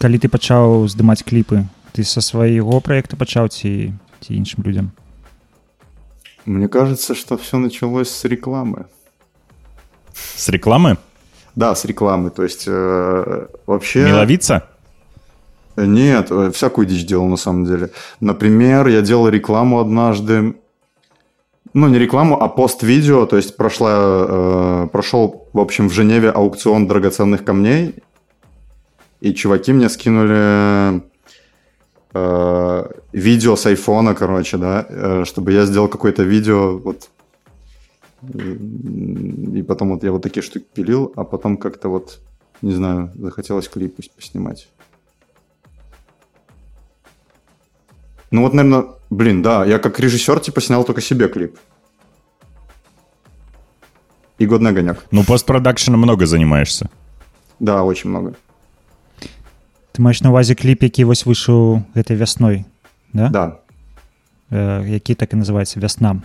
калі 0.00 0.18
ты 0.18 0.28
пачаў 0.28 0.88
здымаць 0.90 1.22
кліпы 1.22 1.68
ты 1.94 2.02
са 2.02 2.20
свайго 2.20 2.80
праекта 2.80 3.16
пачаў 3.16 3.46
ці 3.48 3.94
ці 4.20 4.30
іншым 4.34 4.64
людзям 4.66 4.90
Мне 6.45 6.67
кажется, 6.67 7.13
что 7.15 7.37
все 7.37 7.57
началось 7.57 8.09
с 8.09 8.25
рекламы. 8.25 8.85
с 10.13 10.49
рекламы? 10.49 10.97
Да, 11.55 11.75
с 11.75 11.85
рекламы. 11.85 12.29
То 12.31 12.43
есть 12.43 12.65
э, 12.67 13.47
вообще... 13.65 14.05
Миловица? 14.05 14.67
Нет, 15.75 16.31
э, 16.31 16.51
всякую 16.51 16.87
дичь 16.87 17.05
делал 17.05 17.27
на 17.27 17.37
самом 17.37 17.65
деле. 17.65 17.91
Например, 18.19 18.87
я 18.87 19.01
делал 19.01 19.29
рекламу 19.29 19.79
однажды. 19.79 20.55
Ну, 21.73 21.87
не 21.87 21.99
рекламу, 21.99 22.41
а 22.41 22.47
пост-видео. 22.47 23.25
То 23.25 23.37
есть 23.37 23.55
прошла, 23.55 23.91
э, 23.93 24.87
прошел, 24.91 25.47
в 25.53 25.59
общем, 25.59 25.89
в 25.89 25.93
Женеве 25.93 26.31
аукцион 26.31 26.87
драгоценных 26.87 27.45
камней. 27.45 27.95
И 29.19 29.33
чуваки 29.33 29.71
мне 29.73 29.89
скинули 29.89 31.03
э, 32.13 32.91
видео 33.13 33.55
с 33.55 33.65
айфона, 33.65 34.15
короче, 34.15 34.57
да, 34.57 34.85
э, 34.87 35.23
чтобы 35.25 35.51
я 35.51 35.65
сделал 35.65 35.87
какое-то 35.87 36.23
видео, 36.23 36.77
вот. 36.77 37.09
И 38.23 39.63
потом 39.67 39.93
вот 39.93 40.03
я 40.03 40.11
вот 40.11 40.21
такие 40.21 40.43
штуки 40.43 40.65
пилил, 40.73 41.11
а 41.15 41.23
потом 41.23 41.57
как-то 41.57 41.89
вот, 41.89 42.19
не 42.61 42.73
знаю, 42.73 43.11
захотелось 43.15 43.67
клип 43.67 43.95
поснимать. 44.15 44.69
Ну 48.29 48.43
вот, 48.43 48.53
наверное, 48.53 48.85
блин, 49.09 49.41
да, 49.41 49.65
я 49.65 49.79
как 49.79 49.99
режиссер 49.99 50.39
типа 50.39 50.61
снял 50.61 50.83
только 50.83 51.01
себе 51.01 51.27
клип. 51.27 51.57
И 54.37 54.45
годный 54.45 54.71
огонек. 54.71 55.05
Ну, 55.11 55.23
постпродакшеном 55.23 55.99
много 56.01 56.25
занимаешься. 56.25 56.89
Да, 57.59 57.83
очень 57.83 58.09
много. 58.09 58.35
ты 59.92 60.02
маеш 60.02 60.22
на 60.22 60.30
увазе 60.30 60.54
кліп 60.54 60.82
які 60.82 61.04
вось 61.04 61.26
выйшаў 61.26 61.82
гэтай 61.94 62.16
вясной 62.16 62.64
да? 63.12 63.28
Да, 63.28 63.46
Э, 64.50 64.86
які 64.86 65.14
так 65.14 65.32
і 65.34 65.42
называецца 65.42 65.80
вясна 65.82 66.22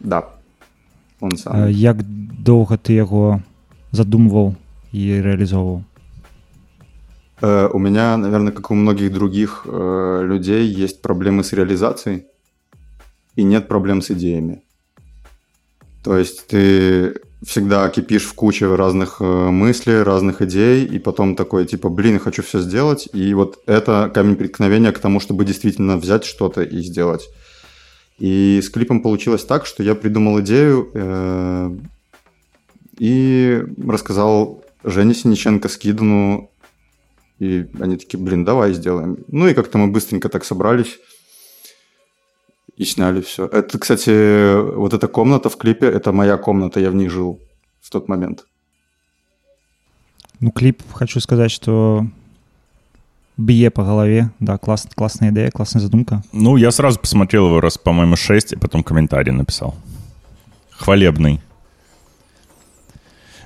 да. 0.00 0.28
Он 1.20 1.32
э, 1.32 1.36
сам. 1.36 1.70
як 1.70 2.02
доўга 2.04 2.76
ты 2.76 2.92
яго 2.92 3.40
задумваў 3.92 4.54
і 4.92 5.20
рэалізоўваў 5.24 5.84
Э, 7.42 7.68
у 7.72 7.78
меня, 7.78 8.16
наверное, 8.16 8.52
как 8.52 8.70
у 8.70 8.74
многих 8.74 9.12
других 9.12 9.66
э, 9.66 10.20
людей, 10.22 10.64
есть 10.64 11.02
проблемы 11.02 11.42
с 11.42 11.52
реализацией 11.52 12.26
и 13.34 13.42
нет 13.42 13.66
проблем 13.66 14.00
с 14.00 14.12
идеями. 14.12 14.62
То 16.04 16.16
есть 16.16 16.46
ты 16.46 17.20
всегда 17.45 17.87
кипишь 17.89 18.25
в 18.25 18.33
куче 18.33 18.73
разных 18.75 19.17
э, 19.19 19.23
мыслей, 19.23 20.01
разных 20.01 20.41
идей, 20.41 20.85
и 20.85 20.99
потом 20.99 21.35
такой, 21.35 21.65
типа, 21.65 21.89
блин, 21.89 22.19
хочу 22.19 22.41
все 22.41 22.59
сделать, 22.59 23.07
и 23.13 23.33
вот 23.33 23.59
это 23.67 24.11
камень 24.13 24.35
преткновения 24.35 24.91
к 24.91 24.99
тому, 24.99 25.19
чтобы 25.19 25.45
действительно 25.45 25.97
взять 25.97 26.25
что-то 26.25 26.63
и 26.63 26.81
сделать. 26.81 27.29
И 28.17 28.59
с 28.63 28.69
клипом 28.69 29.01
получилось 29.01 29.45
так, 29.45 29.65
что 29.67 29.83
я 29.83 29.93
придумал 29.93 30.41
идею 30.41 30.89
э, 30.93 31.77
и 32.97 33.63
рассказал 33.85 34.63
Жене 34.83 35.13
Синиченко 35.13 35.69
Скидану, 35.69 36.49
и 37.39 37.67
они 37.79 37.97
такие, 37.97 38.19
блин, 38.19 38.45
давай 38.45 38.73
сделаем. 38.73 39.19
Ну 39.27 39.47
и 39.47 39.53
как-то 39.53 39.77
мы 39.77 39.87
быстренько 39.87 40.29
так 40.29 40.43
собрались 40.43 40.97
и 42.77 42.85
сняли 42.85 43.21
все. 43.21 43.45
Это, 43.45 43.79
кстати, 43.79 44.55
вот 44.75 44.93
эта 44.93 45.07
комната 45.07 45.49
в 45.49 45.57
клипе, 45.57 45.87
это 45.87 46.11
моя 46.11 46.37
комната, 46.37 46.79
я 46.79 46.89
в 46.91 46.95
ней 46.95 47.09
жил 47.09 47.39
в 47.81 47.89
тот 47.89 48.07
момент. 48.09 48.45
ну 50.39 50.51
кліп 50.51 50.81
хочу 50.93 51.19
сказаць 51.19 51.51
что 51.51 52.05
б'е 53.37 53.69
по 53.71 53.83
галаве 53.83 54.29
да 54.39 54.57
класс 54.57 54.87
классная 54.95 55.31
ідэя 55.31 55.49
классная 55.49 55.81
задумка 55.81 56.21
Ну, 56.31 56.57
я 56.57 56.69
сразу 56.71 56.99
посмотрел 56.99 57.47
его 57.47 57.59
раз, 57.61 57.77
по-моему, 57.79 58.15
6, 58.15 58.53
и 58.53 58.55
потом 58.55 58.83
комментарий 58.83 59.31
написал. 59.33 59.73
Хвалебный. 60.69 61.41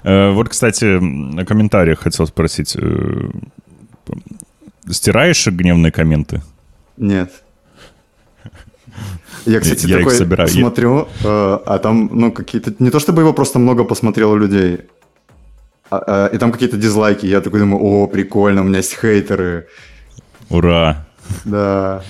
Э, 0.03 0.32
вот, 0.34 0.49
кстати, 0.49 0.99
на 0.99 1.45
комментариях 1.45 1.99
хотел 1.99 2.27
спросить. 2.27 2.75
э, 2.75 3.29
Стираешь 4.89 5.47
гневные 5.47 5.91
комменты? 5.91 6.41
Нет. 6.97 7.43
Я, 9.46 9.60
кстати, 9.60 9.88
Я 9.88 9.98
такой 9.98 10.16
собираю. 10.16 10.50
Смотрю, 10.50 11.08
э, 11.24 11.60
а 11.66 11.80
там, 11.80 12.10
ну, 12.12 12.32
какие-то... 12.32 12.74
Не 12.80 12.89
то, 12.89 13.00
чтобы 13.00 13.22
его 13.22 13.34
просто 13.34 13.60
много 13.60 13.84
посмотрело 13.84 14.36
людей, 14.36 14.80
а- 15.89 16.04
а, 16.08 16.28
и 16.28 16.38
там 16.38 16.52
какие-то 16.52 16.78
дизлайки. 16.78 17.26
Я 17.26 17.42
такой 17.42 17.60
думаю, 17.60 17.84
о, 17.84 18.08
прикольно, 18.08 18.62
у 18.62 18.64
меня 18.64 18.78
есть 18.78 19.00
хейтеры. 19.00 19.68
Ура! 20.50 21.06
Да. 21.46 22.02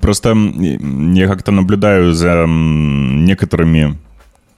Просто 0.00 0.34
я 1.14 1.28
как-то 1.28 1.52
наблюдаю 1.52 2.12
за 2.12 2.46
некоторыми 2.46 3.98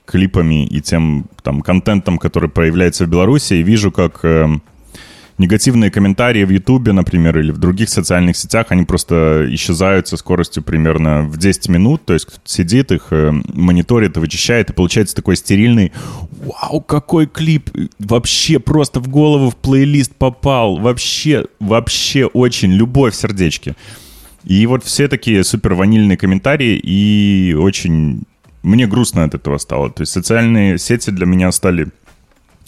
клипами 0.05 0.65
и 0.65 0.81
тем 0.81 1.25
там 1.41 1.61
контентом, 1.61 2.17
который 2.17 2.49
появляется 2.49 3.05
в 3.05 3.09
Беларуси, 3.09 3.55
и 3.55 3.63
вижу, 3.63 3.91
как 3.91 4.23
э, 4.23 4.47
негативные 5.37 5.91
комментарии 5.91 6.43
в 6.43 6.49
Ютубе, 6.49 6.91
например, 6.91 7.37
или 7.39 7.51
в 7.51 7.57
других 7.57 7.89
социальных 7.89 8.37
сетях, 8.37 8.67
они 8.69 8.85
просто 8.85 9.45
исчезают 9.49 10.07
со 10.07 10.17
скоростью 10.17 10.63
примерно 10.63 11.23
в 11.23 11.37
10 11.37 11.69
минут, 11.69 12.05
то 12.05 12.13
есть 12.13 12.25
кто-то 12.25 12.41
сидит, 12.45 12.91
их 12.91 13.07
э, 13.11 13.31
мониторит 13.53 14.17
вычищает, 14.17 14.69
и 14.69 14.73
получается 14.73 15.15
такой 15.15 15.35
стерильный 15.35 15.91
«Вау, 16.31 16.81
какой 16.81 17.27
клип! 17.27 17.69
Вообще 17.99 18.59
просто 18.59 18.99
в 18.99 19.07
голову 19.09 19.49
в 19.49 19.55
плейлист 19.55 20.15
попал! 20.15 20.77
Вообще, 20.77 21.45
вообще 21.59 22.25
очень 22.25 22.71
любовь 22.71 23.13
в 23.13 23.17
сердечке!» 23.17 23.75
И 24.45 24.67
вот 24.67 24.83
все 24.83 25.07
такие 25.07 25.43
супер 25.43 25.73
ванильные 25.73 26.17
комментарии, 26.17 26.77
и 26.77 27.53
очень... 27.57 28.23
Мне 28.61 28.87
грустно 28.87 29.23
от 29.23 29.35
этого 29.35 29.57
стало. 29.57 29.91
То 29.91 30.01
есть 30.01 30.11
социальные 30.11 30.79
сети 30.79 31.11
для 31.11 31.25
меня 31.25 31.51
стали 31.51 31.87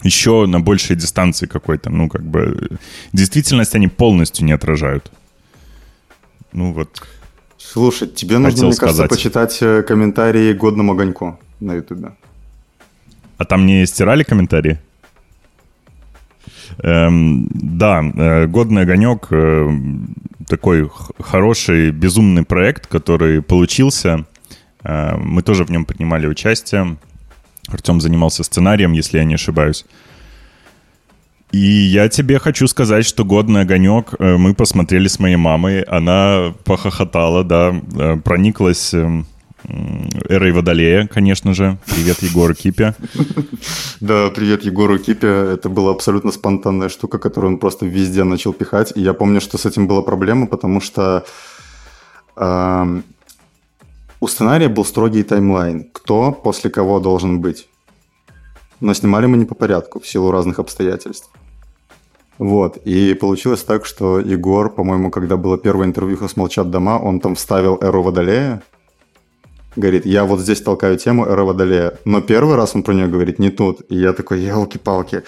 еще 0.02 0.46
на 0.46 0.60
большей 0.60 0.96
дистанции 0.96 1.46
какой-то. 1.46 1.90
Ну, 1.90 2.08
как 2.08 2.22
бы... 2.22 2.78
Действительность 3.12 3.74
они 3.74 3.88
полностью 3.88 4.46
не 4.46 4.52
отражают. 4.52 5.10
Ну, 6.52 6.72
вот. 6.72 7.02
Слушай, 7.56 8.08
тебе 8.08 8.38
нужно, 8.38 8.50
Хотел 8.50 8.68
мне 8.68 8.76
кажется, 8.76 8.96
сказать. 8.96 9.10
почитать 9.10 9.58
э, 9.60 9.82
комментарии 9.82 10.52
годному 10.52 10.92
огоньку 10.92 11.38
на 11.60 11.74
Ютубе. 11.74 12.12
А 13.36 13.44
там 13.44 13.66
не 13.66 13.86
стирали 13.86 14.22
комментарии? 14.22 14.78
Эм, 16.82 17.48
да, 17.52 18.02
э, 18.02 18.46
«Годный 18.46 18.82
огонек» 18.82 19.26
э, 19.30 19.68
такой 20.46 20.90
хороший, 21.18 21.90
безумный 21.90 22.44
проект, 22.44 22.86
который 22.86 23.42
получился. 23.42 24.24
Э, 24.84 25.16
мы 25.16 25.42
тоже 25.42 25.64
в 25.64 25.70
нем 25.70 25.84
принимали 25.84 26.26
участие. 26.26 26.96
Артем 27.68 28.00
занимался 28.00 28.44
сценарием, 28.44 28.92
если 28.92 29.18
я 29.18 29.24
не 29.24 29.34
ошибаюсь. 29.34 29.84
И 31.50 31.58
я 31.58 32.08
тебе 32.08 32.38
хочу 32.38 32.66
сказать, 32.66 33.06
что 33.06 33.24
«Годный 33.24 33.62
огонек» 33.62 34.14
э, 34.18 34.36
мы 34.36 34.54
посмотрели 34.54 35.08
с 35.08 35.18
моей 35.18 35.36
мамой. 35.36 35.80
Она 35.82 36.54
похохотала, 36.64 37.42
да, 37.42 37.74
э, 37.98 38.16
прониклась 38.16 38.92
м, 38.92 39.26
эрой 40.28 40.52
Водолея, 40.52 41.06
конечно 41.06 41.54
же. 41.54 41.78
Привет, 41.86 42.22
Егор 42.22 42.54
Кипе. 42.54 42.94
Да, 44.00 44.30
привет 44.30 44.64
Егору 44.64 44.98
Кипе. 44.98 45.26
Это 45.26 45.68
была 45.68 45.90
абсолютно 45.90 46.30
спонтанная 46.30 46.88
штука, 46.88 47.18
которую 47.18 47.54
он 47.54 47.58
просто 47.58 47.86
везде 47.86 48.24
начал 48.24 48.52
пихать. 48.52 48.92
И 48.94 49.00
я 49.00 49.12
помню, 49.12 49.40
что 49.40 49.58
с 49.58 49.66
этим 49.66 49.88
была 49.88 50.02
проблема, 50.02 50.46
потому 50.46 50.80
что 50.80 51.24
эм, 52.36 53.04
у 54.20 54.28
сценария 54.28 54.68
был 54.68 54.84
строгий 54.84 55.22
таймлайн, 55.22 55.88
кто 55.92 56.32
после 56.32 56.70
кого 56.70 57.00
должен 57.00 57.40
быть. 57.40 57.68
Но 58.80 58.94
снимали 58.94 59.26
мы 59.26 59.36
не 59.36 59.44
по 59.44 59.54
порядку, 59.54 60.00
в 60.00 60.06
силу 60.06 60.30
разных 60.30 60.58
обстоятельств. 60.58 61.30
Вот, 62.38 62.76
и 62.84 63.14
получилось 63.14 63.64
так, 63.64 63.84
что 63.84 64.20
Егор, 64.20 64.70
по-моему, 64.70 65.10
когда 65.10 65.36
было 65.36 65.58
первое 65.58 65.86
интервью 65.86 66.28
с 66.28 66.36
«Молчат 66.36 66.70
дома», 66.70 66.98
он 66.98 67.18
там 67.18 67.34
вставил 67.34 67.78
Эру 67.80 68.02
Водолея, 68.02 68.62
говорит, 69.74 70.06
я 70.06 70.24
вот 70.24 70.40
здесь 70.40 70.60
толкаю 70.60 70.98
тему 70.98 71.26
Эра 71.26 71.42
Водолея, 71.42 71.98
но 72.04 72.20
первый 72.20 72.54
раз 72.54 72.76
он 72.76 72.84
про 72.84 72.94
нее 72.94 73.08
говорит 73.08 73.40
не 73.40 73.50
тут, 73.50 73.80
и 73.88 73.96
я 73.96 74.12
такой, 74.12 74.40
елки-палки. 74.40 75.24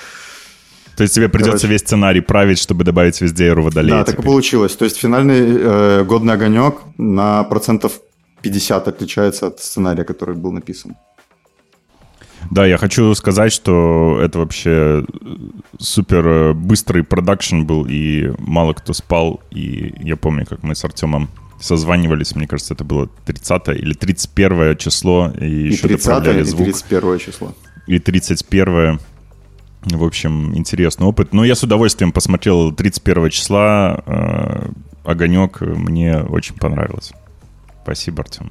То 0.97 1.03
есть 1.03 1.15
тебе 1.15 1.29
придется 1.29 1.53
Короче. 1.53 1.69
весь 1.69 1.81
сценарий 1.81 2.21
править, 2.21 2.59
чтобы 2.59 2.85
добавить 2.85 3.21
везде 3.21 3.47
Эру 3.47 3.65
Водолея 3.65 3.99
Да, 3.99 4.05
так 4.05 4.15
и 4.15 4.19
теперь. 4.19 4.27
получилось. 4.27 4.77
То 4.77 4.85
есть 4.85 4.99
финальный 4.99 5.41
э, 5.41 6.05
«Годный 6.05 6.35
огонек» 6.35 6.77
на 6.97 7.43
процентов 7.45 8.01
50 8.43 8.89
отличается 8.89 9.47
от 9.47 9.61
сценария, 9.61 10.05
который 10.05 10.35
был 10.35 10.53
написан. 10.53 10.97
Да, 12.51 12.67
я 12.67 12.79
хочу 12.79 13.15
сказать, 13.15 13.53
что 13.53 14.19
это 14.23 14.39
вообще 14.39 15.05
супер 15.79 16.27
э, 16.27 16.53
быстрый 16.55 17.05
продакшн 17.05 17.63
был, 17.63 17.87
и 17.89 18.33
мало 18.39 18.73
кто 18.73 18.93
спал. 18.93 19.41
И 19.51 19.95
я 20.01 20.17
помню, 20.17 20.47
как 20.47 20.63
мы 20.63 20.75
с 20.75 20.85
Артемом 20.85 21.29
созванивались, 21.61 22.35
мне 22.35 22.47
кажется, 22.47 22.75
это 22.75 22.85
было 22.85 23.09
30 23.27 23.69
или 23.69 23.93
31 23.93 24.77
число, 24.79 25.31
и, 25.39 25.45
И 25.45 25.73
еще 25.73 25.89
30 25.89 26.07
доправляли 26.07 26.41
и 26.41 26.45
звук. 26.45 26.65
31 26.65 27.19
число. 27.19 27.55
И 27.87 27.99
31 27.99 28.99
В 29.83 30.05
общем, 30.05 30.57
интересный 30.57 31.07
опыт. 31.07 31.33
Но 31.33 31.45
я 31.45 31.55
с 31.55 31.63
удовольствием 31.63 32.13
посмотрел 32.13 32.73
31 32.73 33.31
числа. 33.31 34.03
э, 34.07 34.71
Огонек 35.05 35.61
мне 35.61 36.19
очень 36.19 36.57
понравилось. 36.57 37.13
Спасибо, 37.90 38.22
Артем. 38.24 38.50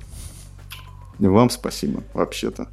И 1.20 1.26
вам 1.26 1.50
спасибо, 1.50 2.02
вообще-то. 2.14 2.66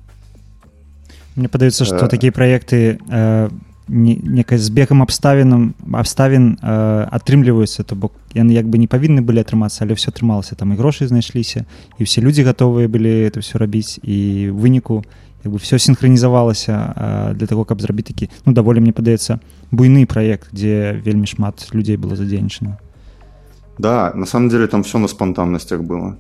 Мне 1.36 1.48
падаецца 1.48 1.86
што 1.86 1.96
Э. 2.06 2.08
такія 2.10 2.32
праекты 2.32 3.00
э, 3.10 3.50
не- 3.88 4.16
некай 4.24 4.58
з 4.58 4.70
бегам 4.70 5.02
абставінам 5.02 5.74
абставін 5.94 6.58
э, 6.62 7.08
атрымліваюцца 7.12 7.84
то 7.84 7.96
бок 7.96 8.12
яны 8.36 8.52
як 8.52 8.66
бы 8.66 8.78
не 8.78 8.88
павінны 8.88 9.22
былі 9.22 9.40
атрымацца 9.40 9.84
але 9.86 9.94
все 9.94 10.12
атрымалася 10.12 10.56
там 10.56 10.74
і 10.74 10.76
грошы 10.76 11.08
знайшліся 11.08 11.66
і 11.98 12.04
ўсе 12.04 12.22
людзі 12.22 12.44
гатовыя 12.44 12.88
былі 12.92 13.28
это 13.28 13.40
все 13.40 13.58
рабіць 13.60 14.00
і 14.04 14.52
ў 14.52 14.60
выніку 14.60 15.04
як 15.44 15.54
бы 15.54 15.58
все 15.60 15.80
синхронізавалася 15.80 17.32
э, 17.32 17.34
для 17.34 17.48
того 17.48 17.64
каб 17.66 17.80
зрабіць 17.82 18.08
такі 18.12 18.30
ну 18.46 18.52
даволі 18.54 18.80
мне 18.84 18.92
падаецца 18.92 19.40
буйны 19.72 20.06
праект 20.06 20.52
дзе 20.52 21.00
вельмі 21.06 21.28
шмат 21.28 21.68
людзей 21.74 21.96
было 21.98 22.16
задзейнічана 22.16 22.78
Да, 23.80 24.12
на 24.16 24.26
самом 24.26 24.50
деле 24.50 24.68
там 24.68 24.84
все 24.84 25.00
на 25.00 25.08
спонтанностях 25.08 25.82
было. 25.82 26.18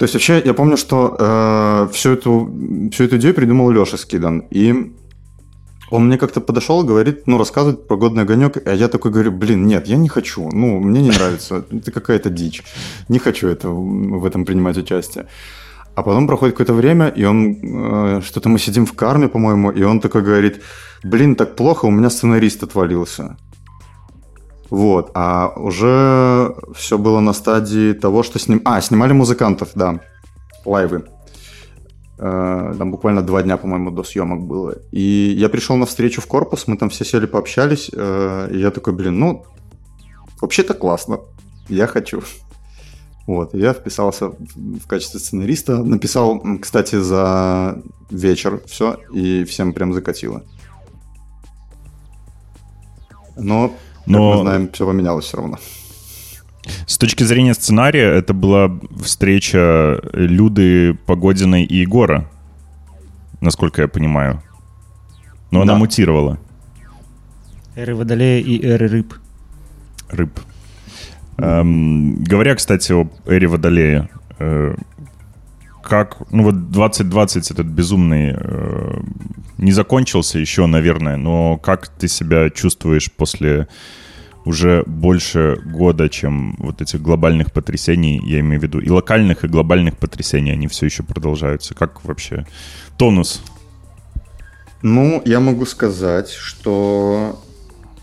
то 0.00 0.04
есть 0.04 0.14
вообще 0.14 0.40
я 0.42 0.54
помню, 0.54 0.78
что 0.78 1.14
э, 1.18 1.88
всю, 1.92 2.12
эту, 2.12 2.50
всю 2.90 3.04
эту 3.04 3.18
идею 3.18 3.34
придумал 3.34 3.70
Леша 3.70 3.98
Скидан. 3.98 4.44
И 4.50 4.94
он 5.90 6.06
мне 6.06 6.16
как-то 6.16 6.40
подошел 6.40 6.82
говорит, 6.82 7.26
ну, 7.26 7.36
рассказывать 7.36 7.86
про 7.86 7.98
годный 7.98 8.22
огонек. 8.22 8.66
А 8.66 8.72
я 8.72 8.88
такой 8.88 9.10
говорю, 9.10 9.30
блин, 9.30 9.66
нет, 9.66 9.88
я 9.88 9.98
не 9.98 10.08
хочу. 10.08 10.48
Ну, 10.52 10.80
мне 10.80 11.02
не 11.02 11.10
нравится. 11.10 11.66
Это 11.70 11.92
какая-то 11.92 12.30
дичь. 12.30 12.62
Не 13.10 13.18
хочу 13.18 13.48
это, 13.48 13.68
в 13.68 14.24
этом 14.24 14.46
принимать 14.46 14.78
участие. 14.78 15.26
А 15.94 16.02
потом 16.02 16.26
проходит 16.26 16.54
какое-то 16.54 16.72
время, 16.72 17.08
и 17.08 17.24
он... 17.24 17.58
э, 17.62 18.20
что-то 18.22 18.48
мы 18.48 18.58
сидим 18.58 18.86
в 18.86 18.94
карме, 18.94 19.28
по-моему, 19.28 19.70
и 19.70 19.82
он 19.82 20.00
такой 20.00 20.22
говорит, 20.22 20.62
блин, 21.04 21.34
так 21.34 21.56
плохо, 21.56 21.84
у 21.84 21.90
меня 21.90 22.08
сценарист 22.08 22.62
отвалился. 22.62 23.36
Вот, 24.70 25.10
а 25.14 25.52
уже 25.56 26.54
все 26.74 26.96
было 26.96 27.20
на 27.20 27.32
стадии 27.32 27.92
того, 27.92 28.22
что 28.22 28.38
сним... 28.38 28.62
А, 28.64 28.80
снимали 28.80 29.12
музыкантов, 29.12 29.70
да, 29.74 30.00
лайвы. 30.64 31.04
Э, 32.18 32.74
Там 32.78 32.90
буквально 32.92 33.22
два 33.22 33.42
дня, 33.42 33.56
по-моему, 33.56 33.90
до 33.90 34.04
съемок 34.04 34.46
было. 34.46 34.76
И 34.92 35.34
я 35.36 35.48
пришел 35.48 35.76
на 35.76 35.86
встречу 35.86 36.20
в 36.20 36.26
корпус, 36.26 36.68
мы 36.68 36.76
там 36.76 36.88
все 36.88 37.04
сели, 37.04 37.26
пообщались, 37.26 37.90
э, 37.92 38.48
и 38.52 38.58
я 38.58 38.70
такой, 38.70 38.92
блин, 38.92 39.18
ну, 39.18 39.44
вообще-то 40.40 40.74
классно, 40.74 41.20
я 41.68 41.88
хочу. 41.88 42.22
Вот, 43.26 43.54
я 43.54 43.72
вписался 43.72 44.28
в 44.28 44.86
качестве 44.86 45.18
сценариста, 45.18 45.82
написал, 45.84 46.42
кстати, 46.60 47.00
за 47.00 47.82
вечер 48.10 48.60
все, 48.66 48.98
и 49.12 49.44
всем 49.44 49.72
прям 49.72 49.92
закатило. 49.94 50.42
Но, 53.36 53.72
как 54.04 54.06
Но- 54.06 54.34
мы 54.34 54.40
знаем, 54.42 54.68
все 54.72 54.86
поменялось 54.86 55.24
все 55.26 55.36
равно. 55.36 55.58
С 56.86 56.98
точки 56.98 57.24
зрения 57.24 57.54
сценария, 57.54 58.08
это 58.12 58.34
была 58.34 58.70
встреча 59.02 60.00
Люды, 60.12 60.94
Погодиной 61.06 61.64
и 61.64 61.76
Егора, 61.76 62.28
насколько 63.40 63.82
я 63.82 63.88
понимаю. 63.88 64.42
Но 65.50 65.62
она 65.62 65.72
Да. 65.72 65.78
мутировала. 65.78 66.38
эры 67.76 67.94
вадалея 67.94 68.40
і 68.40 68.60
эры 68.66 68.88
рыб 68.88 69.14
рыб. 70.10 70.40
Эм, 71.38 72.22
говоря, 72.24 72.54
кстати, 72.54 72.92
об 72.92 73.08
Эре 73.26 73.46
Водолея, 73.46 74.08
э, 74.38 74.74
как, 75.90 76.18
ну 76.30 76.44
вот 76.44 76.70
2020 76.70 77.50
этот 77.50 77.66
безумный 77.66 78.32
э, 78.32 79.00
не 79.58 79.72
закончился 79.72 80.38
еще, 80.38 80.66
наверное, 80.66 81.16
но 81.16 81.58
как 81.58 81.88
ты 81.88 82.06
себя 82.06 82.48
чувствуешь 82.48 83.10
после 83.10 83.66
уже 84.44 84.84
больше 84.86 85.60
года, 85.64 86.08
чем 86.08 86.54
вот 86.58 86.80
этих 86.80 87.02
глобальных 87.02 87.52
потрясений, 87.52 88.22
я 88.24 88.38
имею 88.38 88.60
в 88.60 88.62
виду, 88.62 88.78
и 88.78 88.88
локальных, 88.88 89.44
и 89.44 89.48
глобальных 89.48 89.96
потрясений, 89.96 90.52
они 90.52 90.68
все 90.68 90.86
еще 90.86 91.02
продолжаются. 91.02 91.74
Как 91.74 92.04
вообще 92.04 92.46
тонус? 92.96 93.42
Ну, 94.82 95.20
я 95.24 95.40
могу 95.40 95.66
сказать, 95.66 96.30
что 96.30 97.42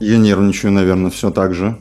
я 0.01 0.17
нервничаю, 0.17 0.73
наверное, 0.73 1.09
все 1.09 1.31
так 1.31 1.53
же. 1.53 1.77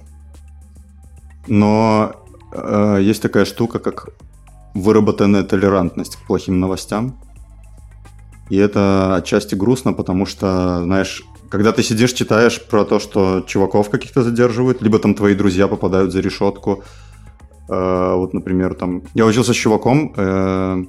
Но 1.49 2.13
э, 2.53 3.01
есть 3.03 3.23
такая 3.23 3.45
штука, 3.45 3.81
как 3.81 4.11
выработанная 4.77 5.43
толерантность 5.43 6.17
к 6.17 6.27
плохим 6.27 6.61
новостям. 6.61 7.19
И 8.51 8.57
это 8.57 9.17
отчасти 9.17 9.55
грустно, 9.55 9.93
потому 9.93 10.27
что, 10.27 10.83
знаешь, 10.85 11.25
когда 11.51 11.73
ты 11.73 11.83
сидишь, 11.83 12.13
читаешь 12.13 12.63
про 12.63 12.85
то, 12.85 12.99
что 12.99 13.41
чуваков 13.47 13.91
каких-то 13.91 14.23
задерживают, 14.23 14.83
либо 14.83 14.99
там 14.99 15.15
твои 15.15 15.35
друзья 15.35 15.69
попадают 15.69 16.13
за 16.13 16.21
решетку. 16.21 16.85
Э, 17.69 18.15
вот, 18.17 18.35
например, 18.35 18.75
там... 18.75 19.03
Я 19.15 19.27
учился 19.27 19.53
с 19.53 19.57
чуваком, 19.57 20.13
э, 20.17 20.85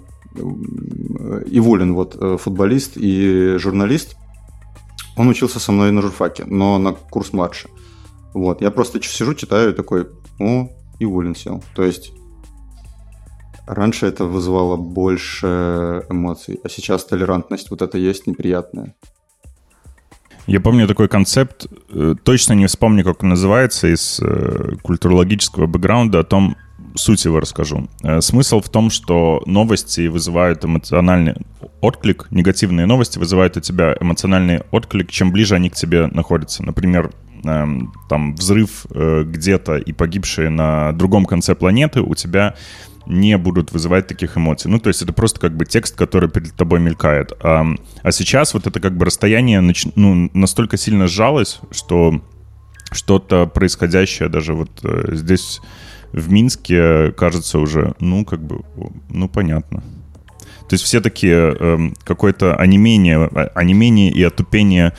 Ивулин, 1.48 1.94
вот, 1.94 2.16
э, 2.20 2.38
футболист 2.38 2.94
и 2.96 3.56
журналист. 3.58 4.16
Он 5.16 5.28
учился 5.30 5.60
со 5.60 5.72
мной 5.72 5.92
на 5.92 6.02
журфаке, 6.02 6.46
но 6.46 6.78
на 6.78 6.94
курс 6.94 7.34
младше. 7.34 7.70
Вот, 8.34 8.62
я 8.62 8.70
просто 8.70 9.02
сижу, 9.02 9.34
читаю 9.34 9.72
и 9.72 9.74
такой, 9.74 10.08
о, 10.40 10.70
Ивулин 11.00 11.36
сел. 11.36 11.64
То 11.76 11.84
есть 11.84 12.12
раньше 13.68 14.08
это 14.08 14.26
вызывало 14.26 14.78
больше 14.78 16.06
эмоций, 16.10 16.60
а 16.64 16.70
сейчас 16.70 17.06
толерантность 17.06 17.70
вот 17.70 17.82
это 17.82 17.98
есть 17.98 18.28
неприятная. 18.28 18.96
Я 20.48 20.62
помню 20.62 20.88
такой 20.88 21.10
концепт, 21.10 21.68
э, 21.90 22.16
точно 22.24 22.54
не 22.54 22.68
вспомню, 22.68 23.04
как 23.04 23.22
он 23.22 23.30
называется, 23.30 23.94
из 23.94 24.22
э, 24.22 24.76
культурологического 24.82 25.68
бэкграунда, 25.68 26.20
о 26.20 26.24
том, 26.24 26.56
суть 26.96 27.26
его 27.26 27.42
расскажу. 27.42 27.90
Э, 28.02 28.22
Смысл 28.22 28.62
в 28.62 28.70
том, 28.70 28.90
что 28.90 29.44
новости 29.46 30.08
вызывают 30.08 30.64
эмоциональный 30.64 31.36
отклик, 31.82 32.28
негативные 32.32 32.86
новости 32.86 33.20
вызывают 33.20 33.58
у 33.58 33.60
тебя 33.60 33.98
эмоциональный 34.00 34.62
отклик, 34.72 35.12
чем 35.12 35.34
ближе 35.34 35.56
они 35.56 35.70
к 35.70 35.76
тебе 35.76 36.08
находятся. 36.08 36.64
Например, 36.64 37.12
эм, 37.44 37.94
там 38.08 38.34
взрыв 38.34 38.86
где-то 38.90 39.76
и 39.76 39.92
погибшие 39.92 40.50
на 40.50 40.94
другом 40.94 41.26
конце 41.26 41.56
планеты 41.56 42.02
у 42.02 42.16
тебя 42.16 42.56
не 43.10 43.38
будут 43.38 43.72
вызывать 43.72 44.08
таких 44.08 44.38
эмоций. 44.38 44.72
Ну, 44.72 44.80
то 44.80 44.90
есть 44.90 45.02
это 45.02 45.14
просто 45.14 45.40
как 45.40 45.56
бы 45.56 45.66
текст, 45.66 45.96
который 45.96 46.30
перед 46.30 46.54
тобой 46.54 46.80
мелькает. 46.80 47.32
А, 47.42 47.66
а 48.04 48.12
сейчас 48.12 48.54
вот 48.54 48.68
это 48.68 48.80
как 48.80 48.98
бы 48.98 49.06
расстояние 49.06 49.60
нач- 49.60 49.92
ну, 49.96 50.30
настолько 50.34 50.78
сильно 50.78 51.08
сжалось, 51.08 51.60
что 51.72 52.22
что-то 52.92 53.48
происходящее 53.48 54.30
даже 54.30 54.54
вот 54.54 54.70
э, 54.84 55.16
здесь 55.16 55.62
в 56.14 56.32
Минске 56.32 57.12
кажется 57.12 57.60
уже, 57.60 57.94
ну, 58.00 58.26
как 58.26 58.42
бы, 58.42 58.62
ну, 59.10 59.28
понятно. 59.28 59.84
То 60.70 60.74
есть 60.74 60.84
все 60.84 61.02
такие 61.02 61.56
эм, 61.60 61.96
какое-то 62.04 62.56
онемение, 62.56 63.18
а- 63.18 63.52
онемение 63.56 64.12
и 64.12 64.24
отупение 64.24 64.94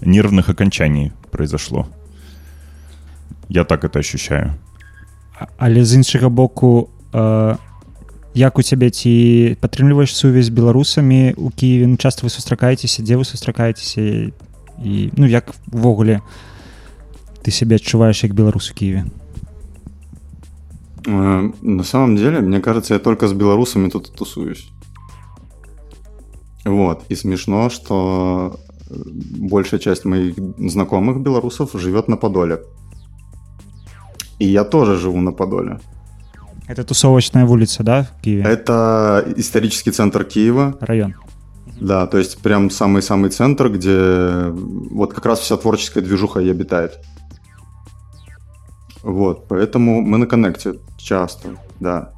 нервных 0.00 0.48
окончаний 0.48 1.12
произошло. 1.30 1.86
Я 3.48 3.64
так 3.64 3.84
это 3.84 3.98
ощущаю. 3.98 4.54
А- 5.40 5.46
але 5.58 5.84
з 5.84 5.94
іншага 5.94 6.28
боку 6.28 6.88
э, 6.88 6.97
як 8.33 8.57
у 8.57 8.63
цябе 8.63 8.89
ці 8.89 9.57
падтрымліваеш 9.61 10.15
сувязь 10.15 10.49
з 10.49 10.55
беларусамі 10.55 11.33
у 11.37 11.49
Киеве 11.49 11.87
ну, 11.87 11.97
часто 11.97 12.25
вы 12.25 12.29
сустракаецеся 12.29 13.03
дзе 13.03 13.17
вы 13.17 13.25
сустракаецеся 13.25 14.31
і 14.81 15.11
ну 15.17 15.25
як 15.25 15.53
увогуле 15.71 16.21
ты 17.43 17.51
сябе 17.51 17.75
адчуваеш 17.75 18.23
як 18.23 18.33
беларус 18.33 18.71
у 18.71 18.73
Киеве 18.73 19.05
Э, 21.05 21.51
На 21.61 21.83
самом 21.83 22.15
деле, 22.15 22.39
мне 22.39 22.59
кажется, 22.59 22.93
я 22.93 22.99
только 22.99 23.27
с 23.27 23.33
белорусами 23.33 23.89
тут 23.89 24.09
и 24.09 24.17
тусуюсь. 24.17 24.69
Вот. 26.65 27.03
И 27.09 27.15
смешно, 27.15 27.69
что 27.69 28.59
э, 28.89 28.95
большая 29.39 29.79
часть 29.79 30.05
моих 30.05 30.35
знакомых 30.57 31.21
белорусов 31.21 31.71
живет 31.73 32.07
на 32.07 32.17
Подоле. 32.17 32.61
И 34.39 34.45
я 34.45 34.63
тоже 34.63 34.97
живу 34.97 35.21
на 35.21 35.31
Подоле. 35.31 35.79
Это 36.68 36.84
тусовочная 36.84 37.44
улица, 37.46 37.82
да, 37.82 38.04
в 38.04 38.20
Киеве? 38.22 38.42
Это 38.44 39.24
исторический 39.36 39.90
центр 39.90 40.24
Киева. 40.24 40.76
Район. 40.80 41.14
Да, 41.80 42.06
то 42.06 42.18
есть 42.18 42.38
прям 42.42 42.70
самый-самый 42.70 43.30
центр, 43.30 43.68
где 43.70 44.48
вот 44.50 45.14
как 45.14 45.24
раз 45.26 45.38
вся 45.40 45.56
творческая 45.56 46.02
движуха 46.02 46.40
и 46.40 46.50
обитает. 46.50 46.98
Вот, 49.02 49.48
поэтому 49.48 50.02
мы 50.02 50.18
на 50.18 50.26
коннекте 50.26 50.74
часто, 50.98 51.50
да. 51.80 52.12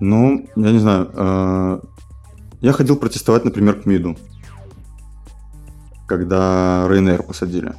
Ну, 0.00 0.46
я 0.56 0.72
не 0.72 0.78
знаю. 0.78 1.10
э, 1.14 1.80
Я 2.60 2.72
ходил 2.72 2.96
протестовать, 2.96 3.44
например, 3.44 3.80
к 3.80 3.86
МИДу, 3.86 4.16
когда 6.06 6.86
Рейнер 6.88 7.22
посадили. 7.22 7.72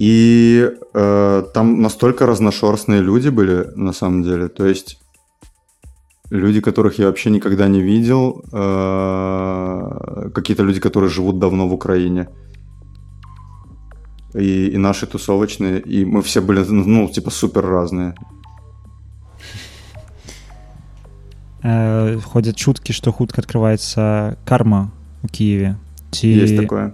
И 0.00 0.70
э, 0.94 1.42
там 1.52 1.82
настолько 1.82 2.26
разношерстные 2.26 3.02
люди 3.02 3.28
были, 3.30 3.66
на 3.76 3.92
самом 3.92 4.22
деле. 4.22 4.48
То 4.48 4.66
есть 4.66 4.98
люди, 6.30 6.60
которых 6.60 6.98
я 6.98 7.06
вообще 7.06 7.30
никогда 7.30 7.68
не 7.68 7.82
видел, 7.82 8.42
э, 8.52 10.30
какие-то 10.34 10.62
люди, 10.62 10.80
которые 10.80 11.10
живут 11.10 11.38
давно 11.38 11.68
в 11.68 11.72
Украине. 11.72 12.28
И, 14.34 14.68
и 14.68 14.78
наши 14.78 15.06
тусовочные, 15.06 15.80
и 15.80 16.04
мы 16.04 16.22
все 16.22 16.40
были, 16.40 16.64
ну, 16.64 17.08
типа, 17.08 17.30
супер 17.30 17.66
разные. 17.66 18.14
Э, 21.62 22.18
ходят 22.24 22.58
шутки, 22.58 22.92
что 22.92 23.12
хутко 23.12 23.40
открывается 23.42 24.38
карма 24.46 24.90
у 25.22 25.28
Киеве. 25.28 25.76
Ці, 26.10 26.28
Есть 26.28 26.56
такое. 26.56 26.92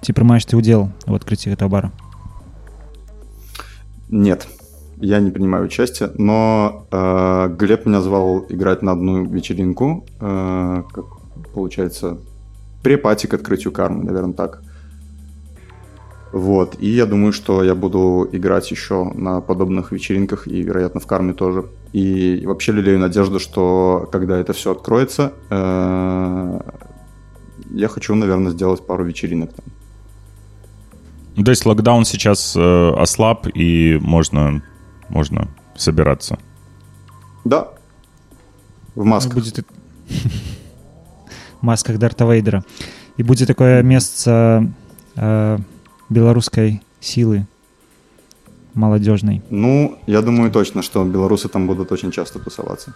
ці 0.00 0.12
приймаєш 0.12 0.44
ти 0.44 0.56
уділ 0.56 0.88
в 1.06 1.14
відкритті 1.14 1.50
этого 1.50 1.68
бара? 1.68 1.90
Нет, 4.08 4.48
я 4.98 5.20
не 5.20 5.30
принимаю 5.30 5.64
участие, 5.64 6.10
но 6.14 6.86
э, 6.90 7.56
Глеб 7.58 7.86
меня 7.86 8.00
звал 8.00 8.46
играть 8.48 8.82
на 8.82 8.92
одну 8.92 9.24
вечеринку, 9.24 10.04
э, 10.20 10.82
как 10.92 11.04
получается, 11.54 12.16
препати 12.82 13.26
к 13.26 13.34
открытию 13.34 13.72
кармы, 13.72 14.04
наверное, 14.04 14.32
так. 14.32 14.62
Вот, 16.32 16.76
и 16.78 16.88
я 16.88 17.06
думаю, 17.06 17.32
что 17.32 17.64
я 17.64 17.74
буду 17.74 18.28
играть 18.32 18.70
еще 18.70 19.10
на 19.14 19.40
подобных 19.40 19.92
вечеринках 19.92 20.46
и, 20.46 20.62
вероятно, 20.62 21.00
в 21.00 21.06
карме 21.06 21.32
тоже. 21.32 21.64
И 21.92 22.42
вообще 22.46 22.72
лелею 22.72 22.98
надежду, 22.98 23.40
что 23.40 24.08
когда 24.12 24.38
это 24.38 24.52
все 24.52 24.70
откроется, 24.72 25.32
э, 25.50 26.60
я 27.73 27.87
хочу, 27.87 28.15
наверное, 28.15 28.51
сделать 28.51 28.85
пару 28.85 29.03
вечеринок 29.03 29.53
там. 29.53 29.65
Ну, 31.35 31.43
То 31.43 31.51
есть 31.51 31.65
локдаун 31.65 32.05
сейчас 32.05 32.55
э, 32.55 32.93
ослаб, 32.97 33.47
и 33.53 33.97
можно, 34.01 34.61
можно 35.09 35.47
собираться. 35.75 36.37
Да, 37.45 37.69
в 38.95 39.05
масках. 39.05 39.35
Будет 39.35 39.59
в 41.61 41.63
масках 41.63 41.97
Дарта 41.97 42.25
Вейдера. 42.25 42.63
И 43.17 43.23
будет 43.23 43.47
такое 43.47 43.83
место 43.83 44.71
э, 45.15 45.57
белорусской 46.09 46.81
силы 46.99 47.45
молодежной. 48.73 49.41
Ну, 49.49 49.97
я 50.07 50.21
думаю 50.21 50.51
точно, 50.51 50.81
что 50.81 51.03
белорусы 51.03 51.49
там 51.49 51.67
будут 51.67 51.91
очень 51.91 52.11
часто 52.11 52.39
тусоваться. 52.39 52.93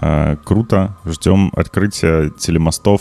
Э, 0.00 0.36
Круто. 0.44 0.96
Ждем 1.04 1.52
открытия 1.54 2.30
телемостов. 2.30 3.00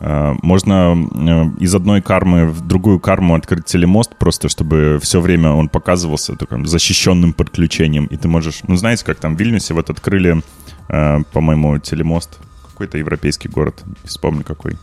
Э, 0.00 0.34
Можно 0.42 0.94
э, 0.94 1.62
из 1.62 1.74
одной 1.74 2.00
кармы 2.00 2.46
в 2.46 2.66
другую 2.66 3.00
карму 3.00 3.34
открыть 3.34 3.64
телемост, 3.64 4.16
просто 4.16 4.48
чтобы 4.48 4.98
все 5.02 5.20
время 5.20 5.50
он 5.52 5.68
показывался 5.68 6.36
таким 6.36 6.66
защищенным 6.66 7.32
подключением. 7.32 8.06
И 8.06 8.16
ты 8.16 8.28
можешь... 8.28 8.60
Ну, 8.66 8.76
знаете, 8.76 9.04
как 9.04 9.18
там 9.18 9.36
в 9.36 9.40
Вильнюсе 9.40 9.74
вот 9.74 9.90
открыли, 9.90 10.42
по-моему, 10.88 11.78
телемост. 11.78 12.38
Какой-то 12.72 12.98
европейский 12.98 13.48
город. 13.48 13.82
Не 13.86 14.08
вспомню 14.08 14.44
какой. 14.44 14.76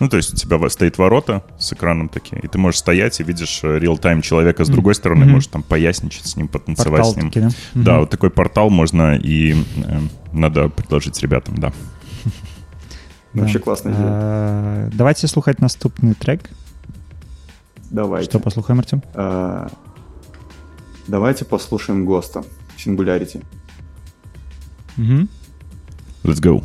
Ну, 0.00 0.08
то 0.08 0.16
есть 0.16 0.34
у 0.34 0.36
тебя 0.36 0.68
стоит 0.70 0.98
ворота 0.98 1.42
с 1.58 1.72
экраном 1.72 2.08
такие, 2.08 2.40
и 2.42 2.48
ты 2.48 2.58
можешь 2.58 2.80
стоять 2.80 3.20
и 3.20 3.24
видишь 3.24 3.60
э, 3.64 3.78
реал-тайм 3.78 4.22
человека 4.22 4.64
с 4.64 4.68
другой 4.68 4.94
стороны, 4.94 5.24
Мгм. 5.24 5.32
можешь 5.32 5.46
там 5.48 5.62
поясничать 5.62 6.26
с 6.26 6.36
ним, 6.36 6.48
потанцевать 6.48 7.02
Портал 7.02 7.12
с 7.12 7.16
ним. 7.16 7.30
таки, 7.30 7.40
да? 7.40 7.48
Да, 7.74 7.90
Мгм. 7.92 8.00
вот 8.00 8.10
такой 8.10 8.30
портал 8.30 8.70
можно 8.70 9.16
и 9.16 9.52
э, 9.52 10.00
надо 10.32 10.68
предложить 10.68 11.22
ребятам, 11.22 11.54
да. 11.58 11.72
Да. 13.34 13.42
Вообще 13.42 13.58
классная 13.58 13.92
идея. 13.94 14.06
Е, 14.08 14.90
Давайте 14.94 15.28
слухати 15.28 15.58
наступний 15.62 16.14
трек. 16.14 16.40
Давайте. 17.90 18.30
Що 18.30 18.40
послухаємо, 18.40 18.80
Артем? 18.82 19.02
Э, 19.14 19.68
Давайте 21.08 21.44
послушаем 21.44 22.06
ГОСТа 22.06 22.42
Singularity. 22.78 23.40
Let's 26.24 26.40
go. 26.40 26.62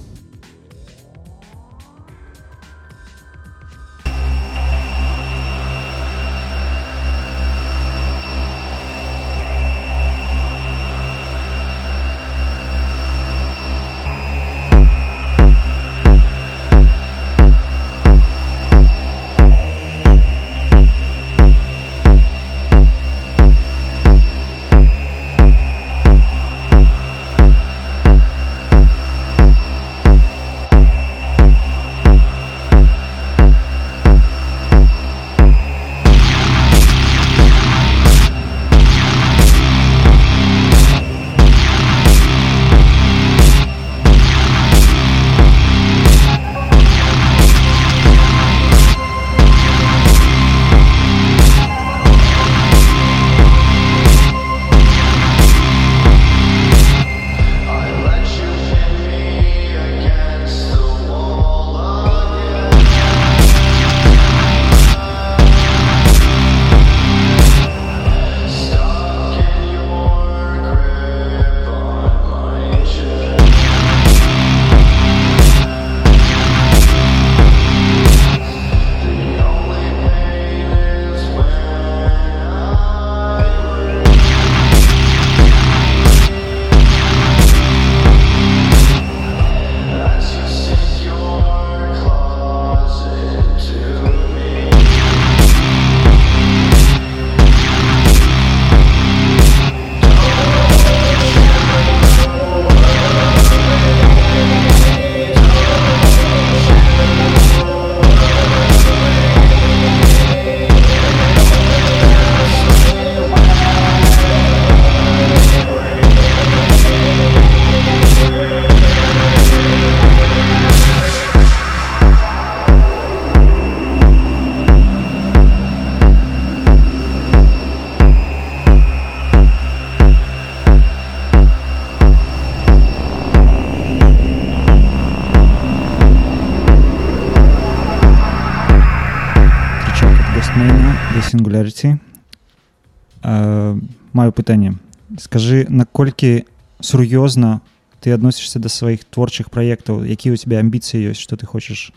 Скажи, 145.31 145.67
наколькі 145.69 146.45
сур'ёзна 146.83 147.61
ты 148.03 148.11
адносішся 148.11 148.59
да 148.59 148.69
сваіх 148.69 149.07
творчых 149.07 149.51
праектаў, 149.51 150.03
якія 150.03 150.35
ў 150.35 150.39
цябе 150.39 150.59
амбіцыі 150.59 151.14
ёсць, 151.14 151.23
што 151.23 151.39
ты 151.39 151.47
хочаш 151.47 151.95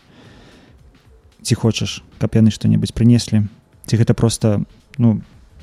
ці 1.42 1.54
хочаш, 1.54 2.02
каб 2.20 2.36
яны 2.36 2.50
што-небудзь 2.54 2.94
прынеслі? 2.94 3.48
Ці 3.86 3.94
гэта 3.96 4.14
проста 4.14 4.60
ну, 4.98 5.20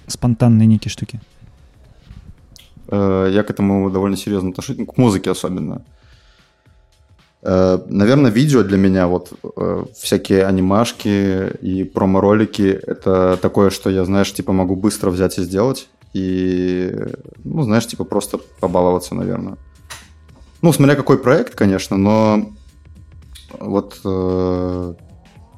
спантанныя 0.08 0.68
нейкія 0.68 0.92
штукі? 0.92 1.20
Э, 2.90 3.30
Я 3.32 3.44
к 3.44 3.50
этому 3.50 3.90
довольно 3.92 4.18
серьезно 4.18 4.50
отношусь, 4.50 4.78
ну, 4.78 4.86
к 4.86 4.98
музыке 4.98 5.32
особенно. 5.32 5.82
Э, 7.42 7.80
Наверное, 7.90 8.32
видео 8.32 8.64
для 8.64 8.78
меня, 8.78 9.08
вот 9.08 9.34
э, 9.44 9.86
всякие 9.96 10.46
анимашки 10.46 11.52
и 11.62 11.84
промо-ролики, 11.84 12.80
это 12.88 13.38
такое, 13.42 13.70
что 13.70 13.90
я, 13.90 14.06
знаешь, 14.06 14.34
типа 14.34 14.54
могу 14.54 14.76
быстро 14.76 15.12
взять 15.12 15.38
и 15.38 15.44
сделать. 15.44 15.88
И, 16.15 16.95
ну, 17.45 17.63
знаешь, 17.63 17.87
типа 17.87 18.05
просто 18.05 18.39
побаловаться, 18.61 19.15
наверное. 19.15 19.57
Ну, 20.61 20.73
смотря 20.73 20.95
какой 20.95 21.19
проект, 21.19 21.55
конечно, 21.55 21.97
но 21.97 22.53
вот, 23.59 24.01
э, 24.05 24.95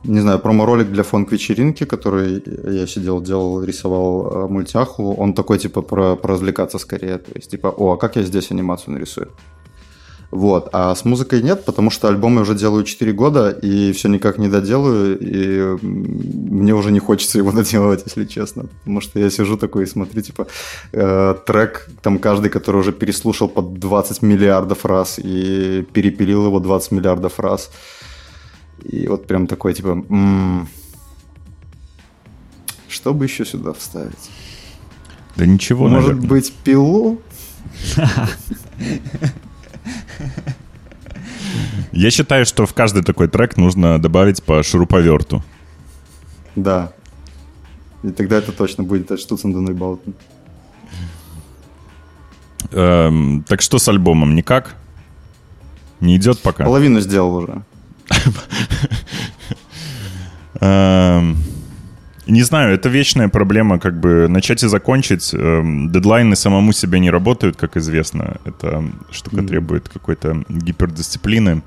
не 0.05 0.21
знаю, 0.21 0.39
промо-ролик 0.39 0.91
для 0.91 1.03
фонк-вечеринки, 1.03 1.85
который 1.85 2.43
я 2.73 2.87
сидел, 2.87 3.21
делал, 3.21 3.63
рисовал 3.63 4.27
э, 4.27 4.49
мультяху, 4.49 5.15
он 5.15 5.35
такой, 5.35 5.59
типа, 5.59 5.83
про, 5.83 6.17
про 6.17 6.35
развлекаться 6.35 6.79
скорее. 6.79 7.19
То 7.19 7.33
есть, 7.35 7.51
типа, 7.51 7.69
о, 7.69 7.93
а 7.93 7.97
как 7.97 8.17
я 8.17 8.23
здесь 8.23 8.51
анимацию 8.51 8.95
нарисую? 8.95 9.31
Вот. 10.35 10.69
А 10.73 10.93
с 10.97 11.05
музыкой 11.05 11.43
нет, 11.43 11.65
потому 11.65 11.91
что 11.91 12.09
альбомы 12.09 12.41
уже 12.41 12.57
делаю 12.57 12.83
4 12.83 13.13
года, 13.13 13.51
и 13.51 13.93
все 13.93 14.09
никак 14.09 14.37
не 14.39 14.49
доделаю, 14.49 15.17
и 15.21 15.79
мне 15.81 16.75
уже 16.75 16.91
не 16.91 16.99
хочется 16.99 17.39
его 17.39 17.53
доделывать, 17.57 18.03
если 18.07 18.25
честно. 18.25 18.67
Потому 18.81 19.01
что 19.01 19.21
я 19.21 19.31
сижу 19.31 19.57
такой 19.57 19.85
и 19.85 19.87
смотрю, 19.87 20.23
типа, 20.23 20.49
э, 20.93 21.35
трек, 21.47 21.89
там 22.03 22.19
каждый, 22.19 22.51
который 22.51 22.81
уже 22.81 22.93
переслушал 22.93 23.49
под 23.49 23.75
20 23.79 24.23
миллиардов 24.23 24.85
раз 24.85 25.21
и 25.25 25.87
перепилил 25.93 26.47
его 26.47 26.59
20 26.59 26.91
миллиардов 26.91 27.39
раз. 27.39 27.71
И 28.83 29.07
вот 29.07 29.29
прям 29.29 29.47
такой, 29.47 29.73
типа, 29.73 30.05
м, 30.11 30.67
что 32.89 33.15
бы 33.15 33.25
еще 33.27 33.45
сюда 33.45 33.73
вставить? 33.73 34.31
Да 35.37 35.47
ничего, 35.47 35.87
Может 35.87 36.09
наверное. 36.09 36.29
быть, 36.29 36.53
пилу? 36.65 37.21
Я 41.93 42.11
считаю, 42.11 42.45
что 42.45 42.67
в 42.67 42.75
каждый 42.75 43.03
такой 43.03 43.29
трек 43.29 43.57
нужно 43.57 43.99
добавить 44.01 44.43
по 44.43 44.63
шуруповерту. 44.63 45.43
Да. 46.57 46.93
И 48.03 48.11
тогда 48.11 48.37
это 48.37 48.53
точно 48.53 48.85
будет 48.85 49.11
от 49.11 49.21
Штуцен 49.21 49.75
Баутен. 49.75 50.15
Эм, 52.73 53.45
так 53.49 53.63
что 53.63 53.79
с 53.79 53.89
альбомом? 53.89 54.35
Никак? 54.35 54.75
Не 56.01 56.17
идет 56.17 56.41
пока? 56.41 56.65
Половину 56.65 57.01
сделал 57.01 57.37
уже. 57.37 57.63
Не 62.27 62.43
знаю, 62.43 62.75
это 62.75 62.89
вечная 62.89 63.29
проблема, 63.29 63.79
как 63.79 64.01
бы 64.01 64.29
начать 64.29 64.63
и 64.63 64.69
закончить. 64.69 65.35
Эм, 65.35 65.91
Дедлайны 65.93 66.37
самому 66.37 66.73
себе 66.73 66.99
не 67.01 67.11
работают, 67.11 67.57
как 67.57 67.77
известно. 67.77 68.37
Это 68.47 68.83
штука 69.11 69.37
Мгм. 69.37 69.47
требует 69.49 69.89
какой-то 69.89 70.43
гипердисциплины. 70.49 71.63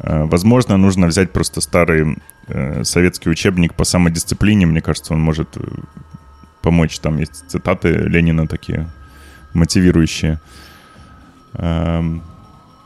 Э, 0.00 0.24
Возможно, 0.24 0.76
нужно 0.76 1.06
взять 1.06 1.30
просто 1.32 1.60
старый 1.60 2.16
э, 2.48 2.82
советский 2.84 3.30
учебник 3.30 3.74
по 3.74 3.84
самодисциплине. 3.84 4.66
Мне 4.66 4.80
кажется, 4.80 5.14
он 5.14 5.20
может 5.20 5.56
э, 5.56 5.60
помочь. 6.62 6.98
Там 6.98 7.18
есть 7.18 7.44
цитаты 7.48 7.88
Ленина 7.90 8.48
такие 8.48 8.88
мотивирующие. 9.54 10.40
Эм, 11.54 12.22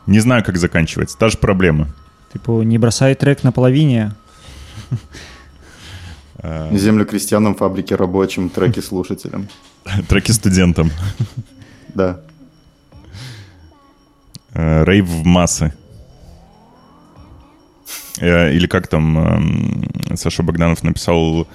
Не 0.07 0.21
знаю, 0.21 0.45
как 0.45 0.57
заканчивается. 0.59 1.17
Та 1.19 1.29
же 1.31 1.39
проблема. 1.39 1.89
Типу, 2.33 2.62
не 2.62 2.77
бросай 2.79 3.14
трек 3.14 3.43
на 3.45 3.53
половине. 3.53 4.12
Э, 6.47 6.77
Землю 6.77 7.05
крестьянам, 7.05 7.55
фабрики 7.55 7.95
рабочим, 7.95 8.49
треки 8.49 8.81
слушателям. 8.81 9.49
Треки 10.09 10.33
студентам. 10.33 10.91
Да. 11.95 12.21
Э, 14.55 14.85
Рейв 14.85 15.07
в 15.07 15.25
массы. 15.25 15.73
Э, 18.21 18.53
Или 18.55 18.67
как 18.67 18.87
там 18.87 19.19
эм, 19.19 20.17
Саша 20.17 20.43
Богданов 20.43 20.85
написал 20.85 21.49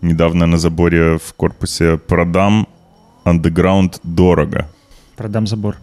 недавно 0.00 0.46
на 0.46 0.58
заборе 0.58 1.18
в 1.18 1.32
корпусе 1.36 1.96
«Продам 1.96 2.66
андеграунд 3.24 4.00
дорого». 4.02 4.66
Продам 5.16 5.46
забор. 5.46 5.76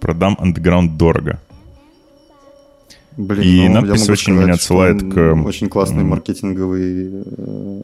«Продам 0.00 0.36
андеграунд 0.40 0.96
дорого». 0.96 1.38
Блин, 3.16 3.42
И 3.42 3.68
ну, 3.68 3.80
надпись 3.80 4.08
очень 4.08 4.32
меня 4.34 4.54
сказать, 4.54 4.60
отсылает 4.60 5.02
к, 5.12 5.34
Очень 5.46 5.68
классный 5.68 6.04
маркетинговый... 6.04 7.10
э, 7.36 7.80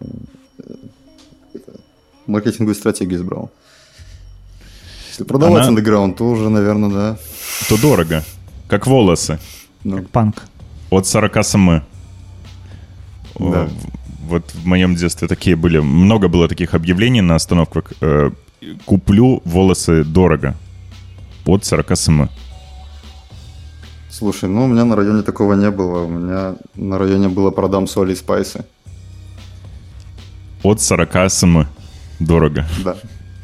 Маркетинговую 2.26 2.74
стратегию 2.74 3.18
избрал. 3.20 3.50
Если 5.10 5.24
продавать 5.24 5.60
Она- 5.62 5.68
андеграунд, 5.68 6.16
то 6.16 6.28
уже, 6.28 6.48
наверное, 6.50 6.90
да. 6.90 7.18
То 7.68 7.76
дорого. 7.80 8.24
Как 8.68 8.86
волосы. 8.86 9.38
Ну, 9.84 10.02
Панк. 10.02 10.42
От 10.90 11.06
40 11.06 11.44
см. 11.44 11.82
Да. 13.38 13.68
Вот 14.28 14.50
в 14.54 14.66
моем 14.66 14.96
детстве 14.96 15.28
такие 15.28 15.54
были. 15.56 15.78
Много 15.78 16.28
было 16.28 16.48
таких 16.48 16.74
объявлений 16.74 17.20
на 17.20 17.34
остановках. 17.36 17.92
э, 18.00 18.30
Куплю 18.84 19.40
волосы 19.44 20.02
дорого. 20.04 20.54
От 21.44 21.64
40 21.64 21.96
см. 21.96 22.28
Слушай, 24.18 24.48
ну 24.48 24.64
у 24.64 24.66
меня 24.66 24.86
на 24.86 24.96
районе 24.96 25.22
такого 25.22 25.52
не 25.54 25.70
было. 25.70 26.04
У 26.04 26.08
меня 26.08 26.54
на 26.74 26.98
районе 26.98 27.28
было 27.28 27.50
продам 27.50 27.86
соли 27.86 28.12
и 28.12 28.16
спайсы. 28.16 28.64
От 30.62 30.80
40 30.80 31.30
см. 31.30 31.68
Дорого. 32.18 32.64
Да. 32.82 32.96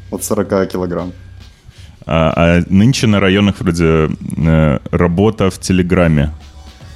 От 0.09 0.23
40 0.23 0.71
килограмм. 0.71 1.11
А, 2.07 2.33
а 2.35 2.63
нынче 2.69 3.05
на 3.05 3.19
районах 3.19 3.59
вроде 3.59 4.09
э, 4.47 4.79
работа 4.91 5.51
в 5.51 5.59
Телеграме. 5.59 6.31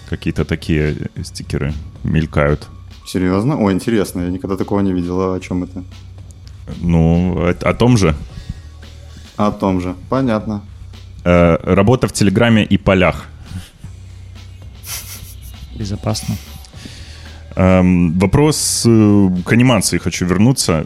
Какие-то 0.09 0.43
такие 0.43 0.95
стикеры 1.23 1.71
мелькают. 2.03 2.67
Серьезно? 3.05 3.57
О, 3.57 3.71
интересно, 3.71 4.21
я 4.21 4.29
никогда 4.29 4.57
такого 4.57 4.79
не 4.79 4.91
видел. 4.91 5.21
А 5.21 5.35
о 5.35 5.39
чем 5.39 5.63
это? 5.63 5.83
Ну, 6.81 7.37
о, 7.37 7.49
о 7.49 7.73
том 7.75 7.97
же. 7.97 8.15
О 9.35 9.51
том 9.51 9.81
же. 9.81 9.93
Понятно. 10.09 10.61
Э, 11.23 11.57
работа 11.61 12.07
в 12.07 12.11
Телеграме 12.11 12.65
и 12.65 12.79
полях. 12.79 13.27
Безопасно. 15.77 16.35
Эм, 17.55 18.17
вопрос 18.19 18.83
э, 18.85 19.29
к 19.45 19.51
анимации 19.51 19.97
хочу 19.97 20.25
вернуться. 20.25 20.85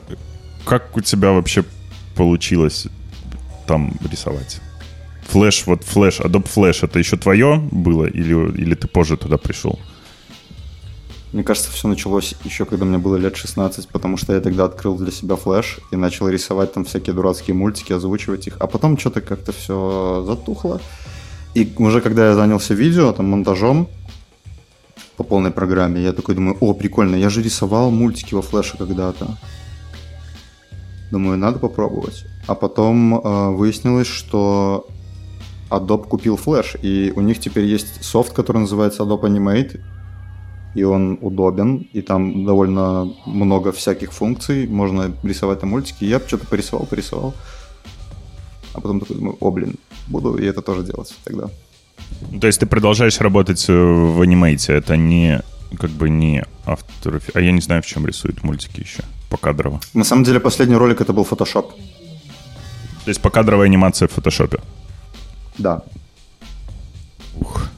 Как 0.65 0.95
у 0.97 1.01
тебя 1.01 1.31
вообще 1.31 1.63
получилось 2.15 2.87
там 3.67 3.93
рисовать? 4.09 4.61
Флэш, 5.29 5.65
вот 5.65 5.83
флэш, 5.83 6.19
Adobe 6.19 6.49
Flash, 6.53 6.85
это 6.85 6.99
еще 6.99 7.15
твое 7.17 7.57
было 7.71 8.05
или, 8.05 8.33
или 8.61 8.75
ты 8.75 8.87
позже 8.87 9.17
туда 9.17 9.37
пришел? 9.37 9.79
Мне 11.31 11.43
кажется, 11.43 11.71
все 11.71 11.87
началось 11.87 12.35
еще 12.43 12.65
когда 12.65 12.83
мне 12.85 12.97
было 12.97 13.15
лет 13.15 13.37
16, 13.37 13.87
потому 13.87 14.17
что 14.17 14.33
я 14.33 14.41
тогда 14.41 14.65
открыл 14.65 14.97
для 14.97 15.11
себя 15.11 15.37
флеш 15.37 15.79
и 15.91 15.95
начал 15.95 16.27
рисовать 16.27 16.73
там 16.73 16.83
всякие 16.83 17.13
дурацкие 17.13 17.55
мультики, 17.55 17.93
озвучивать 17.93 18.47
их. 18.47 18.57
А 18.59 18.67
потом 18.67 18.97
что-то 18.97 19.21
как-то 19.21 19.53
все 19.53 20.23
затухло. 20.27 20.81
И 21.53 21.73
уже 21.77 22.01
когда 22.01 22.27
я 22.27 22.35
занялся 22.35 22.73
видео, 22.73 23.13
там, 23.13 23.29
монтажом 23.29 23.87
по 25.17 25.23
полной 25.23 25.51
программе, 25.51 26.01
я 26.01 26.13
такой 26.13 26.35
думаю, 26.35 26.57
о, 26.59 26.73
прикольно, 26.73 27.15
я 27.15 27.29
же 27.29 27.41
рисовал 27.41 27.91
мультики 27.91 28.33
во 28.33 28.41
флеше 28.41 28.77
когда-то. 28.77 29.37
Думаю, 31.11 31.37
надо 31.37 31.59
попробовать. 31.59 32.25
А 32.47 32.55
потом 32.55 33.19
э, 33.19 33.49
выяснилось, 33.49 34.07
что 34.07 34.87
Adobe 35.69 36.07
купил 36.07 36.37
флеш, 36.37 36.75
и 36.81 37.13
у 37.15 37.21
них 37.21 37.39
теперь 37.39 37.65
есть 37.65 38.03
софт, 38.03 38.33
который 38.33 38.59
называется 38.59 39.03
Adobe 39.03 39.23
Animate, 39.23 39.79
и 40.73 40.83
он 40.83 41.17
удобен, 41.21 41.87
и 41.93 42.01
там 42.01 42.45
довольно 42.45 43.13
много 43.25 43.71
всяких 43.71 44.13
функций, 44.13 44.67
можно 44.67 45.11
рисовать 45.23 45.59
там 45.59 45.69
мультики. 45.69 46.05
Я 46.05 46.19
что-то 46.19 46.47
порисовал, 46.47 46.85
порисовал. 46.85 47.33
А 48.73 48.79
потом 48.79 49.01
такой 49.01 49.17
думаю, 49.17 49.37
о, 49.39 49.51
блин, 49.51 49.75
буду 50.07 50.37
и 50.37 50.45
это 50.45 50.61
тоже 50.61 50.83
делать 50.83 51.13
тогда. 51.25 51.49
То 52.39 52.47
есть 52.47 52.59
ты 52.59 52.65
продолжаешь 52.65 53.19
работать 53.19 53.65
э, 53.69 53.73
в 53.73 54.21
анимейте, 54.21 54.73
это 54.73 54.97
не 54.97 55.41
как 55.77 55.89
бы 55.89 56.09
не 56.09 56.43
автор... 56.65 57.21
А 57.33 57.39
я 57.39 57.51
не 57.51 57.61
знаю, 57.61 57.81
в 57.81 57.85
чем 57.85 58.05
рисуют 58.05 58.43
мультики 58.43 58.81
еще. 58.81 59.03
Покадрово. 59.29 59.79
На 59.93 60.03
самом 60.03 60.23
деле, 60.23 60.39
последний 60.39 60.75
ролик 60.75 61.01
это 61.01 61.13
был 61.13 61.23
Photoshop. 61.23 61.71
То 63.05 63.09
есть 63.09 63.21
покадровая 63.21 63.65
анимация 63.65 64.07
в 64.07 64.11
фотошопе. 64.11 64.59
Да. 65.57 65.83
Ух. 67.39 67.69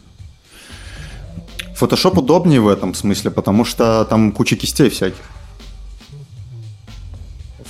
Photoshop 1.79 2.19
удобнее 2.19 2.59
в 2.59 2.67
этом 2.67 2.93
смысле, 2.93 3.31
потому 3.31 3.65
что 3.65 4.05
там 4.05 4.31
куча 4.31 4.55
кистей 4.55 4.89
всяких. 4.89 5.21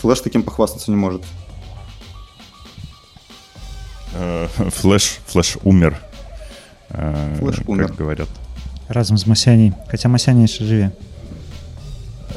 Флэш 0.01 0.21
таким 0.21 0.43
похвастаться 0.43 0.91
не 0.91 0.97
может. 0.97 1.23
Э, 4.13 4.47
Флэш, 4.69 5.19
Флэш 5.27 5.57
умер. 5.63 5.99
Э, 6.93 7.35
Флэш 7.39 7.55
как 7.57 7.69
умер. 7.69 7.93
говорят. 7.99 8.27
Разом 8.89 9.17
з 9.17 9.27
Масяней. 9.27 9.73
Хаця 9.89 10.09
Масяня 10.09 10.41
яшчэ 10.41 10.63
жыве. 10.65 10.91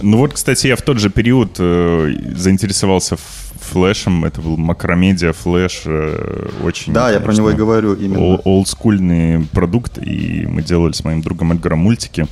Ну 0.02 0.18
вот, 0.18 0.32
кстати, 0.34 0.66
я 0.68 0.76
в 0.76 0.82
тот 0.82 0.98
же 0.98 1.10
период 1.10 1.56
э, 1.58 2.12
заинтересовался 2.36 3.16
флешем. 3.16 4.24
Это 4.24 4.40
был 4.42 4.56
Macromedia 4.56 5.32
Flash. 5.32 5.82
э, 5.86 6.48
очень, 6.62 6.92
Да, 6.92 7.10
я 7.10 7.20
про 7.20 7.32
него 7.32 7.48
и 7.50 7.52
конечно, 7.52 7.58
говорю 7.66 7.94
именно. 7.94 8.20
ол- 8.20 8.40
олдскульный 8.44 9.46
продукт. 9.52 9.98
И 9.98 10.46
мы 10.46 10.62
делали 10.62 10.92
с 10.92 11.04
моим 11.04 11.22
другом 11.22 11.52
Эдгаром 11.52 11.78
мультики. 11.80 12.26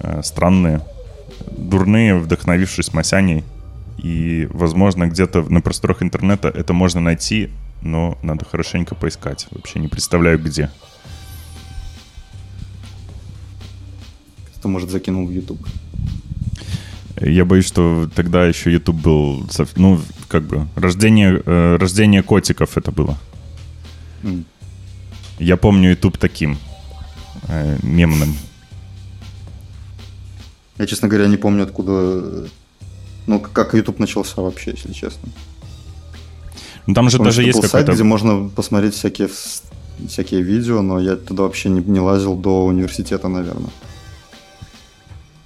э, 0.00 0.20
странные, 0.22 0.80
дурные, 1.50 2.14
вдохновившись 2.16 2.92
Масяней. 2.94 3.42
И, 3.98 4.46
возможно, 4.52 5.08
где-то 5.08 5.42
на 5.42 5.60
просторах 5.60 6.02
интернета 6.02 6.48
это 6.48 6.72
можно 6.72 7.00
найти, 7.00 7.50
но 7.82 8.16
надо 8.22 8.44
хорошенько 8.44 8.94
поискать. 8.94 9.46
Вообще 9.50 9.80
не 9.80 9.88
представляю, 9.88 10.38
где. 10.38 10.70
Кто, 14.58 14.68
может, 14.68 14.90
закинул 14.90 15.26
в 15.26 15.30
YouTube. 15.30 15.60
Я 17.20 17.44
боюсь, 17.44 17.66
что 17.66 18.08
тогда 18.14 18.46
еще 18.46 18.72
YouTube 18.72 18.96
был, 18.96 19.46
ну, 19.76 20.00
как 20.28 20.44
бы, 20.44 20.66
рождение, 20.76 21.42
э, 21.44 21.76
рождение 21.76 22.22
котиков 22.22 22.76
это 22.76 22.92
было. 22.92 23.16
М. 24.22 24.44
Я 25.38 25.56
помню 25.56 25.90
YouTube 25.90 26.18
таким, 26.18 26.58
э, 27.48 27.78
мемным. 27.82 28.34
Я, 30.78 30.86
честно 30.86 31.08
говоря, 31.08 31.28
не 31.28 31.36
помню, 31.36 31.64
откуда... 31.64 32.48
Ну, 33.26 33.40
как 33.40 33.74
YouTube 33.74 33.98
начался 33.98 34.42
вообще, 34.42 34.70
если 34.70 34.92
честно. 34.92 35.28
Ну, 36.86 36.94
там 36.94 37.10
же 37.10 37.18
Помню, 37.18 37.30
даже 37.30 37.42
есть 37.42 37.56
был 37.56 37.62
сайт, 37.62 37.72
какой-то... 37.72 37.92
где 37.92 38.02
можно 38.04 38.48
посмотреть 38.48 38.94
всякие, 38.94 39.28
вс- 39.28 39.62
всякие 40.08 40.42
видео, 40.42 40.82
но 40.82 40.98
я 41.00 41.16
туда 41.16 41.42
вообще 41.42 41.68
не, 41.68 41.80
не 41.80 42.00
лазил 42.00 42.36
до 42.36 42.64
университета, 42.64 43.28
наверное. 43.28 43.70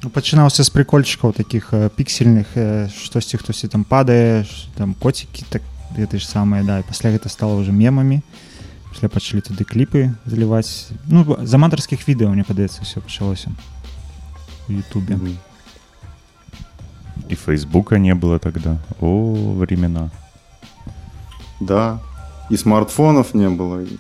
Ну, 0.04 0.10
пачынаўся 0.14 0.64
з 0.64 0.70
прикольчикаў 0.70 1.34
таких 1.34 1.74
э, 1.74 1.90
піксельных 1.90 2.46
э, 2.56 2.88
штосьці 2.90 3.38
хтосьці 3.38 3.68
там 3.68 3.84
падае 3.84 4.44
ш- 4.46 4.70
там 4.78 4.94
коцікі 4.94 5.46
так 5.50 5.62
гэты 5.98 6.20
ж 6.22 6.28
самыя 6.30 6.62
да 6.64 6.80
і 6.80 6.84
пасля 6.84 7.10
гэта 7.10 7.30
стала 7.30 7.56
уже 7.58 7.72
мемамі 7.72 8.22
пасля 8.94 9.10
пачалі 9.10 9.42
туды 9.42 9.66
кліпы 9.66 10.14
заліваць 10.26 10.94
ну 11.10 11.26
з 11.42 11.54
аматарскіх 11.54 12.06
відэо 12.08 12.30
мне 12.30 12.44
падаецца 12.46 12.86
все 12.86 13.02
пачалося 13.02 13.50
у 14.70 14.74
Ютубе 14.74 15.16
Мгм. 15.18 15.38
И 17.30 17.36
Фейсбука 17.36 17.98
не 17.98 18.14
было 18.16 18.40
тогда. 18.40 18.78
О, 19.02 19.34
времена. 19.58 20.10
Да. 21.60 22.00
И 22.50 22.58
смартфонов 22.58 23.34
не 23.34 23.50
было. 23.50 23.82
И, 23.84 23.98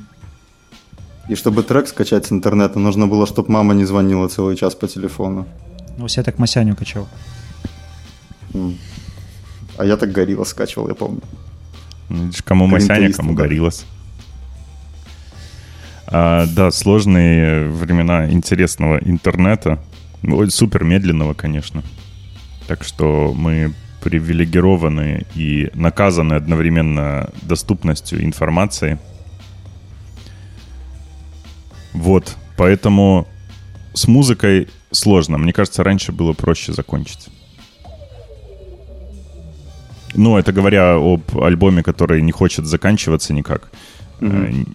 и 1.28 1.36
чтобы 1.36 1.63
трек 1.63 1.88
скачать 1.88 2.26
с 2.26 2.32
интернета, 2.32 2.80
нужно 2.80 3.07
было, 3.07 3.26
чтобы 3.26 3.51
мама 3.51 3.74
не 3.74 3.86
звонила 3.86 4.28
целый 4.28 4.55
час 4.55 4.76
по 4.76 4.88
телефону. 4.88 5.45
ну, 5.99 6.07
я 6.09 6.22
так 6.22 6.38
масяню 6.38 6.76
качаў 6.76 7.07
М. 8.55 8.78
А 9.78 9.84
я 9.84 9.97
так 9.97 10.12
горилла 10.12 10.45
скачивал, 10.45 10.88
я 10.88 10.95
помню. 10.95 11.20
Ну, 12.09 12.24
видишь, 12.24 12.43
Кому 12.43 12.66
Масяня, 12.66 12.97
Клинтоист, 12.97 13.16
кому 13.16 13.34
да. 13.34 13.43
Гориллас. 13.43 13.86
А, 16.07 16.47
да, 16.47 16.70
сложные 16.70 17.70
времена 17.70 18.30
интересного 18.30 18.99
интернета. 18.99 19.78
Ой, 20.22 20.51
супер 20.51 20.84
медленного, 20.84 21.32
конечно. 21.32 21.82
Так 22.66 22.84
что 22.84 23.32
мы 23.34 23.72
привилегированы 24.03 25.26
и 25.34 25.70
наказаны 25.74 26.34
одновременно 26.34 27.30
доступностью 27.43 28.22
информации. 28.22 28.99
Вот, 31.95 32.36
поэтому 32.57 33.26
с 33.95 34.07
музыкой 34.09 34.68
сложно. 34.93 35.38
Мне 35.38 35.53
кажется, 35.53 35.82
раньше 35.82 36.12
было 36.12 36.32
проще 36.32 36.72
закончить. 36.72 37.28
Ну, 40.14 40.36
это 40.36 40.53
говоря 40.53 40.95
об 40.97 41.22
альбоме, 41.38 41.82
который 41.82 42.20
не 42.22 42.32
хочет 42.32 42.66
заканчиваться 42.66 43.32
никак. 43.32 43.70
Н- 44.20 44.66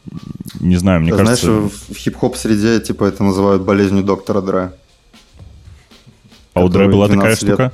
Не 0.60 0.78
знаю, 0.78 1.02
мне 1.02 1.14
А 1.14 1.18
кажется... 1.18 1.46
Знаешь, 1.46 1.72
в 1.90 1.96
хип-хоп 1.96 2.36
среде 2.36 2.80
типа 2.82 3.06
это 3.06 3.24
называют 3.24 3.62
болезнью 3.62 4.04
доктора 4.04 4.42
Дре. 4.42 4.72
А 6.54 6.64
у 6.66 6.70
Дре 6.70 6.88
была 6.88 7.08
такая 7.08 7.36
12 7.36 7.44
лет- 7.44 7.50
штука? 7.54 7.74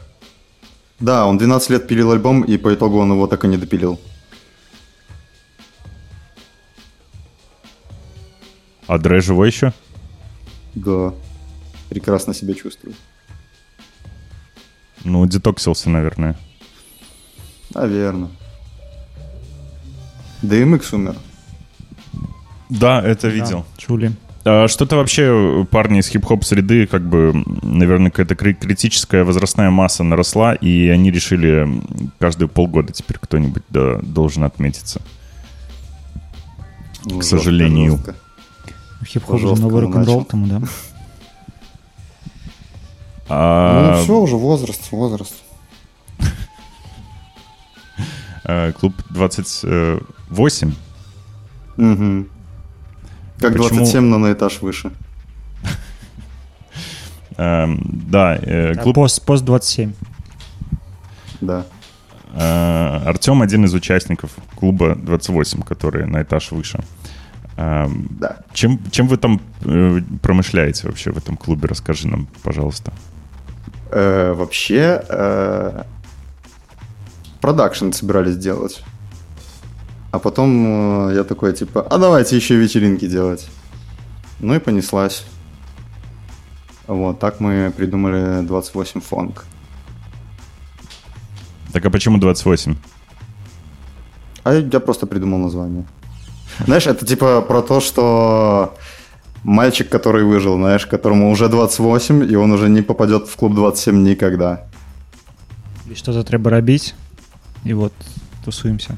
Да, 1.00 1.26
он 1.26 1.38
12 1.38 1.70
лет 1.70 1.88
пилил 1.88 2.12
альбом, 2.12 2.44
и 2.44 2.58
по 2.58 2.74
итогу 2.74 3.00
он 3.00 3.12
его 3.12 3.28
так 3.28 3.46
и 3.46 3.48
не 3.48 3.58
допилил. 3.58 4.00
А 8.88 8.98
Дре 8.98 9.22
живой 9.22 9.48
еще? 9.48 9.74
Да. 10.76 11.14
Прекрасно 11.90 12.34
себя 12.34 12.54
чувствую. 12.54 12.94
Ну, 15.04 15.26
детоксился, 15.26 15.90
наверное. 15.90 16.36
Наверное. 17.76 18.30
DMX 20.44 20.96
умер. 20.96 21.16
Да, 22.70 23.02
это 23.02 23.28
видел. 23.30 23.60
да, 23.76 23.82
чулі 23.82 24.12
А 24.46 24.68
что-то 24.68 24.96
вообще 24.98 25.66
парни 25.72 26.00
из 26.00 26.08
хип-хоп 26.10 26.44
среды, 26.44 26.86
как 26.88 27.02
бы, 27.10 27.34
наверное, 27.64 28.12
какая-то 28.12 28.36
кри- 28.36 28.54
критическая 28.56 29.24
возрастная 29.24 29.70
масса 29.70 30.04
наросла, 30.04 30.54
и 30.56 30.90
они 30.90 31.12
решили 31.12 31.68
каждые 32.20 32.48
полгода 32.50 32.92
теперь 32.92 33.18
кто-нибудь 33.22 33.64
да, 33.70 34.00
должен 34.02 34.44
отметиться. 34.44 35.02
Ну, 37.06 37.20
К 37.20 37.24
жестко, 37.24 37.38
сожалению. 37.38 37.92
жестко. 37.98 38.16
хіп-хоп 39.06 39.40
же 39.40 39.62
новый 39.62 39.82
рок-н-рол 39.82 40.18
начал. 40.20 40.26
тому 40.26 40.48
да 40.48 40.62
А, 43.30 43.96
Ну, 43.98 44.04
все, 44.04 44.20
уже 44.20 44.36
возраст, 44.36 44.92
возраст. 44.92 45.34
э, 48.46 48.72
клуб 48.74 48.94
28. 49.10 50.74
Мгм. 51.78 52.30
Как 53.40 53.54
Почему- 53.54 53.70
27, 53.78 54.04
но 54.04 54.18
на 54.20 54.32
этаж 54.34 54.62
выше. 54.62 54.92
Эм, 57.38 57.80
да, 58.10 58.36
э, 58.42 58.76
клуб 58.76 58.96
пост 58.96 59.26
пост 59.26 59.44
27 59.44 59.94
Да. 61.42 61.66
Э, 62.36 63.02
Артем 63.06 63.42
один 63.42 63.66
из 63.66 63.74
участников 63.74 64.32
клуба 64.56 64.96
28, 64.96 65.62
который 65.64 66.06
на 66.06 66.22
этаж 66.22 66.52
выше. 66.52 66.84
Эм, 67.58 68.08
Да. 68.20 68.38
Чем, 68.54 68.80
чем 68.92 69.08
вы 69.08 69.18
там 69.18 69.42
э, 69.62 70.02
промышляете 70.22 70.88
вообще 70.88 71.12
в 71.12 71.18
этом 71.18 71.38
клубе? 71.38 71.68
Расскажи 71.68 72.08
нам, 72.08 72.28
пожалуйста. 72.44 72.94
Э, 73.96 74.34
вообще, 74.34 75.06
э, 75.08 75.84
продакшн 77.42 77.92
собирались 77.92 78.38
делать. 78.38 78.84
А 80.10 80.18
потом 80.18 81.10
э, 81.10 81.16
я 81.16 81.24
такой, 81.24 81.54
типа, 81.54 81.86
а 81.88 82.00
давайте 82.00 82.36
еще 82.36 82.56
вечеринки 82.56 83.08
делать. 83.08 83.48
Ну 84.40 84.56
и 84.56 84.60
понеслась. 84.60 85.24
Вот, 86.88 87.20
так 87.20 87.40
мы 87.40 87.72
придумали 87.78 88.44
28 88.44 89.02
фонг. 89.02 89.46
Так 91.72 91.86
а 91.86 91.92
почему 91.92 92.18
28? 92.18 92.76
А 94.44 94.54
я 94.56 94.80
просто 94.80 95.06
придумал 95.06 95.38
название. 95.38 95.86
Знаешь, 96.66 96.88
это 96.88 97.06
типа 97.06 97.42
про 97.42 97.62
то, 97.62 97.80
что 97.80 98.76
мальчик, 99.45 99.89
который 99.89 100.25
выжил, 100.25 100.57
знаешь, 100.57 100.87
которому 100.87 101.31
уже 101.31 101.49
28, 101.49 102.33
и 102.33 102.37
он 102.37 102.53
уже 102.53 102.69
не 102.69 102.83
попадет 102.83 103.29
в 103.29 103.37
клуб 103.37 103.55
27 103.55 104.03
никогда. 104.03 104.59
і 105.91 105.95
что-то 105.95 106.23
трэба 106.23 106.51
рабіць 106.51 106.95
і 107.65 107.75
вот 107.75 107.93
тусуемся 108.45 108.97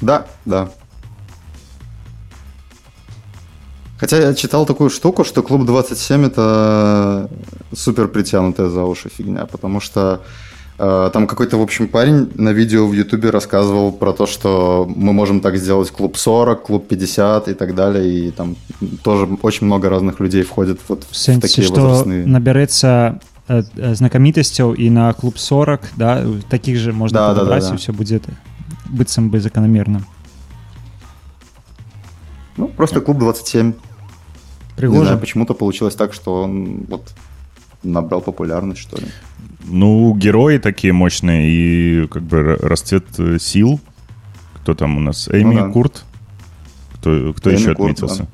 Да, 0.00 0.24
да. 0.44 0.68
Хотя 3.98 4.16
я 4.16 4.34
читал 4.34 4.66
такую 4.66 4.90
штуку, 4.90 5.24
что 5.24 5.42
клуб 5.42 5.64
27 5.64 6.24
это 6.24 7.28
супер 7.74 8.08
притянутая 8.08 8.68
за 8.68 8.82
уши 8.84 9.08
фигня, 9.08 9.46
потому 9.46 9.80
что 9.80 10.00
э, 10.00 10.18
там 10.80 11.26
какой-то, 11.26 11.56
в 11.56 11.62
общем, 11.62 11.88
парень 11.88 12.30
на 12.34 12.50
видео 12.52 12.86
в 12.86 12.92
Ютубе 12.92 13.30
рассказывал 13.30 13.92
про 13.92 14.12
то, 14.12 14.26
что 14.26 14.86
мы 14.94 15.12
можем 15.14 15.40
так 15.40 15.56
сделать 15.56 15.90
клуб 15.90 16.18
40, 16.18 16.62
клуб 16.62 16.86
50 16.88 17.48
и 17.48 17.54
так 17.54 17.74
далее, 17.74 18.28
и 18.28 18.30
там 18.30 18.56
тоже 19.02 19.26
очень 19.42 19.66
много 19.66 19.88
разных 19.88 20.20
людей 20.20 20.42
входит 20.42 20.78
вот 20.88 21.04
в 21.04 21.12
в 21.12 21.16
сэнсе 21.16 21.40
такие 21.40 21.66
что 21.66 21.80
возрастные. 21.80 22.26
набярэцца 22.26 23.20
э, 23.48 23.62
э, 23.76 23.94
знакамітасцяў 23.94 24.74
і 24.74 24.90
на 24.90 25.12
клуб 25.12 25.38
40 25.38 25.80
да 25.96 26.24
таких 26.50 26.76
же 26.76 26.92
можна 26.92 27.18
Да, 27.18 27.28
да, 27.28 27.34
да, 27.34 27.40
подабраць 27.40 27.68
да. 27.68 27.74
і 27.74 27.78
все 27.78 27.92
будзе 27.92 28.20
быццам 28.90 29.30
бы 29.30 29.40
закономерна 29.40 30.04
Ну, 32.56 32.68
просто 32.68 33.00
клуб 33.00 33.18
27. 33.18 33.66
Не 33.66 33.74
прыгожа 34.76 35.04
знаю, 35.04 35.20
почему-то 35.20 35.54
получилось 35.54 35.94
так, 35.94 36.14
что 36.14 36.42
он 36.42 36.84
вот 36.88 37.02
набрал 37.82 38.20
популярность, 38.20 38.80
что 38.80 38.96
ли. 38.96 39.06
ну, 39.65 40.13
герои 40.15 40.57
такие 40.57 40.93
мощные 40.93 41.49
и 41.49 42.07
как 42.07 42.23
бы 42.23 42.57
расцвет 42.61 43.05
э, 43.19 43.37
сил. 43.39 43.79
Кто 44.55 44.73
там 44.73 44.97
у 44.97 44.99
нас? 44.99 45.27
Ну 45.27 45.39
Эми 45.39 45.55
ну, 45.55 45.67
да. 45.67 45.69
Курт. 45.71 46.05
Кто, 46.95 47.33
кто 47.33 47.49
Эми 47.49 47.57
еще 47.57 47.75
Курт, 47.75 47.79
отметился? 47.79 48.23
Да. 48.23 48.29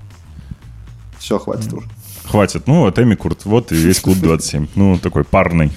Все, 1.19 1.39
хватит 1.39 1.73
уже. 1.73 1.87
Хватит. 2.25 2.67
Ну, 2.67 2.81
вот 2.81 2.99
Эми 2.99 3.15
Курт. 3.15 3.45
Вот 3.45 3.71
и 3.71 3.75
весь 3.75 3.99
клуб 3.99 4.17
27. 4.17 4.67
Ну, 4.75 4.97
такой 4.97 5.23
парный. 5.23 5.71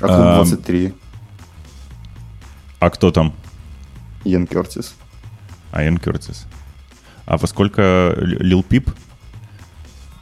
А 0.00 0.06
клуб 0.06 0.46
23. 0.46 0.94
А 2.80 2.90
кто 2.90 3.10
там? 3.10 3.34
Ян 4.24 4.46
Кертис. 4.46 4.94
А 5.70 5.82
Ян 5.82 5.98
Кертис. 5.98 6.46
А 7.26 7.36
во 7.36 7.46
сколько 7.46 8.14
Лил 8.18 8.62
Пип? 8.62 8.90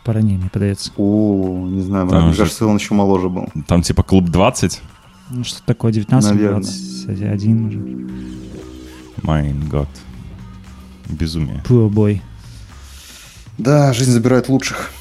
поранее, 0.08 0.38
мне 0.38 0.48
подается. 0.48 0.90
О, 0.96 1.66
не 1.68 1.82
знаю, 1.82 2.08
Там 2.08 2.22
мне 2.24 2.32
же- 2.32 2.38
кажется, 2.38 2.66
он 2.66 2.76
еще 2.78 2.94
моложе 2.94 3.28
был. 3.28 3.46
Там 3.66 3.82
типа 3.82 4.02
клуб 4.02 4.30
20. 4.30 4.80
Ну, 5.28 5.44
что 5.44 5.62
такое, 5.66 5.92
19, 5.92 6.30
Наверно. 6.30 6.62
20, 6.62 7.66
уже. 7.66 8.08
Майн 9.22 9.68
год. 9.68 9.88
Безумие. 11.10 11.62
Poor 11.68 11.90
boy. 11.90 12.22
Да, 13.58 13.92
жизнь 13.92 14.12
забирает 14.12 14.48
лучших. 14.48 14.92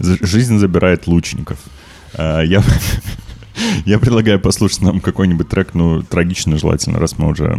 Жизнь 0.00 0.58
забирает 0.58 1.06
лучников. 1.06 1.58
А, 2.14 2.40
Я, 2.42 2.60
я 3.86 4.00
предлагаю 4.00 4.40
послушать 4.40 4.80
нам 4.80 5.00
какой-нибудь 5.00 5.48
трек, 5.48 5.74
ну, 5.74 6.02
трагичный 6.02 6.58
желательно, 6.58 6.98
раз 6.98 7.18
мы 7.18 7.28
уже 7.28 7.56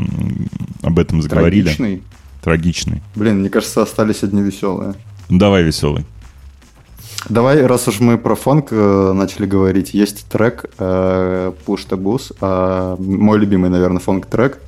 об 0.84 0.99
этом 0.99 1.22
заговорили. 1.22 1.63
Трагичный 1.74 2.03
трагичный. 2.45 3.01
Блин, 3.15 3.39
мне 3.39 3.49
кажется, 3.49 3.81
остались 3.81 4.23
одни 4.23 4.41
веселые. 4.41 4.93
Ну, 5.29 5.39
давай 5.39 5.63
веселый. 5.63 6.05
Давай, 7.27 7.65
раз 7.65 7.87
уж 7.87 7.99
мы 7.99 8.19
про 8.19 8.35
фонг 8.35 8.67
э, 8.69 9.13
начали 9.13 9.47
говорить, 9.47 9.95
есть 9.95 10.27
трек 10.27 10.65
э, 10.77 11.51
Push 11.65 11.89
the 11.89 11.97
Bus, 11.97 12.35
э, 12.39 13.01
мой 13.01 13.39
любимый, 13.39 13.71
наверное, 13.71 13.99
фонг-трек. 13.99 14.59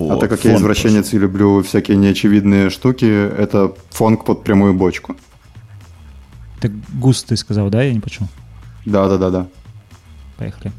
О, 0.00 0.12
а 0.12 0.16
так 0.16 0.28
как 0.28 0.44
я 0.44 0.56
извращенец 0.56 1.14
и 1.14 1.18
люблю 1.18 1.62
всякие 1.62 1.96
неочевидные 1.96 2.68
штуки, 2.68 3.04
это 3.04 3.72
фонг 3.90 4.24
под 4.24 4.42
прямую 4.42 4.74
бочку. 4.74 5.14
Так 6.60 6.72
густ 6.94 7.28
ты 7.28 7.36
сказал, 7.36 7.70
да? 7.70 7.84
Я 7.84 7.92
не 7.92 8.00
почему. 8.00 8.26
Да, 8.84 9.08
да, 9.08 9.16
да, 9.18 9.30
да. 9.30 9.46
Поехали. 10.36 10.72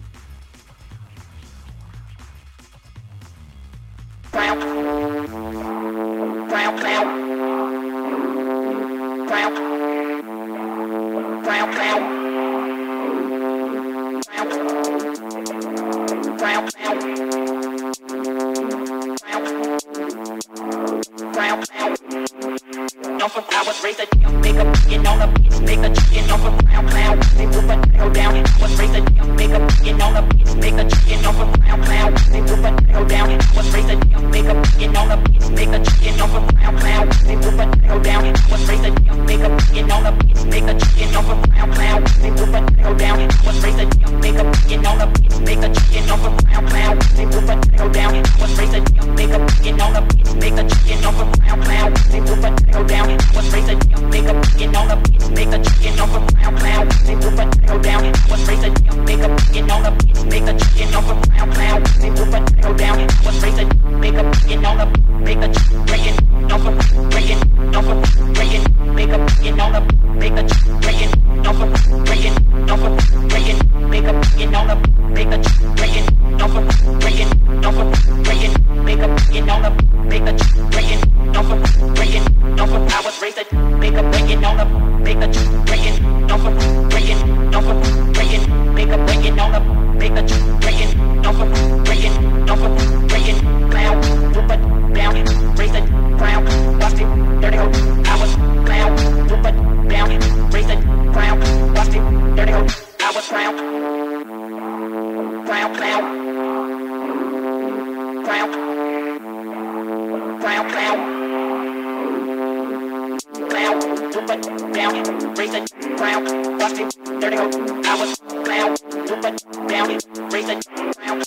raise 119.88 120.50
a 120.50 120.60
round, 121.00 121.26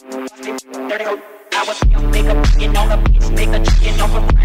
dirty 0.90 1.04
hoe. 1.04 1.22
I 1.52 1.64
was 1.66 1.82
young, 1.90 2.10
make 2.10 2.26
a 2.26 2.42
chicken 2.46 2.76
on 2.76 2.92
a 2.92 2.98
bitch, 2.98 3.34
make 3.34 3.48
a 3.48 3.64
chicken 3.64 4.00
off 4.00 4.14
a 4.14 4.39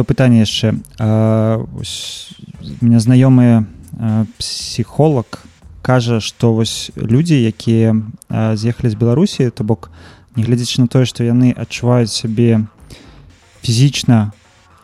такое 0.00 0.16
пытанне 0.16 0.40
яшчэ 0.40 0.80
а, 0.98 1.60
меня 2.80 3.00
знаёмыя 3.00 3.64
а, 3.98 4.24
псіхолог 4.38 5.44
кажа 5.82 6.20
што 6.24 6.54
вось 6.56 6.90
людзі 6.96 7.36
якія 7.36 8.00
а, 8.28 8.56
з'ехалі 8.56 8.88
з 8.88 8.96
беларусі 8.96 9.50
то 9.52 9.64
бок 9.64 9.90
нягледзячы 10.36 10.80
на 10.80 10.88
тое 10.88 11.04
што 11.04 11.20
яны 11.20 11.52
адчуваюць 11.52 12.08
сябе 12.08 12.64
фізічна 13.60 14.32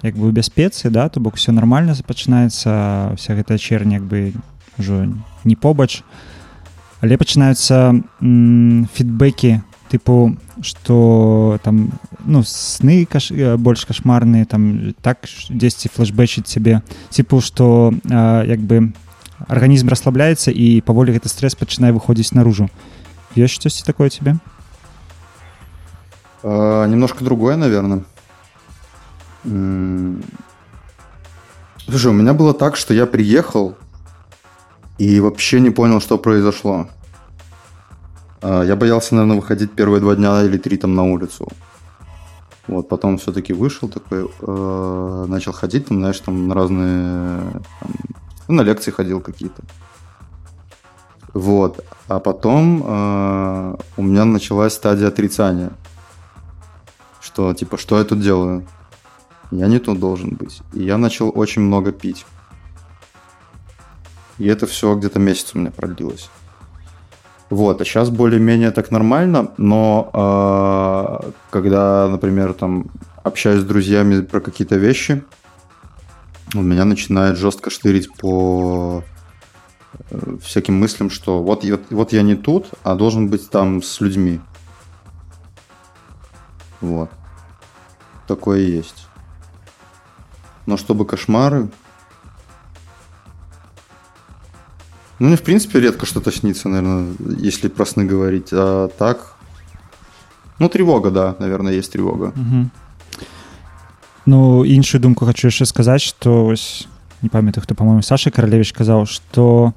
як 0.05 0.21
бы 0.21 0.29
у 0.29 0.33
бяспецы 0.37 0.91
да 0.93 1.09
то 1.09 1.21
бок 1.21 1.41
все 1.41 1.53
нормально 1.53 1.97
пачынаецца 1.97 3.17
вся 3.17 3.33
гэтая 3.33 3.57
чэрня 3.57 3.97
як 3.97 4.05
бы 4.05 4.37
ўжо 4.77 5.09
не 5.45 5.57
побач. 5.57 6.05
Але 7.01 7.17
пачынаюцца 7.17 8.05
фідбэкі 8.21 9.65
тыпу 9.90 10.38
что 10.62 11.60
там 11.64 11.92
ну 12.26 12.44
сны 12.44 13.06
каш... 13.06 13.32
э, 13.32 13.58
больш 13.58 13.86
кашмарныя 13.86 14.46
там 14.46 14.94
так 15.02 15.26
ш- 15.26 15.54
дзесьці 15.54 15.90
флешбэчыць 15.94 16.46
цябе 16.48 16.82
типу 17.10 17.42
что 17.42 17.94
як 18.06 18.60
бы 18.60 18.94
арганізм 19.48 19.90
расслабляецца 19.90 20.52
і 20.52 20.82
паволі 20.86 21.12
гэты 21.18 21.28
стрэс 21.30 21.56
пачынае 21.56 21.92
выходзіць 21.92 22.34
наружу 22.34 22.70
ёсць 23.36 23.58
штосьці 23.58 23.84
такое 23.86 24.10
тебе 24.10 24.38
А, 26.44 26.88
немножко 26.88 27.24
другое, 27.24 27.56
наверное. 27.56 28.02
М, 29.46 30.24
Слушай, 31.86 32.08
у 32.08 32.14
меня 32.14 32.34
было 32.34 32.54
так, 32.54 32.76
что 32.78 32.94
я 32.96 33.06
приехал 33.06 33.76
и 34.98 35.20
вообще 35.20 35.60
не 35.60 35.70
понял, 35.70 36.00
что 36.02 36.18
произошло. 36.18 36.88
А, 38.47 38.63
Я 38.63 38.77
боялся, 38.77 39.15
наверное, 39.15 39.37
выходить 39.37 39.73
первые 39.73 40.01
два 40.01 40.15
дня 40.15 40.43
или 40.45 40.59
три 40.59 40.77
там 40.77 40.95
на 40.95 41.03
улицу. 41.03 41.49
Вот, 42.69 42.89
потом 42.89 43.19
все-таки 43.19 43.53
вышел 43.53 43.89
такой, 43.89 44.29
э, 44.41 45.25
начал 45.29 45.53
ходить, 45.53 45.87
там, 45.87 45.99
знаешь, 45.99 46.21
там 46.21 46.49
на 46.49 46.55
разные, 46.55 47.41
там, 47.81 47.91
ну, 48.49 48.55
на 48.55 48.63
лекции 48.63 48.91
ходил 48.91 49.21
какие-то. 49.21 49.63
Вот, 51.33 51.85
а 52.09 52.19
потом 52.19 52.83
э, 52.85 53.77
у 53.97 54.03
меня 54.03 54.25
началась 54.25 54.75
стадия 54.75 55.09
отрицания 55.09 55.71
что 57.37 57.53
типа, 57.53 57.77
что 57.77 57.99
я 57.99 58.05
тут 58.05 58.21
делаю? 58.21 58.67
Я 59.51 59.67
не 59.67 59.79
тут 59.79 60.01
должен 60.01 60.31
быть. 60.31 60.63
И 60.73 60.83
я 60.83 60.97
начал 60.97 61.31
очень 61.35 61.61
много 61.61 61.93
пить. 61.93 62.25
И 64.39 64.47
это 64.47 64.67
все 64.67 64.95
где-то 64.95 65.19
месяц 65.19 65.55
у 65.55 65.59
меня 65.59 65.71
продлилось. 65.71 66.31
Вот, 67.49 67.81
а 67.81 67.85
сейчас 67.85 68.11
более-менее 68.11 68.73
так 68.73 68.91
нормально, 68.91 69.53
но 69.57 70.11
э, 70.13 71.31
когда, 71.51 72.09
например, 72.09 72.55
там 72.55 72.87
общаюсь 73.23 73.61
с 73.61 73.65
друзьями 73.65 74.21
про 74.23 74.41
какие-то 74.41 74.77
вещи, 74.77 75.23
у 76.55 76.63
меня 76.63 76.85
начинает 76.85 77.39
жестко 77.39 77.71
штырить 77.71 78.13
по 78.15 79.05
э, 80.11 80.37
всяким 80.43 80.75
мыслям, 80.81 81.09
что 81.09 81.41
вот, 81.41 81.65
вот 81.91 82.13
я 82.13 82.23
не 82.23 82.35
тут, 82.35 82.67
а 82.83 82.97
должен 82.97 83.29
быть 83.29 83.49
там 83.49 83.81
с 83.81 84.01
людьми. 84.01 84.41
Вот. 86.81 87.11
Такое 88.27 88.61
есть. 88.61 89.07
Но 90.67 90.77
чтобы 90.77 91.07
кошмары... 91.07 91.69
Ну, 95.19 95.29
мне, 95.29 95.37
в 95.37 95.43
принципе, 95.43 95.81
редко 95.81 96.07
что-то 96.07 96.31
снится, 96.31 96.69
наверное, 96.69 97.15
если 97.39 97.69
про 97.69 97.87
сны 97.87 98.05
говорить. 98.05 98.49
А 98.53 98.89
так... 98.89 99.37
Ну, 100.59 100.69
тревога, 100.69 101.11
да, 101.11 101.37
наверное, 101.39 101.73
есть 101.73 101.93
тревога. 101.93 102.33
Мгм. 102.35 102.71
Ну 104.27 104.65
іншую 104.65 105.01
думку 105.01 105.25
хочу 105.25 105.47
яшчэ 105.47 105.65
сказаць 105.71 106.03
что 106.03 106.47
ось 106.47 106.89
не 107.23 107.29
памятаю 107.29 107.63
хто 107.63 107.75
по-моему 107.75 108.03
Саша 108.03 108.31
каралевич 108.31 108.73
казаў 108.73 109.07
что 109.07 109.73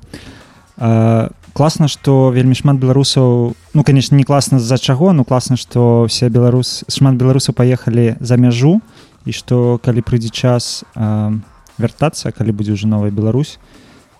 э, 0.77 1.29
класна 1.53 1.87
что 1.87 2.31
вельмі 2.33 2.57
шмат 2.57 2.81
беларусаў 2.81 3.53
ну 3.73 3.83
конечно 3.83 4.15
не 4.15 4.23
класна 4.23 4.57
з-за 4.59 4.79
чаго 4.79 5.13
ну 5.13 5.23
класна 5.23 5.55
что 5.55 6.07
все 6.09 6.29
беларус 6.29 6.83
шмат 6.89 7.13
беларусаў 7.13 7.53
паехалі 7.53 8.17
за 8.19 8.37
мяжу 8.37 8.81
і 9.25 9.31
что 9.31 9.77
калі 9.77 10.01
прыйдзе 10.01 10.33
час 10.33 10.83
э, 10.95 11.37
вяртацца 11.77 12.31
калі 12.33 12.49
будзе 12.49 12.73
ўжо 12.73 12.89
новая 12.89 13.13
Беларусь 13.13 13.61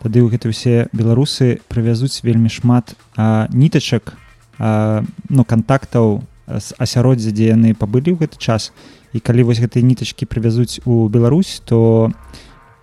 тады 0.04 0.24
ў 0.24 0.32
гэты 0.32 0.52
ўсе 0.52 0.88
беларусы 0.94 1.60
прывязуць 1.68 2.24
вельмі 2.24 2.50
шмат 2.50 2.96
э, 3.18 3.48
нітачак 3.52 4.16
э, 4.60 5.04
ну 5.30 5.44
кантактаў 5.44 6.24
з 6.50 6.74
асяроддзя 6.82 7.32
дзе 7.32 7.54
яны 7.54 7.78
пабылі 7.78 8.18
ў 8.18 8.26
гэты 8.26 8.42
час. 8.42 8.74
І 9.14 9.22
калі 9.22 9.50
вось 9.50 9.62
гэтыя 9.62 9.86
нітачкі 9.86 10.26
прывязуць 10.26 10.82
у 10.86 11.10
Беларусь 11.10 11.62
то 11.66 12.10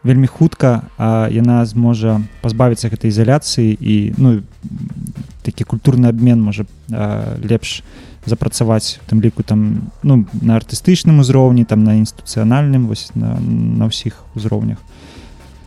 вельмі 0.07 0.27
хутка 0.31 0.87
а, 0.99 1.27
яна 1.31 1.67
зможа 1.67 2.23
пазбавіцца 2.43 2.87
гэтай 2.87 3.11
ізаляцыі 3.11 3.75
і 3.75 4.15
ну 4.17 4.43
такі 5.43 5.67
культурны 5.67 6.07
абмен 6.07 6.39
можа 6.39 6.63
а, 6.95 7.35
лепш 7.43 7.83
запрацаваць 8.27 9.03
у 9.03 9.11
тым 9.11 9.19
ліку 9.19 9.43
там 9.43 9.91
ну 10.07 10.23
на 10.43 10.55
артыстычным 10.55 11.19
узроўні 11.23 11.67
там 11.67 11.83
на 11.83 11.99
інстытуцыянальным 11.99 12.87
вось 12.87 13.11
на, 13.15 13.35
на 13.43 13.91
ўсіх 13.91 14.23
узроўнях 14.39 14.79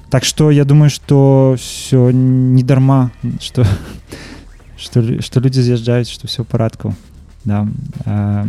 Так 0.10 0.26
што 0.26 0.49
я 0.52 0.65
думаю 0.65 0.90
што 0.90 1.56
все 1.57 2.11
не 2.11 2.64
дарма 2.64 3.11
што 3.40 3.65
што, 4.77 5.02
лю- 5.02 5.22
што 5.22 5.40
людзі 5.40 5.61
з'язджаюць 5.61 6.10
што 6.10 6.27
все 6.27 6.44
парадку 6.44 6.95
да 7.45 7.68
а, 8.06 8.48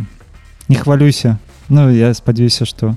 не 0.69 0.77
хвалюйся 0.77 1.39
ну 1.69 1.91
я 1.91 2.15
спадзяюся 2.15 2.65
что 2.65 2.97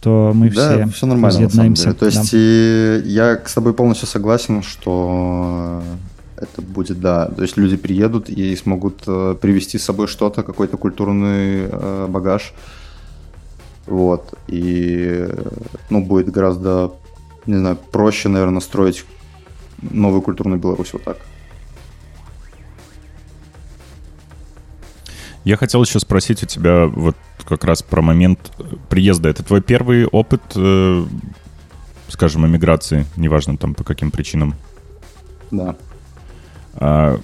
что 0.00 0.32
мы 0.34 0.50
Да, 0.50 0.86
все 0.86 0.92
все 0.94 1.06
нормально, 1.06 1.40
на 1.40 1.50
самом 1.50 1.74
разъединаемся, 1.74 1.84
деле. 1.84 1.94
То 1.96 2.06
есть 2.06 2.32
да. 2.32 2.38
и 2.38 3.02
я 3.06 3.40
с 3.44 3.54
тобой 3.54 3.74
полностью 3.74 4.08
согласен, 4.08 4.62
что 4.62 5.82
это 6.36 6.62
будет, 6.62 7.00
да. 7.00 7.26
То 7.26 7.42
есть 7.42 7.56
люди 7.58 7.76
приедут 7.76 8.30
и 8.30 8.56
смогут 8.56 9.02
э, 9.06 9.36
привезти 9.40 9.78
с 9.78 9.84
собой 9.84 10.06
что-то, 10.06 10.42
какой-то 10.42 10.76
культурный 10.78 11.68
э, 11.70 12.06
багаж. 12.08 12.54
Вот. 13.86 14.34
И, 14.48 15.28
ну, 15.88 16.04
будет 16.04 16.30
гораздо, 16.30 16.92
не 17.46 17.56
знаю, 17.56 17.76
проще, 17.76 18.28
наверное, 18.28 18.60
строить 18.60 19.04
новую 19.80 20.22
культурную 20.22 20.60
Беларусь 20.60 20.92
вот 20.92 21.04
так. 21.04 21.18
Я 25.44 25.56
хотел 25.56 25.82
еще 25.82 25.98
спросить 26.00 26.42
у 26.42 26.46
тебя 26.46 26.86
вот 26.86 27.16
как 27.48 27.64
раз 27.64 27.82
про 27.82 28.02
момент 28.02 28.52
приезда. 28.88 29.30
Это 29.30 29.42
твой 29.42 29.62
первый 29.62 30.06
опыт, 30.06 30.42
э, 30.54 31.04
скажем, 32.08 32.46
эмиграции, 32.46 33.06
неважно 33.16 33.56
там 33.56 33.74
по 33.74 33.82
каким 33.82 34.10
причинам. 34.10 34.54
Да. 35.50 35.76
А 36.74 37.18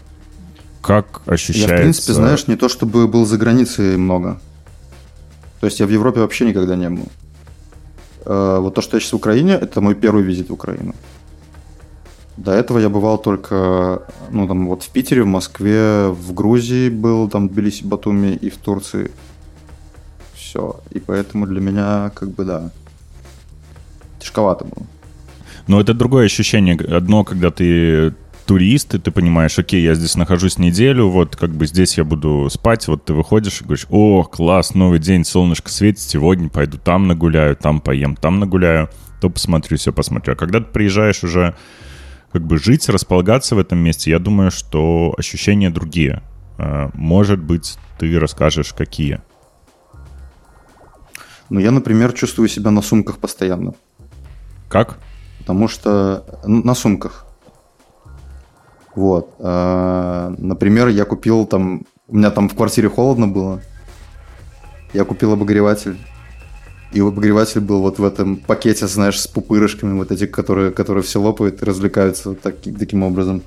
как 0.80 1.22
ощущается... 1.26 1.74
Я, 1.74 1.78
в 1.78 1.80
принципе, 1.82 2.12
знаешь, 2.14 2.46
не 2.46 2.56
то 2.56 2.68
чтобы 2.68 3.06
был 3.06 3.26
за 3.26 3.36
границей 3.36 3.96
много. 3.96 4.40
То 5.60 5.66
есть 5.66 5.80
я 5.80 5.86
в 5.86 5.90
Европе 5.90 6.20
вообще 6.20 6.46
никогда 6.46 6.76
не 6.76 6.90
был. 6.90 7.08
Э, 8.24 8.58
Вот 8.60 8.74
то, 8.74 8.82
что 8.82 8.96
я 8.96 9.00
сейчас 9.00 9.12
в 9.12 9.16
Украине, 9.16 9.52
это 9.52 9.80
мой 9.80 9.94
первый 9.94 10.22
визит 10.22 10.50
в 10.50 10.52
Украину. 10.52 10.94
До 12.36 12.52
этого 12.52 12.80
я 12.80 12.88
бывал 12.88 13.18
только, 13.18 14.02
ну, 14.30 14.46
там, 14.46 14.66
вот 14.66 14.82
в 14.82 14.90
Питере, 14.90 15.22
в 15.22 15.26
Москве, 15.26 16.08
в 16.08 16.34
Грузии 16.34 16.90
был, 16.90 17.30
там, 17.30 17.48
в 17.48 17.52
Тбилиси, 17.52 17.84
Батуми 17.84 18.38
и 18.44 18.50
в 18.50 18.56
Турции. 18.56 19.10
Все. 20.34 20.80
И 20.94 20.98
поэтому 20.98 21.46
для 21.46 21.60
меня, 21.60 22.10
как 22.14 22.28
бы, 22.28 22.44
да, 22.44 22.70
тяжковато 24.18 24.64
было. 24.64 24.86
Но 25.66 25.80
это 25.80 25.94
другое 25.94 26.26
ощущение. 26.26 26.76
Одно, 26.96 27.24
когда 27.24 27.50
ты 27.50 28.14
турист, 28.46 28.94
и 28.94 28.98
ты 28.98 29.10
понимаешь, 29.10 29.58
окей, 29.58 29.82
я 29.82 29.94
здесь 29.94 30.16
нахожусь 30.16 30.58
неделю, 30.58 31.08
вот 31.08 31.36
как 31.36 31.50
бы 31.50 31.66
здесь 31.66 31.98
я 31.98 32.04
буду 32.04 32.48
спать, 32.50 32.86
вот 32.88 33.04
ты 33.04 33.12
выходишь 33.12 33.60
и 33.60 33.64
говоришь, 33.64 33.86
о, 33.90 34.22
класс, 34.24 34.74
новый 34.74 34.98
день, 34.98 35.24
солнышко 35.24 35.70
светит, 35.70 36.00
сегодня 36.00 36.48
пойду 36.48 36.78
там 36.78 37.08
нагуляю, 37.08 37.56
там 37.56 37.80
поем, 37.80 38.16
там 38.16 38.38
нагуляю, 38.38 38.88
то 39.20 39.28
посмотрю, 39.28 39.76
все 39.76 39.92
посмотрю. 39.92 40.34
А 40.34 40.36
когда 40.36 40.60
ты 40.60 40.66
приезжаешь 40.66 41.24
уже 41.24 41.54
как 42.32 42.42
бы 42.42 42.58
жить, 42.58 42.88
располагаться 42.88 43.54
в 43.54 43.58
этом 43.58 43.78
месте, 43.78 44.10
я 44.10 44.18
думаю, 44.18 44.50
что 44.50 45.14
ощущения 45.16 45.70
другие. 45.70 46.22
А, 46.58 46.90
Может 46.94 47.40
быть, 47.40 47.78
ты 47.98 48.18
расскажешь, 48.18 48.72
какие. 48.72 49.20
Ну, 51.48 51.60
я, 51.60 51.70
например, 51.70 52.12
чувствую 52.12 52.48
себя 52.48 52.70
на 52.70 52.82
сумках 52.82 53.18
постоянно. 53.18 53.74
Как? 54.68 54.98
Потому 55.38 55.68
что 55.68 56.40
на 56.44 56.74
сумках. 56.74 57.25
Вот. 58.96 59.34
А, 59.38 60.34
Например, 60.38 60.88
я 60.88 61.04
купил 61.04 61.46
там... 61.46 61.84
У 62.08 62.16
меня 62.16 62.30
там 62.30 62.48
в 62.48 62.54
квартире 62.54 62.88
холодно 62.88 63.28
было. 63.28 63.60
Я 64.92 65.04
купил 65.04 65.32
обогреватель. 65.32 65.96
И 66.92 67.00
обогреватель 67.00 67.60
был 67.60 67.82
вот 67.82 67.98
в 67.98 68.04
этом 68.04 68.36
пакете, 68.36 68.86
знаешь, 68.86 69.20
с 69.20 69.26
пупырышками, 69.26 69.98
вот 69.98 70.10
эти, 70.12 70.26
которые, 70.26 70.70
которые 70.70 71.02
все 71.02 71.20
лопают 71.20 71.60
и 71.60 71.64
развлекаются 71.64 72.30
вот 72.30 72.40
таки- 72.40 72.72
таким 72.72 73.02
образом. 73.02 73.42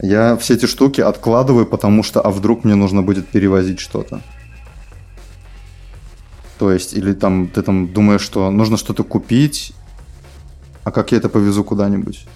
Я 0.00 0.36
все 0.36 0.54
эти 0.54 0.66
штуки 0.66 1.00
откладываю, 1.00 1.66
потому 1.66 2.02
что, 2.02 2.20
а 2.20 2.30
вдруг 2.30 2.64
мне 2.64 2.76
нужно 2.76 3.02
будет 3.02 3.26
перевозить 3.28 3.80
что-то. 3.80 4.20
То 6.58 6.72
есть, 6.72 6.94
или 6.94 7.12
там 7.12 7.48
ты 7.48 7.62
там 7.62 7.92
думаешь, 7.92 8.22
что 8.22 8.50
нужно 8.50 8.76
что-то 8.76 9.02
купить, 9.02 9.74
а 10.84 10.92
как 10.92 11.12
я 11.12 11.18
это 11.18 11.28
повезу 11.28 11.64
куда-нибудь? 11.64 12.26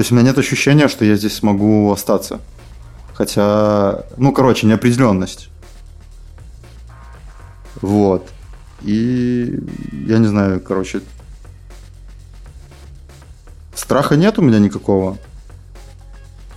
То 0.00 0.02
есть 0.02 0.12
у 0.12 0.14
меня 0.14 0.28
нет 0.28 0.38
ощущения, 0.38 0.88
что 0.88 1.04
я 1.04 1.14
здесь 1.14 1.34
смогу 1.34 1.92
остаться. 1.92 2.40
Хотя, 3.12 4.06
ну, 4.16 4.32
короче, 4.32 4.66
неопределенность. 4.66 5.50
Вот. 7.82 8.26
И 8.80 9.60
я 10.06 10.16
не 10.16 10.26
знаю, 10.26 10.58
короче, 10.62 11.02
страха 13.74 14.16
нет 14.16 14.38
у 14.38 14.42
меня 14.42 14.58
никакого. 14.58 15.18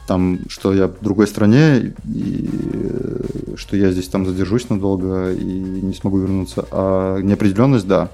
Там, 0.08 0.40
что 0.48 0.74
я 0.74 0.88
в 0.88 1.02
другой 1.02 1.28
стране, 1.28 1.94
и 2.06 2.50
э, 2.72 3.56
что 3.58 3.76
я 3.76 3.92
здесь 3.92 4.08
там 4.08 4.26
задержусь 4.26 4.70
надолго 4.70 5.34
и 5.34 5.44
не 5.44 5.94
смогу 5.94 6.20
вернуться. 6.20 6.66
А 6.72 7.20
неопределенность, 7.20 7.88
да. 7.88 8.10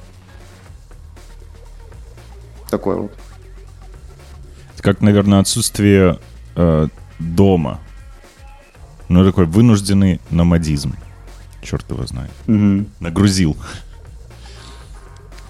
Такое 2.71 2.95
вот. 2.95 3.11
Это 4.79 4.93
как, 4.93 5.01
наверное, 5.01 5.39
отсутствие 5.41 6.19
э, 6.55 6.87
дома. 7.19 7.81
Ну, 9.09 9.25
такой 9.25 9.45
вынужденный 9.45 10.21
номадизм. 10.29 10.95
Черт 11.61 11.83
его 11.91 12.05
знает. 12.07 12.31
Нагрузил. 13.01 13.57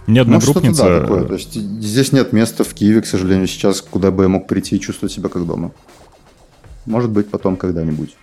Мне 0.08 0.22
одна 0.22 0.40
Ну, 0.40 0.42
группница... 0.42 0.84
да, 0.84 1.02
такое. 1.02 1.26
То 1.26 1.36
есть 1.36 1.54
здесь 1.54 2.12
нет 2.12 2.34
места 2.34 2.64
в 2.64 2.74
Киеве, 2.74 3.04
к 3.04 3.06
сожалению, 3.06 3.46
сейчас, 3.46 3.82
куда 3.82 4.10
бы 4.10 4.24
я 4.24 4.30
мог 4.30 4.48
прийти 4.48 4.78
и 4.78 4.80
чувствовать 4.80 5.14
себя 5.14 5.30
как 5.30 5.46
дома. 5.46 5.74
Может 6.88 7.12
быть, 7.12 7.30
потом 7.30 7.56
когда-нибудь. 7.56 8.16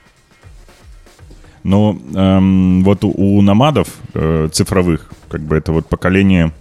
Но 1.63 1.97
эм, 2.15 2.83
вот 2.83 3.05
у, 3.05 3.13
у 3.13 3.43
номадов 3.43 3.95
э, 4.15 4.49
цифровых, 4.51 5.09
как 5.29 5.43
бы 5.43 5.55
это 5.55 5.71
вот 5.71 5.87
поколение 5.87 6.53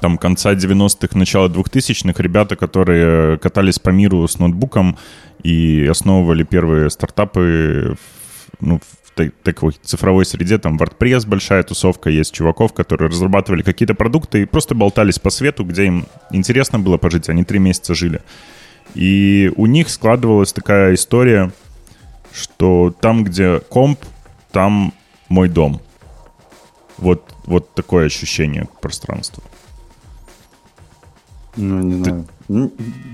там 0.00 0.18
конца 0.18 0.54
90-х, 0.54 1.18
начала 1.18 1.48
2000-х, 1.48 2.22
ребята, 2.22 2.56
которые 2.56 3.38
катались 3.38 3.78
по 3.78 3.90
миру 3.90 4.26
с 4.26 4.38
ноутбуком 4.38 4.96
и 5.42 5.86
основывали 5.90 6.42
первые 6.42 6.90
стартапы 6.90 7.96
ну, 8.60 8.80
в 8.80 9.10
та- 9.14 9.30
такой 9.42 9.72
цифровой 9.82 10.24
среде, 10.24 10.58
там 10.58 10.76
WordPress 10.76 11.26
большая 11.26 11.62
тусовка, 11.62 12.10
есть 12.10 12.34
чуваков, 12.34 12.72
которые 12.72 13.08
разрабатывали 13.10 13.62
какие-то 13.62 13.94
продукты 13.94 14.42
и 14.42 14.46
просто 14.46 14.74
болтались 14.74 15.18
по 15.18 15.30
свету, 15.30 15.64
где 15.64 15.86
им 15.86 16.06
интересно 16.30 16.78
было 16.78 16.98
пожить, 16.98 17.28
они 17.28 17.44
три 17.44 17.58
месяца 17.58 17.94
жили. 17.94 18.22
И 18.94 19.52
у 19.56 19.66
них 19.66 19.88
складывалась 19.88 20.52
такая 20.52 20.94
история, 20.94 21.52
что 22.32 22.94
там, 23.00 23.24
где 23.24 23.60
комп, 23.60 24.00
там 24.52 24.94
мой 25.28 25.48
дом. 25.48 25.80
Вот, 26.98 27.34
вот 27.44 27.74
такое 27.74 28.06
ощущение 28.06 28.68
пространства. 28.80 29.42
Ну, 31.56 31.80
не 31.80 32.02
знаю. 32.02 32.26
Ну, 32.48 32.72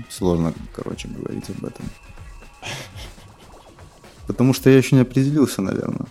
сложно, 0.09 0.53
короче, 0.75 1.07
говорить 1.07 1.49
об 1.49 1.65
этом. 1.65 1.85
Потому 4.27 4.53
что 4.53 4.69
я 4.69 4.77
еще 4.77 4.95
не 4.95 5.01
определился, 5.01 5.61
наверное. 5.61 6.07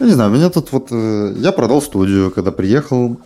Я 0.00 0.06
не 0.06 0.12
знаю, 0.12 0.30
меня 0.30 0.50
тут 0.50 0.72
вот... 0.72 0.88
э, 0.92 1.34
Я 1.36 1.52
продал 1.52 1.82
студию, 1.82 2.30
когда 2.30 2.52
приехал. 2.52 3.18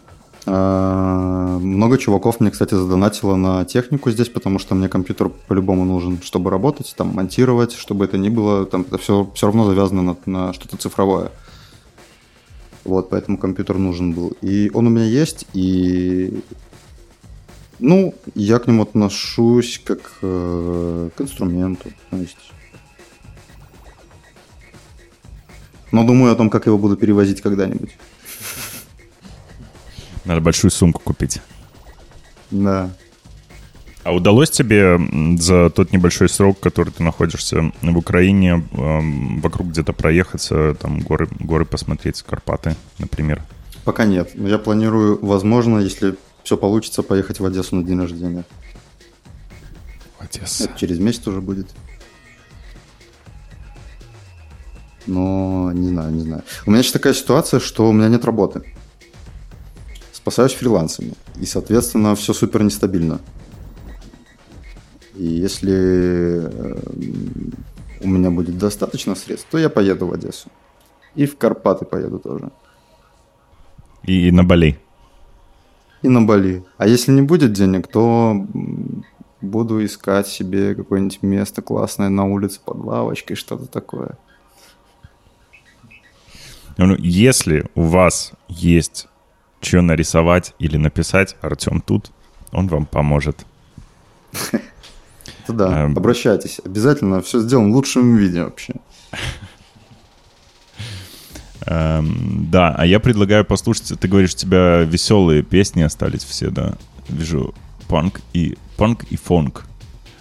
А, 0.47 1.59
Много 1.59 1.99
чуваков 1.99 2.41
мне, 2.41 2.51
кстати, 2.51 2.75
задонатило 2.75 3.37
на 3.37 3.65
технику 3.65 4.11
здесь, 4.11 4.29
потому 4.29 4.59
что 4.59 4.75
мне 4.75 4.89
компьютер 4.89 5.29
по-любому 5.29 5.85
нужен, 5.85 6.21
чтобы 6.23 6.51
работать, 6.51 6.95
там, 6.97 7.09
монтировать, 7.09 7.73
чтобы 7.73 8.07
это 8.07 8.19
ни 8.19 8.29
было. 8.29 8.65
Там 8.67 8.83
это 8.83 8.99
все, 8.99 9.31
все 9.35 9.47
равно 9.47 9.67
завязано 9.67 10.03
на, 10.03 10.17
на 10.27 10.53
что-то 10.53 10.77
цифровое. 10.77 11.31
Вот, 12.85 13.11
поэтому 13.11 13.39
компьютер 13.39 13.79
нужен 13.79 14.13
был. 14.13 14.37
И 14.41 14.71
он 14.75 14.87
у 14.87 14.91
меня 14.91 15.05
есть, 15.05 15.47
и 15.53 16.43
ну, 17.79 18.15
я 18.35 18.59
к 18.59 18.67
нему 18.67 18.83
отношусь 18.83 19.81
как 19.85 20.13
э, 20.23 21.11
к 21.17 21.21
инструменту. 21.21 21.91
То 22.11 22.17
есть... 22.17 22.53
Но 25.91 26.05
думаю 26.05 26.33
о 26.33 26.37
том, 26.37 26.49
как 26.49 26.67
его 26.67 26.79
буду 26.79 26.97
перевозить 26.97 27.41
когда-нибудь. 27.41 27.91
Надо 30.25 30.41
большую 30.41 30.71
сумку 30.71 31.03
купить. 31.03 31.41
Да. 32.51 32.91
А 34.05 34.13
удалось 34.13 34.51
тебе 34.51 34.99
за 35.39 35.71
тот 35.71 35.93
небольшой 35.93 36.29
срок, 36.29 36.59
который 36.59 36.91
ты 36.93 37.03
находишься 37.03 37.73
в 37.83 37.97
Украине, 37.97 38.65
эм, 38.73 39.41
вокруг 39.41 39.69
где-то 39.69 39.93
проехаться, 39.93 40.75
там 40.81 40.99
горы, 41.01 41.29
горы 41.39 41.65
посмотреть, 41.65 42.21
Карпаты, 42.23 42.75
например? 42.99 43.43
Пока 43.85 44.05
нет. 44.05 44.33
Но 44.35 44.49
я 44.49 44.59
планирую, 44.59 45.25
возможно, 45.25 45.79
если 45.79 46.17
все 46.43 46.57
получится, 46.57 47.03
поехать 47.03 47.39
в 47.39 47.45
Одессу 47.45 47.77
на 47.77 47.85
день 47.85 48.01
рождения. 48.01 48.45
Одесса. 50.19 50.65
Это 50.65 50.79
через 50.79 50.99
месяц 50.99 51.27
уже 51.29 51.41
будет. 51.41 51.69
Но 55.07 55.71
не 55.73 55.89
знаю, 55.89 56.13
не 56.13 56.23
знаю. 56.23 56.43
У 56.67 56.71
меня 56.71 56.83
сейчас 56.83 56.93
такая 56.93 57.15
ситуация, 57.15 57.61
что 57.61 57.89
у 57.89 57.93
меня 57.93 58.09
нет 58.09 58.25
работы. 58.25 58.63
Спасаюсь 60.13 60.53
фрилансами. 60.53 61.15
И, 61.41 61.47
соответственно, 61.47 62.15
все 62.15 62.33
супер 62.33 62.63
нестабильно. 62.63 63.21
И 65.15 65.25
если 65.25 65.73
э, 65.73 66.79
у 68.01 68.09
меня 68.09 68.31
будет 68.31 68.59
достаточно 68.59 69.15
средств, 69.15 69.49
то 69.51 69.59
я 69.59 69.69
поеду 69.69 70.07
в 70.07 70.13
Одессу. 70.13 70.49
И 71.15 71.27
в 71.27 71.37
Карпаты 71.37 71.85
поеду 71.85 72.19
тоже. 72.19 72.51
И, 74.05 74.29
и 74.29 74.31
на 74.33 74.45
Бали. 74.45 74.79
И 76.03 76.09
на 76.09 76.23
Бали. 76.23 76.65
А 76.79 76.87
если 76.87 77.13
не 77.13 77.23
будет 77.23 77.53
денег, 77.53 77.87
то 77.87 78.47
буду 79.41 79.85
искать 79.85 80.27
себе 80.27 80.75
какое-нибудь 80.75 81.23
место 81.23 81.63
классное 81.63 82.09
на 82.09 82.25
улице 82.25 82.61
под 82.65 82.79
лавочкой, 82.79 83.37
что-то 83.37 83.67
такое. 83.67 84.17
Ну, 86.79 86.97
если 86.99 87.67
у 87.75 87.83
вас 87.83 88.33
есть 88.49 89.09
что 89.61 89.81
нарисовать 89.81 90.55
или 90.59 90.77
написать, 90.77 91.37
Артем 91.41 91.81
тут, 91.81 92.11
он 92.51 92.67
вам 92.67 92.87
поможет. 92.87 93.47
Это 95.43 95.53
да, 95.53 95.85
Эм. 95.85 95.97
обращайтесь. 95.97 96.61
Обязательно 96.65 97.21
все 97.23 97.41
сделаем 97.41 97.73
в 97.73 97.75
лучшем 97.75 98.17
виде 98.17 98.45
вообще. 98.45 98.75
Эм, 101.67 102.49
да, 102.51 102.75
а 102.77 102.85
я 102.87 102.99
предлагаю 103.01 103.45
послушать, 103.45 103.99
ты 103.99 104.09
говоришь, 104.09 104.33
у 104.35 104.37
тебя 104.37 104.81
веселые 104.83 105.43
песни 105.43 105.83
остались 105.83 106.25
все, 106.25 106.51
да? 106.51 106.75
Вижу 107.09 107.55
панк 107.89 108.21
и 108.33 108.57
панк 108.77 109.05
и 109.11 109.17
фонк. 109.17 109.65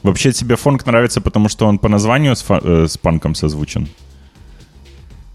Вообще 0.04 0.32
тебе 0.32 0.56
фонк 0.56 0.86
нравится, 0.86 1.22
потому 1.22 1.50
что 1.50 1.66
он 1.68 1.80
по 1.80 1.90
названию 1.90 2.36
с, 2.36 2.44
э, 2.50 2.88
с 2.88 2.98
панком 2.98 3.36
созвучен? 3.36 3.88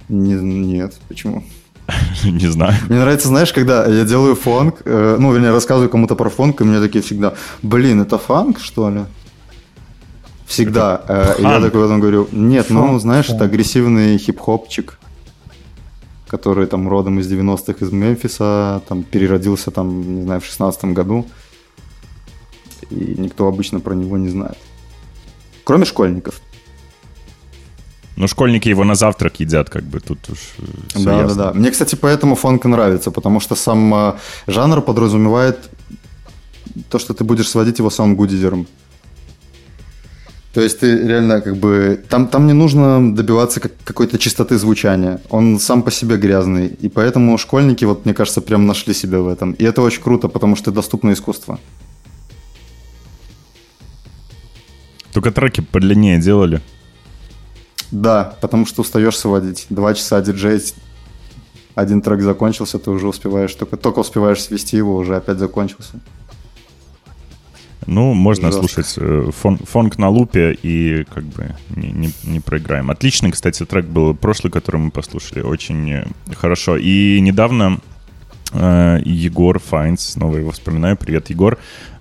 Не- 0.09 0.35
нет, 0.35 0.95
почему? 1.09 1.45
Не 2.25 2.47
знаю. 2.51 2.75
Мне 2.89 2.99
нравится, 2.99 3.29
знаешь, 3.29 3.53
когда 3.53 3.87
я 3.87 4.05
делаю 4.05 4.35
фонк, 4.37 4.83
э, 4.85 5.17
ну, 5.19 5.33
вернее, 5.33 5.51
рассказываю 5.53 5.89
кому-то 5.91 6.15
про 6.17 6.31
фонк, 6.31 6.61
и 6.61 6.65
мне 6.65 6.81
такие 6.81 7.03
всегда, 7.03 7.35
блин, 7.63 8.01
это 8.01 8.19
фанк, 8.19 8.59
что 8.61 8.91
ли? 8.91 9.01
Всегда. 10.47 11.03
Э, 11.09 11.35
и 11.39 11.43
я 11.43 11.51
фанк. 11.51 11.65
такой 11.65 11.83
потом 11.83 12.01
говорю, 12.01 12.29
нет, 12.33 12.71
ну, 12.71 12.87
Фанк, 12.87 13.01
знаешь, 13.01 13.27
фанк. 13.27 13.37
это 13.37 13.45
агрессивный 13.47 14.17
хип-хопчик, 14.19 14.99
который 16.29 16.67
там 16.67 16.89
родом 16.89 17.19
из 17.21 17.31
90-х 17.31 17.85
из 17.85 17.91
Мемфиса, 17.93 18.83
там 18.89 19.03
переродился 19.03 19.71
там, 19.71 20.17
не 20.17 20.23
знаю, 20.23 20.41
в 20.41 20.45
16 20.47 20.85
году. 20.87 21.27
И 22.91 23.15
никто 23.19 23.49
обычно 23.49 23.81
про 23.81 23.95
него 23.95 24.17
не 24.17 24.29
знает. 24.29 24.57
Кроме 25.65 25.85
школьников. 25.85 26.41
Ну, 28.17 28.29
школьники 28.29 28.69
его 28.69 28.85
на 28.85 28.95
завтрак 28.95 29.41
едят, 29.41 29.69
как 29.69 29.83
бы 29.83 30.01
тут 30.01 30.19
уж 30.31 30.39
э, 30.59 31.03
Да, 31.05 31.19
ясно. 31.21 31.35
да, 31.35 31.45
да. 31.53 31.53
Мне, 31.59 31.71
кстати, 31.71 31.97
поэтому 31.97 32.35
фонк 32.35 32.65
и 32.65 32.69
нравится, 32.69 33.11
потому 33.11 33.41
что 33.41 33.55
сам 33.57 33.95
э, 33.95 34.13
жанр 34.47 34.81
подразумевает 34.81 35.59
то, 36.89 36.99
что 36.99 37.13
ты 37.13 37.25
будешь 37.25 37.49
сводить 37.49 37.79
его 37.79 37.91
самым 37.91 38.17
гудидером. 38.17 38.67
То 40.57 40.63
есть 40.63 40.81
ты 40.81 41.07
реально 41.07 41.43
как 41.43 41.57
бы... 41.57 42.03
Там, 42.09 42.29
там 42.29 42.47
не 42.47 42.55
нужно 42.55 43.15
добиваться 43.15 43.61
как- 43.61 43.73
какой-то 43.85 44.17
чистоты 44.19 44.57
звучания. 44.57 45.21
Он 45.29 45.59
сам 45.59 45.83
по 45.83 45.91
себе 45.91 46.17
грязный. 46.17 46.69
И 46.69 46.89
поэтому 46.89 47.37
школьники, 47.37 47.85
вот 47.85 48.07
мне 48.07 48.15
кажется, 48.15 48.41
прям 48.41 48.67
нашли 48.67 48.95
себя 48.95 49.19
в 49.19 49.29
этом. 49.29 49.53
И 49.53 49.65
это 49.65 49.83
очень 49.83 50.03
круто, 50.03 50.29
потому 50.29 50.57
что 50.57 50.71
доступно 50.71 51.13
искусство. 51.13 51.59
Только 55.13 55.31
треки 55.31 55.61
подлиннее 55.61 56.19
делали. 56.19 56.63
Да, 57.91 58.35
потому 58.41 58.65
что 58.65 58.81
устаешь 58.81 59.19
сводить. 59.19 59.67
Два 59.69 59.93
часа 59.93 60.23
диджеить, 60.23 60.75
один 61.75 62.01
трек 62.01 62.23
закончился, 62.23 62.79
ты 62.79 62.91
уже 62.91 63.07
успеваешь, 63.09 63.55
только, 63.55 63.77
только 63.77 63.99
успеваешь 63.99 64.43
свести 64.43 64.79
его, 64.79 64.97
уже 64.97 65.17
опять 65.17 65.39
закончился. 65.39 66.01
Ну, 67.87 68.15
можно 68.15 68.51
Жестко. 68.51 68.67
слушать 68.67 68.95
э, 68.99 69.31
фон, 69.33 69.59
фонк 69.59 69.99
на 69.99 70.09
лупе 70.09 70.53
и 70.61 71.05
как 71.05 71.25
бы 71.25 71.55
не, 71.77 71.93
не, 71.93 72.11
не 72.25 72.41
проиграем. 72.41 72.91
Отличный, 72.91 73.31
кстати, 73.31 73.65
трек 73.65 73.87
был 73.87 74.15
прошлый, 74.15 74.51
который 74.51 74.81
мы 74.81 74.91
послушали. 74.91 75.41
Очень 75.41 75.93
э, 75.93 76.07
хорошо. 76.35 76.77
И 76.77 77.21
недавно 77.21 77.79
э, 78.53 79.01
Егор 79.05 79.59
Файнс, 79.61 80.01
снова 80.01 80.37
его 80.37 80.51
вспоминаю, 80.51 80.97
привет, 80.97 81.31
Егор, 81.31 81.59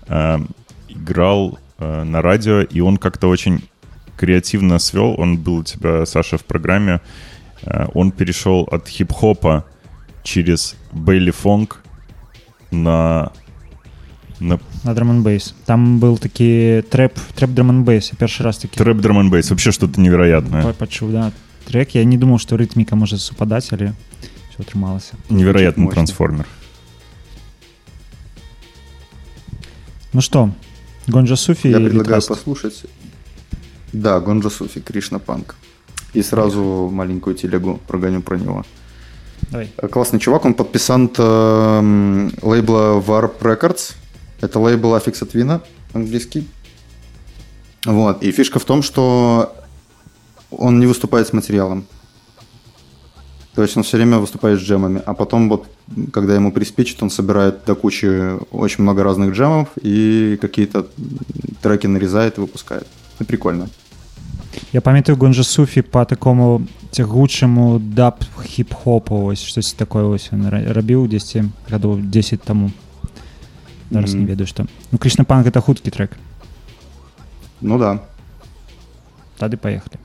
э, 0.08 0.40
играл 0.90 1.60
э, 1.78 2.04
на 2.04 2.22
радио, 2.22 2.62
и 2.62 2.80
он 2.80 2.98
как-то 2.98 3.28
очень 3.28 3.62
креативно 4.18 4.80
свел. 4.80 5.14
Он 5.20 5.38
был 5.38 5.58
у 5.58 5.64
тебя, 5.64 6.06
Саша, 6.06 6.38
в 6.38 6.46
программе. 6.46 7.00
Э, 7.62 7.88
Он 7.94 8.12
перешел 8.12 8.68
от 8.72 8.88
хип-хопа 8.88 9.66
через 10.24 10.76
Бейли 10.92 11.32
Фонг 11.32 11.84
на, 12.72 13.32
на 14.40 14.60
На 14.85 14.95
драм 14.95 15.23
бейс. 15.23 15.55
Там 15.67 16.01
был 16.01 16.19
такі 16.19 16.83
трэп, 16.91 17.13
трэп 17.37 17.51
драм 17.53 17.85
бейс. 17.85 18.13
Я 18.13 18.17
першы 18.19 18.43
раз 18.43 18.59
такі 18.59 18.81
трэп 18.81 19.01
драм 19.01 19.29
бейс. 19.31 19.51
Вообще 19.51 19.73
что-то 19.73 20.01
невероятное. 20.01 20.63
па- 20.63 20.73
пачуў, 20.73 21.13
да. 21.13 21.33
Трек, 21.67 21.95
я 21.95 22.05
не 22.05 22.17
думаў, 22.17 22.39
што 22.39 22.57
рытміка 22.57 22.97
можа 22.97 23.19
супадаць, 23.19 23.69
але 23.73 23.93
все 24.51 24.63
атрымалася. 24.65 25.15
Невероятный 25.29 25.85
мощно. 25.85 25.95
трансформер. 25.95 26.47
Ну 30.13 30.21
что, 30.21 30.51
Гонджа 31.07 31.37
Суфи 31.37 31.69
Я 31.69 31.79
и 31.79 31.85
предлагаю 31.85 32.21
Литваст. 32.21 32.29
послушать. 32.29 32.85
Да, 33.93 34.19
Гонджа 34.21 34.51
Суфи, 34.51 34.81
Кришна 34.81 35.19
Панк. 35.19 35.57
И 36.15 36.23
сразу 36.23 36.91
маленькую 36.93 37.37
телегу 37.37 37.79
прогоню 37.87 38.21
про 38.23 38.37
него. 38.39 38.65
Давай. 39.51 39.71
Э, 39.77 39.89
Классный 39.89 40.19
чувак, 40.19 40.45
он 40.45 40.55
подписант 40.55 41.17
эм, 41.19 42.33
лейбла 42.43 43.01
Warp 43.01 43.39
Records. 43.41 43.95
Это 44.41 44.59
лейбл 44.59 44.95
Affix 44.95 45.23
Twin, 45.27 45.61
английский. 45.93 46.47
Вот. 47.85 48.23
И 48.23 48.33
фишка 48.33 48.59
в 48.59 48.65
том, 48.65 48.83
что 48.83 49.55
он 50.51 50.81
не 50.81 50.87
выступает 50.87 51.27
с 51.29 51.33
материалом. 51.33 51.85
То 53.55 53.63
есть 53.63 53.77
он 53.77 53.83
все 53.83 53.97
время 53.97 54.19
выступает 54.19 54.61
с 54.61 54.63
джемами. 54.63 55.03
А 55.05 55.15
потом 55.15 55.49
вот, 55.49 55.67
когда 56.13 56.35
ему 56.35 56.53
приспичит, 56.53 57.03
он 57.03 57.11
собирает 57.11 57.65
до 57.67 57.75
кучи 57.75 58.39
очень 58.53 58.83
много 58.83 59.03
разных 59.03 59.35
джемов 59.35 59.69
и 59.83 60.39
какие-то 60.41 60.87
треки 61.63 61.87
нарезает 61.87 62.39
и 62.39 62.41
выпускает. 62.41 62.87
Ну, 63.19 63.27
прикольно. 63.27 63.69
Я 64.73 64.81
памятаю 64.81 65.17
Гонджа 65.17 65.43
Суфи 65.43 65.81
по 65.81 66.05
такому 66.05 66.67
цягучаму 66.91 67.79
даб 67.79 68.25
хіп-хопу 68.45 69.17
вось 69.17 69.43
штось 69.43 69.73
такое 69.73 70.05
вось 70.05 70.29
ён 70.33 70.51
ра- 70.51 70.73
рабіў 70.75 71.07
дзесьці 71.07 71.45
гадоў 71.71 72.03
10 72.03 72.43
таму 72.43 72.71
зараз 73.92 74.14
не 74.14 74.20
Мгм. 74.20 74.30
ведаю 74.30 74.48
што 74.48 74.66
ну 74.92 74.98
Кришна 74.98 75.24
панк 75.24 75.48
это 75.48 75.62
хуткі 75.62 75.92
трек 75.92 76.12
Ну 77.62 77.78
да. 77.80 78.00
тады 79.40 79.58
паехалі 79.58 79.98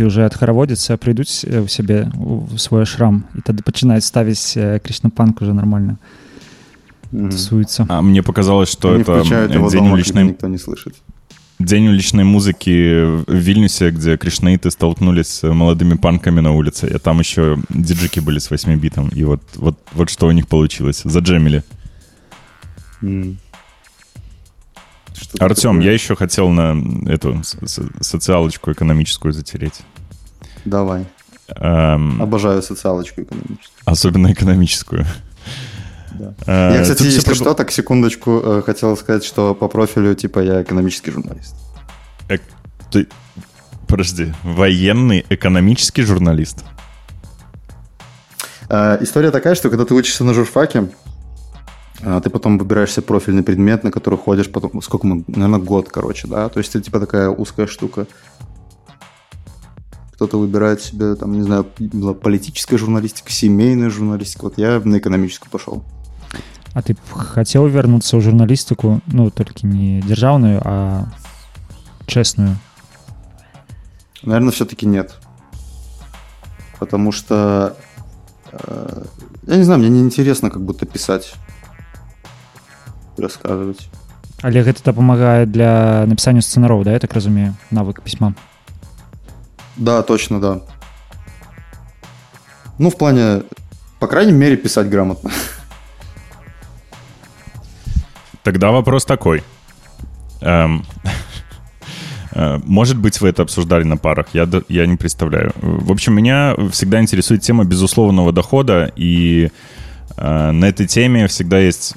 кришнаіты 0.00 0.06
уже 0.06 0.24
ад 0.24 0.34
хараводзіцца 0.34 0.96
прыйдуць 0.96 1.44
э, 1.44 1.60
ў 1.60 1.68
сябе 1.68 2.08
у 2.16 2.46
свой 2.58 2.82
ашрам 2.82 3.24
і 3.36 3.40
тады 3.44 3.62
пачынаюць 3.62 4.04
ставіць 4.04 4.56
кришнапанк 4.82 5.42
уже 5.42 5.52
нормально 5.52 5.98
Мгм. 7.12 7.30
тусуецца 7.30 7.86
А 7.88 8.02
мне 8.02 8.22
показалось, 8.22 8.68
что 8.68 8.92
Они 8.92 9.02
это 9.02 9.20
включают 9.20 9.54
его 9.54 9.70
день 9.70 9.78
дома, 9.80 9.90
когда 9.90 9.94
уличной, 9.94 10.24
никто 10.24 10.48
не 10.48 10.58
слышит. 10.58 10.94
день 11.60 11.88
уличной 11.88 12.24
музыки 12.24 12.70
в 13.26 13.32
Вильнюсе, 13.32 13.90
где 13.90 14.16
кришнаиты 14.16 14.70
столкнулись 14.70 15.28
с 15.28 15.46
молодыми 15.52 15.94
панками 15.94 16.40
на 16.40 16.52
улице. 16.52 16.88
И 16.88 16.98
там 16.98 17.20
еще 17.20 17.58
диджики 17.70 18.18
были 18.20 18.38
с 18.40 18.50
8 18.50 18.76
битом. 18.80 19.08
И 19.08 19.24
вот, 19.24 19.40
вот, 19.54 19.78
вот 19.94 20.10
что 20.10 20.26
у 20.26 20.32
них 20.32 20.48
получилось. 20.48 21.02
Заджемили. 21.04 21.62
М. 23.02 23.38
Что-то 25.14 25.44
Артем, 25.44 25.70
такое. 25.76 25.84
я 25.86 25.92
еще 25.92 26.14
хотел 26.16 26.50
на 26.50 26.76
эту 27.08 27.40
с- 27.42 27.56
с- 27.64 27.88
социалочку 28.00 28.72
экономическую 28.72 29.32
затереть. 29.32 29.80
Давай. 30.65 31.05
Эм, 31.55 32.21
Обожаю 32.21 32.61
социалочку 32.61 33.21
экономическую. 33.21 33.81
особенно 33.85 34.31
экономическую. 34.31 35.05
Да. 36.13 36.33
Э, 36.45 36.75
Я, 36.75 36.81
кстати, 36.83 37.03
если 37.03 37.33
что, 37.33 37.53
так 37.53 37.71
секундочку 37.71 38.41
э, 38.43 38.61
хотел 38.65 38.95
сказать, 38.97 39.23
что 39.23 39.55
по 39.55 39.67
профилю, 39.67 40.13
типа, 40.15 40.39
я 40.39 40.61
экономический 40.61 41.11
журналист. 41.11 41.55
Ты, 42.91 43.07
подожди, 43.87 44.33
военный 44.43 45.25
экономический 45.29 46.03
журналист? 46.03 46.63
Э, 48.69 48.97
История 49.01 49.31
такая, 49.31 49.55
что 49.55 49.69
когда 49.69 49.85
ты 49.85 49.93
учишься 49.93 50.23
на 50.23 50.33
журфаке, 50.33 50.89
а, 52.03 52.19
ты 52.19 52.29
потом 52.29 52.57
выбираешь 52.57 52.91
себе 52.91 53.03
профильный 53.03 53.43
предмет, 53.43 53.83
на 53.83 53.91
который 53.91 54.17
ходишь 54.17 54.49
потом, 54.51 54.81
сколько 54.81 55.05
мы, 55.05 55.23
наверное, 55.27 55.59
год, 55.59 55.89
короче, 55.89 56.27
да, 56.27 56.49
то 56.49 56.57
есть 56.59 56.75
это 56.75 56.83
типа 56.83 56.99
такая 56.99 57.29
узкая 57.29 57.67
штука 57.67 58.07
Кто-то 60.20 60.38
выбирает 60.38 60.80
себе, 60.80 61.14
там, 61.14 61.32
не 61.32 61.42
знаю, 61.42 61.66
была 61.78 62.14
политическая 62.14 62.78
журналистика, 62.78 63.30
семейная 63.30 63.90
журналистика. 63.90 64.44
Вот 64.44 64.56
я 64.56 64.80
на 64.82 64.98
экономическую 64.98 65.50
пошел. 65.50 65.84
А 66.72 66.82
ты 66.82 66.92
б 66.92 67.00
хацеў 67.08 67.68
вярнуцца 67.72 68.16
ў 68.16 68.20
журналістыку 68.20 69.00
ну 69.08 69.30
толькі 69.32 69.64
не 69.64 70.04
дзяржаўную 70.04 70.60
а 70.60 71.08
чэсную 72.04 72.56
Наверное, 74.22 74.52
все-таки 74.52 74.84
нет. 74.84 75.14
Потому 76.78 77.12
что, 77.12 77.76
э, 78.52 79.04
я 79.46 79.56
не 79.56 79.62
знаю, 79.62 79.80
мне 79.80 79.88
неинтересно 79.88 80.50
как 80.50 80.62
будто 80.62 80.84
писать, 80.84 81.34
рассказывать. 83.16 83.88
але 84.42 84.62
гэта 84.62 84.84
дапамагае 84.84 85.46
для 85.46 86.04
напісання 86.06 86.42
сцэнароў 86.44 86.84
да 86.84 86.92
я 86.92 87.00
так 87.00 87.12
разумею 87.16 87.56
навык 87.72 88.02
пісьма 88.04 88.34
Да, 89.75 90.03
точно, 90.03 90.39
да. 90.39 90.61
Ну, 92.77 92.89
в 92.89 92.97
плане, 92.97 93.43
по 93.99 94.07
крайней 94.07 94.31
мере, 94.31 94.57
писать 94.57 94.89
грамотно. 94.89 95.31
Тогда 98.43 98.71
вопрос 98.71 99.05
такой. 99.05 99.43
Эм, 100.41 100.83
Э, 102.33 102.59
Может 102.63 102.97
быть, 102.97 103.21
вы 103.21 103.29
это 103.29 103.43
обсуждали 103.43 103.83
на 103.83 103.97
парах, 103.97 104.27
я, 104.33 104.47
я 104.69 104.85
не 104.85 104.95
представляю. 104.95 105.53
В 105.61 105.91
общем, 105.91 106.13
меня 106.13 106.55
всегда 106.71 106.99
интересует 106.99 107.41
тема 107.41 107.63
безусловного 107.65 108.31
дохода, 108.31 108.91
и 108.95 109.51
э, 110.17 110.51
на 110.51 110.65
этой 110.65 110.87
теме 110.87 111.27
всегда 111.27 111.59
есть 111.59 111.95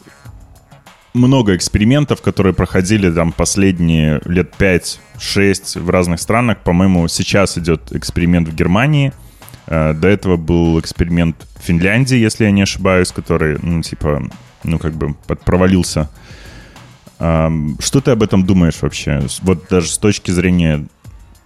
много 1.14 1.54
экспериментов, 1.56 2.20
которые 2.20 2.52
проходили 2.54 3.10
там 3.10 3.32
последние 3.32 4.20
лет 4.24 4.52
5-6 4.58 5.80
в 5.80 5.88
разных 5.90 6.20
странах. 6.20 6.58
По-моему, 6.58 7.06
сейчас 7.08 7.56
идет 7.56 7.92
эксперимент 7.92 8.48
в 8.48 8.54
Германии. 8.54 9.12
Э, 9.66 9.94
До 9.94 10.08
этого 10.08 10.36
был 10.36 10.78
эксперимент 10.80 11.36
в 11.56 11.62
Финляндии, 11.62 12.16
если 12.16 12.44
я 12.44 12.50
не 12.50 12.62
ошибаюсь, 12.62 13.12
который, 13.12 13.58
ну, 13.62 13.80
типа, 13.82 14.28
ну, 14.64 14.78
как 14.78 14.94
бы 14.94 15.14
под- 15.26 15.40
провалился. 15.44 16.10
Ам, 17.20 17.78
Что 17.80 18.00
ты 18.00 18.10
об 18.10 18.22
этом 18.22 18.44
думаешь 18.44 18.82
вообще? 18.82 19.22
Вот 19.42 19.68
даже 19.70 19.88
с 19.88 19.98
точки 19.98 20.32
зрения 20.32 20.84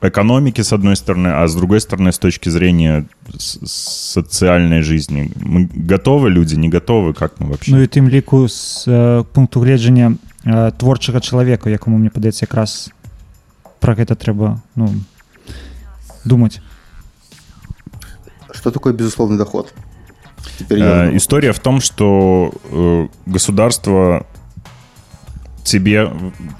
экономики, 0.01 0.61
с 0.61 0.73
одной 0.73 0.95
стороны, 0.95 1.29
а 1.29 1.47
с 1.47 1.55
другой 1.55 1.79
стороны, 1.79 2.11
с 2.11 2.19
точки 2.19 2.49
зрения 2.49 3.05
с- 3.37 3.59
социальной 4.13 4.81
жизни. 4.81 5.31
Мы 5.41 5.69
готовы 5.73 6.29
люди, 6.29 6.55
не 6.55 6.69
готовы? 6.69 7.13
Как 7.13 7.39
мы 7.39 7.47
вообще? 7.47 7.71
Ну 7.71 7.81
і 7.81 7.87
тим 7.87 8.09
ліку 8.09 8.49
з 8.49 8.87
е, 8.87 9.23
пункту 9.33 9.59
гледжання 9.59 10.15
е, 10.45 10.71
творчого 10.71 11.19
чоловіка, 11.19 11.69
якому 11.69 11.97
мені 11.97 12.09
подається 12.09 12.43
якраз 12.43 12.91
про 13.79 13.95
це 13.95 14.05
треба 14.05 14.61
ну, 14.75 14.95
думати. 16.25 16.59
Что 18.51 18.71
такое 18.71 18.93
безусловный 18.93 19.37
доход? 19.37 19.73
Теперь 20.57 20.79
Э, 20.79 20.81
я 20.81 20.93
знаю. 20.93 21.17
История 21.17 21.51
в 21.51 21.59
том, 21.59 21.81
что 21.81 22.51
э, 22.71 23.07
государство 23.25 24.25
тебе 25.63 26.11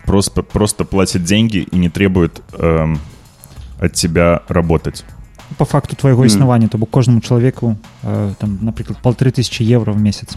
просто, 0.06 0.44
просто 0.44 0.86
платит 0.86 1.24
деньги 1.24 1.68
и 1.74 1.78
не 1.78 1.90
требует 1.90 2.42
эм, 2.54 3.00
от 3.80 3.94
тебя 3.94 4.40
работать. 4.50 5.04
По 5.58 5.66
факту 5.66 5.96
твоєго 5.96 6.20
Мгм. 6.20 6.28
існування, 6.28 6.68
тобто 6.72 6.86
кожному 6.86 7.22
чоловіку, 7.22 7.76
е, 8.14 8.30
там, 8.38 8.60
наприклад, 8.62 8.98
полтори 9.02 9.32
тисячі 9.32 9.66
євро 9.66 9.94
в 9.94 10.00
місяць. 10.00 10.36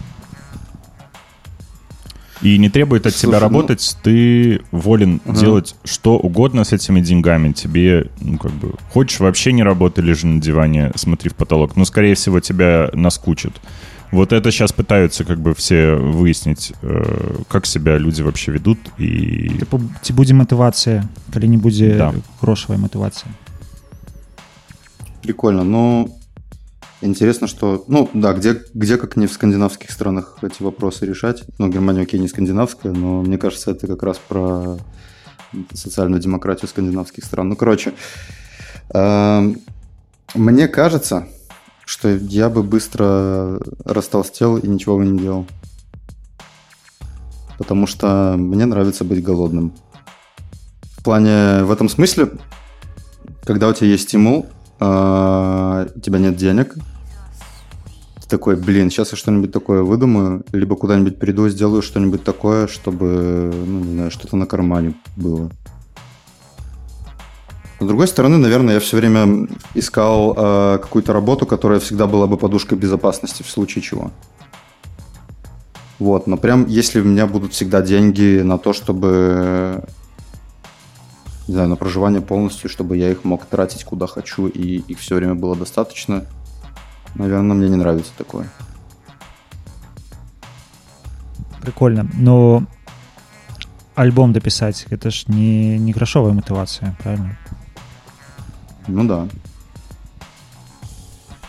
И 2.44 2.58
не 2.58 2.68
требует 2.68 3.06
от 3.06 3.14
тебя 3.14 3.20
Слушай, 3.20 3.40
ну- 3.40 3.56
работать, 3.58 3.96
ты 4.04 4.60
волен 4.70 5.20
Ага. 5.26 5.40
делать 5.40 5.74
что 5.84 6.16
угодно 6.16 6.60
с 6.64 6.72
этими 6.72 7.00
деньгами. 7.00 7.52
Тебе, 7.52 8.06
ну, 8.20 8.38
как 8.38 8.52
бы, 8.52 8.74
хочешь 8.92 9.20
вообще 9.20 9.52
не 9.52 9.64
работай, 9.64 10.04
лежи 10.04 10.26
на 10.26 10.38
диване, 10.40 10.92
смотри 10.96 11.30
в 11.30 11.32
потолок. 11.34 11.76
Но, 11.76 11.84
скорее 11.84 12.14
всего, 12.14 12.40
тебя 12.40 12.90
наскучит. 12.94 13.52
Вот 14.12 14.32
это 14.32 14.50
сейчас 14.50 14.72
пытаются 14.72 15.24
как 15.24 15.38
бы 15.40 15.52
все 15.54 15.94
выяснить, 15.96 16.72
э, 16.82 17.34
как 17.48 17.66
себя 17.66 17.98
люди 17.98 18.22
вообще 18.22 18.52
ведут. 18.52 18.78
И 18.98 19.50
Типу, 19.58 19.80
ці 20.02 20.12
будзе 20.12 20.34
мотивація, 20.34 21.04
калі 21.34 21.48
не 21.48 21.56
будзе 21.56 21.94
Да. 21.96 22.14
грошавая 22.40 22.80
мотивація. 22.80 23.34
Прикольно. 25.22 25.64
Но 25.64 26.08
интересно, 27.02 27.48
что... 27.48 27.84
Ну, 27.88 28.08
да, 28.14 28.32
где, 28.32 28.54
где 28.74 28.96
как 28.96 29.16
не 29.16 29.26
в 29.26 29.32
скандинавских 29.32 29.90
странах 29.90 30.38
эти 30.42 30.62
вопросы 30.62 31.06
решать. 31.06 31.42
Ну, 31.58 31.68
Германия, 31.68 32.02
окей, 32.02 32.20
не 32.20 32.28
скандинавская, 32.28 32.92
но 32.92 33.22
мне 33.22 33.38
кажется, 33.38 33.70
это 33.72 33.86
как 33.86 34.02
раз 34.02 34.18
про 34.28 34.76
социальную 35.74 36.20
демократию 36.22 36.68
скандинавских 36.68 37.24
стран. 37.24 37.48
Ну, 37.48 37.56
короче, 37.56 37.92
эм, 38.94 39.56
мне 40.34 40.68
кажется, 40.68 41.26
что 41.91 42.07
я 42.09 42.49
бы 42.49 42.63
быстро 42.63 43.59
растолстел 43.83 44.55
и 44.55 44.65
ничего 44.65 44.95
бы 44.97 45.05
не 45.05 45.19
делал. 45.19 45.45
Потому 47.57 47.85
что 47.85 48.35
мне 48.37 48.65
нравится 48.65 49.03
быть 49.03 49.21
голодным. 49.21 49.73
В 50.95 51.03
плане, 51.03 51.65
в 51.65 51.71
этом 51.71 51.89
смысле, 51.89 52.31
когда 53.43 53.67
у 53.67 53.73
тебя 53.73 53.87
есть 53.87 54.03
стимул, 54.03 54.45
а, 54.79 55.85
у 55.93 55.99
тебя 55.99 56.19
нет 56.19 56.37
денег, 56.37 56.75
ты 58.21 58.29
такой, 58.29 58.55
блин, 58.55 58.89
сейчас 58.89 59.11
я 59.11 59.17
что-нибудь 59.17 59.51
такое 59.51 59.83
выдумаю, 59.83 60.45
либо 60.53 60.77
куда-нибудь 60.77 61.19
приду, 61.19 61.49
сделаю 61.49 61.81
что-нибудь 61.81 62.23
такое, 62.23 62.67
чтобы, 62.67 63.51
ну, 63.53 63.79
не 63.81 63.93
знаю, 63.95 64.11
что-то 64.11 64.37
на 64.37 64.45
кармане 64.45 64.93
было. 65.17 65.51
С 67.81 67.83
другой 67.83 68.07
стороны, 68.07 68.37
наверное, 68.37 68.75
я 68.75 68.79
все 68.79 68.97
время 68.97 69.47
искал 69.73 70.35
а, 70.37 70.77
какую-то 70.77 71.13
работу, 71.13 71.47
которая 71.47 71.79
всегда 71.79 72.05
была 72.05 72.27
бы 72.27 72.37
подушкой 72.37 72.77
безопасности 72.77 73.41
в 73.41 73.49
случае 73.49 73.81
чего. 73.81 74.11
Вот, 75.97 76.27
но 76.27 76.37
прям 76.37 76.67
если 76.67 77.01
у 77.01 77.03
меня 77.03 77.25
будут 77.25 77.53
всегда 77.53 77.81
деньги 77.81 78.41
на 78.43 78.59
то, 78.59 78.73
чтобы 78.73 79.83
не 81.47 81.55
знаю, 81.55 81.69
на 81.69 81.75
проживание 81.75 82.21
полностью, 82.21 82.69
чтобы 82.69 82.97
я 82.97 83.09
их 83.09 83.23
мог 83.23 83.45
тратить 83.45 83.83
куда 83.83 84.05
хочу, 84.05 84.45
и 84.45 84.77
их 84.87 84.99
все 84.99 85.15
время 85.15 85.33
было 85.33 85.55
достаточно. 85.55 86.25
Наверное, 87.15 87.55
мне 87.55 87.67
не 87.67 87.77
нравится 87.77 88.11
такое. 88.15 88.47
Прикольно. 91.63 92.07
Но 92.13 92.63
альбом 93.95 94.33
дописать, 94.33 94.85
это 94.91 95.09
ж 95.09 95.23
не, 95.27 95.79
не 95.79 95.93
грошовая 95.93 96.33
мотивация, 96.33 96.95
правильно? 97.01 97.39
Ну 98.87 99.07
да. 99.07 99.27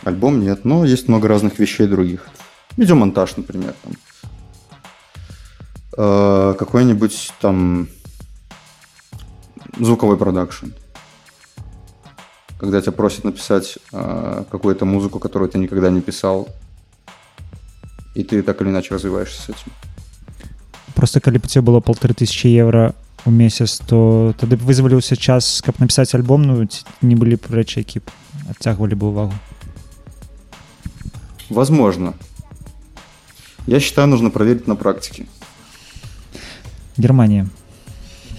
Альбом 0.03 0.39
нет, 0.39 0.65
но 0.65 0.85
есть 0.85 1.07
много 1.07 1.27
разных 1.27 1.59
вещей 1.59 1.87
других. 1.87 2.27
Видеомонтаж, 2.77 3.37
например. 3.37 3.73
Там. 3.83 3.93
Э, 5.97 6.55
какой-нибудь 6.57 7.33
там 7.39 7.87
звуковой 9.79 10.17
продакшн. 10.17 10.67
Когда 12.59 12.81
тебя 12.81 12.91
просят 12.91 13.23
написать 13.23 13.77
э, 13.91 14.43
какую-то 14.49 14.85
музыку, 14.85 15.19
которую 15.19 15.49
ты 15.49 15.57
никогда 15.57 15.89
не 15.89 16.01
писал, 16.01 16.47
и 18.15 18.23
ты 18.23 18.41
так 18.43 18.61
или 18.61 18.69
иначе 18.69 18.93
развиваешься 18.93 19.41
с 19.41 19.49
этим. 19.49 19.71
Просто 20.95 21.19
калі 21.19 21.37
б 21.37 21.45
у 21.45 21.47
тебе 21.47 21.61
было 21.61 21.79
полторы 21.79 22.13
тысячи 22.13 22.47
евро 22.47 22.93
у 23.26 23.30
месяц, 23.30 23.80
то 23.86 24.32
тады 24.38 24.56
б 24.56 24.62
вызваліўся 24.64 25.16
час, 25.16 25.60
каб 25.64 25.74
напісаць 25.80 26.14
альбом, 26.14 26.42
ну 26.46 26.64
ці 26.66 26.84
не 27.02 27.14
былі 27.16 27.36
б 27.36 27.44
рэчы, 27.50 27.78
які 27.84 27.98
б 28.00 28.10
адцягвалі 28.50 28.94
бы 28.94 29.10
ўвагу. 29.10 29.34
Возможно. 31.50 32.14
Я 33.66 33.80
считаю, 33.80 34.08
нужно 34.08 34.30
проверить 34.30 34.68
на 34.68 34.76
практике. 34.76 35.24
Германія. 36.96 37.46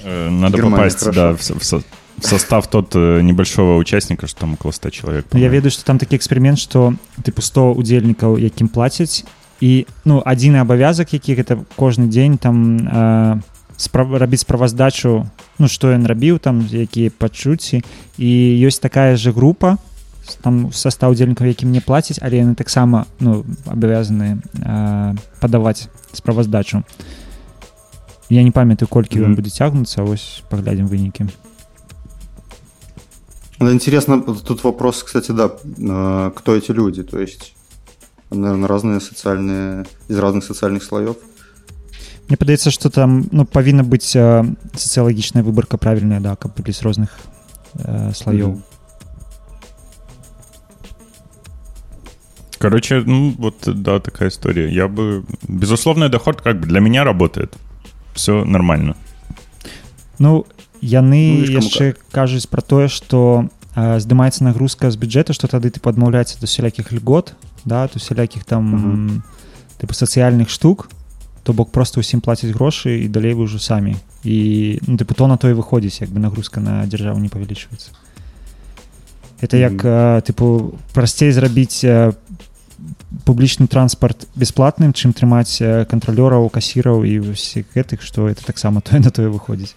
э, 0.06 0.30
надо 0.30 0.58
Германия, 0.58 0.78
попасть, 0.78 1.00
хорошо. 1.00 1.20
да, 1.22 1.32
в, 1.34 1.42
со- 1.42 1.56
в 1.56 1.64
со- 1.64 1.84
в 2.18 2.26
состав 2.26 2.68
тот 2.68 2.96
э, 2.96 3.22
небольшого 3.22 3.78
участника, 3.78 4.28
что 4.28 4.40
там 4.42 4.54
около 4.54 4.72
100 4.72 4.90
человек. 4.90 5.26
Ну, 5.32 5.40
я 5.40 5.46
по-моему. 5.46 5.54
ведаю, 5.56 5.72
што 5.72 5.84
там 5.84 5.98
такі 5.98 6.16
эксперымент, 6.18 6.58
што 6.58 6.94
тыпу 7.24 7.42
100 7.42 7.74
удзельнікаў, 7.74 8.38
якім 8.40 8.68
плацяць 8.68 9.24
і 9.62 9.86
ну 10.06 10.22
адзіны 10.26 10.58
абавязак, 10.60 11.14
які 11.14 11.36
гэта 11.36 11.64
кожны 11.78 12.08
дзень 12.08 12.38
там 12.38 12.78
э, 12.88 13.42
справ... 13.78 14.16
рабіць 14.18 14.42
справаздачу 14.42 15.26
ну 15.60 15.68
што 15.68 15.92
ён 15.96 16.06
рабіў 16.06 16.40
там 16.40 16.68
якія 16.72 17.12
пачуцці 17.12 17.82
і 18.18 18.30
ёсць 18.68 18.80
такая 18.80 19.16
же 19.16 19.32
група 19.32 19.78
с- 20.28 20.36
там 20.42 20.72
состав 20.72 21.12
удзельнікаў 21.12 21.48
якім 21.48 21.72
не 21.72 21.82
плацяць 21.82 22.20
але 22.22 22.38
яны 22.44 22.56
таксама 22.56 23.06
ну 23.20 23.46
абавязаны 23.66 24.42
э, 24.62 25.16
падаваць 25.40 25.88
справаздачу 26.14 26.84
я 28.30 28.44
не 28.44 28.52
памятаю 28.52 28.88
колькі 28.88 29.20
ён 29.24 29.32
Мгм. 29.34 29.36
будзе 29.42 29.50
цягнуцца 29.52 30.04
вось 30.04 30.44
паглядзім 30.50 30.88
вынікі 30.88 31.28
Ну, 33.62 33.72
Интересно, 33.74 34.22
тут 34.22 34.64
вопрос, 34.64 35.04
кстати, 35.04 35.34
да, 35.34 35.52
э, 35.66 36.32
кто 36.34 36.56
эти 36.56 36.72
люди? 36.72 37.04
То 37.04 37.20
есть, 37.20 37.54
наверное, 38.32 38.70
разные 38.70 39.02
социальные, 39.02 39.86
из 40.08 40.18
разных 40.18 40.46
социальных 40.46 40.82
слоев. 40.84 41.18
Мне 42.28 42.38
падаецца 42.38 42.72
што 42.72 42.90
там 42.90 43.28
ну 43.32 43.46
павінна 43.46 43.84
быць 43.84 44.16
э, 44.16 44.46
сацыялагічная 44.76 45.44
выбарка 45.44 45.78
правільная 45.78 46.20
да 46.20 46.36
каб 46.36 46.54
былі 46.56 46.74
з 46.74 46.82
розных 46.84 47.10
э, 47.76 48.12
слаёў 48.14 48.50
Мгм. 48.50 48.64
Короче, 52.60 53.04
ну 53.06 53.34
вот, 53.38 53.56
да, 53.66 54.00
такая 54.02 54.28
история. 54.28 54.70
Я 54.70 54.90
бы... 54.90 55.24
Безусловный 55.48 56.10
доход 56.10 56.42
как 56.42 56.60
бы 56.60 56.68
для 56.68 56.82
меня 56.82 57.06
работает. 57.06 57.56
Все 58.14 58.44
нормально. 58.44 58.98
Ну 60.18 60.46
яны 60.82 61.32
Ну, 61.32 61.42
видишь, 61.42 61.56
кому 61.56 61.68
яшчэ 61.68 61.96
кажуць 62.12 62.48
пра 62.48 62.62
тое 62.62 62.88
што 62.88 63.48
э, 63.76 64.00
здымаецца 64.00 64.44
нагрузка 64.44 64.92
з 64.92 64.98
бюджэта 65.00 65.32
што 65.34 65.48
тады 65.48 65.72
ты 65.72 65.80
падмаўляецца 65.80 66.40
да 66.40 66.48
усялякіх 66.48 66.92
льгот 66.92 67.36
да 67.66 67.88
то 67.88 67.96
усялякіх 68.00 68.44
там 68.44 68.64
Мгм. 68.64 69.24
тыпу 69.80 69.94
сацыяльных 69.94 70.50
штук 70.50 70.90
то 71.44 71.54
бок 71.54 71.72
просто 71.72 72.00
ўсім 72.00 72.22
плаціць 72.22 72.54
грошы 72.54 73.04
і 73.04 73.08
далей 73.08 73.34
вы 73.34 73.50
ўжо 73.50 73.60
самі 73.60 73.96
і 74.24 74.80
ну 74.88 74.98
тыпу 74.98 75.16
то 75.16 75.28
на 75.28 75.38
то 75.38 75.50
і 75.50 75.58
выходзіць 75.58 76.02
як 76.02 76.10
бы 76.10 76.20
нагрузка 76.20 76.60
на 76.60 76.86
дзяржаву 76.86 77.20
не 77.20 77.30
павялічваецца 77.30 77.92
это 79.42 79.56
як 79.58 79.80
э, 79.84 80.22
тыпу 80.28 80.76
прасцей 80.94 81.32
зрабіць 81.32 81.84
э, 81.84 82.14
публічны 83.26 83.68
транспарт 83.68 84.28
бясплатным 84.36 84.94
чым 84.94 85.14
трымаць 85.16 85.64
э, 85.64 85.86
кантралёраў 85.90 86.50
касіраў 86.52 87.08
і 87.08 87.34
ўсіх 87.34 87.72
гэтых 87.74 88.04
што 88.04 88.28
это 88.28 88.46
таксама 88.46 88.82
тое 88.82 89.00
на 89.00 89.12
тое 89.12 89.32
выходзіць 89.32 89.76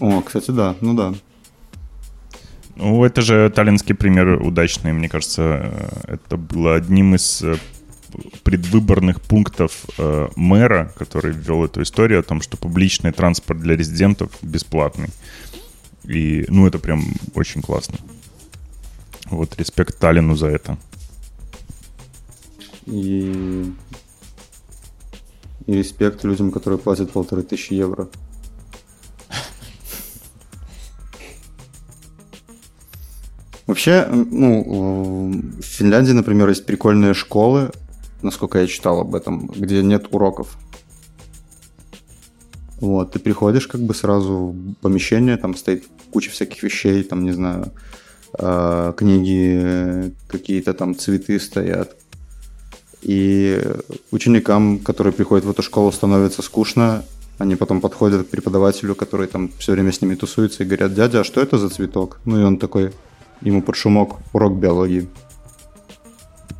О, 0.00 0.22
кстати, 0.22 0.52
да, 0.52 0.74
ну 0.80 0.94
да. 0.94 1.14
Ну, 2.76 3.04
это 3.04 3.20
же 3.20 3.50
таллинский 3.50 3.94
пример 3.94 4.40
удачный. 4.40 4.92
Мне 4.92 5.08
кажется, 5.08 5.42
э, 6.06 6.14
это 6.14 6.36
было 6.36 6.76
одним 6.76 7.16
из 7.16 7.42
э, 7.42 7.56
предвыборных 8.43 9.21
пунктов 9.21 9.85
э, 9.97 10.27
мэра, 10.35 10.91
который 10.97 11.31
ввел 11.31 11.65
эту 11.65 11.81
историю 11.81 12.19
о 12.19 12.23
том, 12.23 12.41
что 12.41 12.57
публичный 12.57 13.11
транспорт 13.11 13.59
для 13.59 13.75
резидентов 13.75 14.31
бесплатный. 14.41 15.09
И, 16.05 16.45
ну, 16.49 16.67
это 16.67 16.79
прям 16.79 17.03
очень 17.35 17.61
классно. 17.61 17.97
Вот, 19.25 19.57
респект 19.57 19.97
Таллину 19.99 20.35
за 20.35 20.47
это. 20.47 20.77
И... 22.85 23.73
и 25.65 25.73
респект 25.73 26.23
людям, 26.23 26.51
которые 26.51 26.79
платят 26.79 27.11
полторы 27.11 27.43
тысячи 27.43 27.73
евро. 27.73 28.09
Вообще, 33.65 34.05
ну, 34.11 35.31
в 35.57 35.63
Финляндии, 35.63 36.11
например, 36.11 36.49
есть 36.49 36.65
прикольные 36.65 37.13
школы, 37.13 37.71
насколько 38.23 38.59
я 38.59 38.67
читал 38.67 39.01
об 39.01 39.15
этом, 39.15 39.47
где 39.47 39.83
нет 39.83 40.07
уроков. 40.11 40.57
Вот, 42.79 43.13
ты 43.13 43.19
приходишь 43.19 43.67
как 43.67 43.81
бы 43.81 43.93
сразу 43.93 44.55
в 44.55 44.73
помещение, 44.81 45.37
там 45.37 45.55
стоит 45.55 45.85
куча 46.11 46.29
всяких 46.31 46.63
вещей, 46.63 47.03
там, 47.03 47.23
не 47.23 47.31
знаю, 47.31 47.71
э, 48.37 48.93
книги, 48.97 50.13
какие-то 50.27 50.73
там 50.73 50.95
цветы 50.95 51.39
стоят. 51.39 51.95
И 53.01 53.61
ученикам, 54.11 54.79
которые 54.79 55.13
приходят 55.13 55.45
в 55.45 55.49
эту 55.49 55.61
школу, 55.61 55.91
становится 55.91 56.41
скучно. 56.41 57.03
Они 57.37 57.55
потом 57.55 57.81
подходят 57.81 58.27
к 58.27 58.29
преподавателю, 58.29 58.95
который 58.95 59.27
там 59.27 59.49
все 59.57 59.73
время 59.73 59.91
с 59.91 60.01
ними 60.01 60.15
тусуется, 60.15 60.63
и 60.63 60.65
говорят, 60.65 60.93
дядя, 60.93 61.21
а 61.21 61.23
что 61.23 61.41
это 61.41 61.57
за 61.57 61.69
цветок? 61.69 62.19
Ну 62.25 62.39
и 62.39 62.43
он 62.43 62.57
такой, 62.57 62.93
ему 63.41 63.61
под 63.61 63.75
шумок 63.75 64.17
урок 64.33 64.55
биологии. 64.57 65.07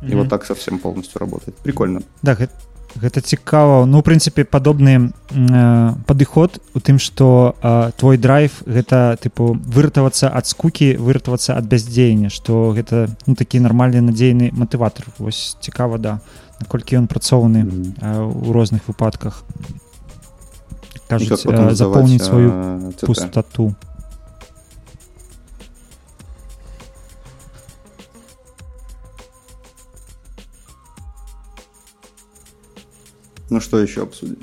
И 0.02 0.14
вот 0.14 0.28
так 0.28 0.44
совсем 0.44 0.78
полностью 0.78 1.18
работает. 1.20 1.56
Прикольно. 1.58 2.02
Да, 2.22 2.34
гэта, 2.34 2.52
гэта 2.96 3.20
цікава 3.20 3.84
ну 3.86 4.02
прынцыпе 4.02 4.44
падобны 4.44 5.12
э, 5.30 5.90
падыход 6.06 6.60
у 6.74 6.80
тым 6.80 6.98
што 6.98 7.56
э, 7.62 7.90
твой 7.96 8.18
драйв 8.18 8.62
гэта 8.66 9.18
тыпу 9.20 9.58
выратавацца 9.58 10.30
ад 10.30 10.46
скукі 10.46 10.94
выратавацца 10.96 11.58
ад 11.58 11.66
бяздзеяння 11.66 12.30
што 12.30 12.70
гэта 12.76 13.10
ну 13.26 13.34
такі 13.34 13.60
нармальны 13.60 14.00
надзейны 14.00 14.50
матыватор 14.52 15.06
вось 15.18 15.56
цікава 15.60 15.98
да 15.98 16.20
наколькі 16.60 16.96
ён 16.96 17.06
працоўны 17.10 17.64
Мгм. 17.64 17.94
э, 18.00 18.22
у 18.22 18.52
розных 18.52 18.86
выпадках 18.86 19.42
кажуць 21.08 21.46
э, 21.46 21.74
запоўніць 21.74 22.22
сваю 22.22 22.50
э, 22.50 22.92
ТТ. 22.94 23.74
Ну 33.50 33.60
что 33.60 33.78
еще 33.78 34.02
обсудим? 34.02 34.38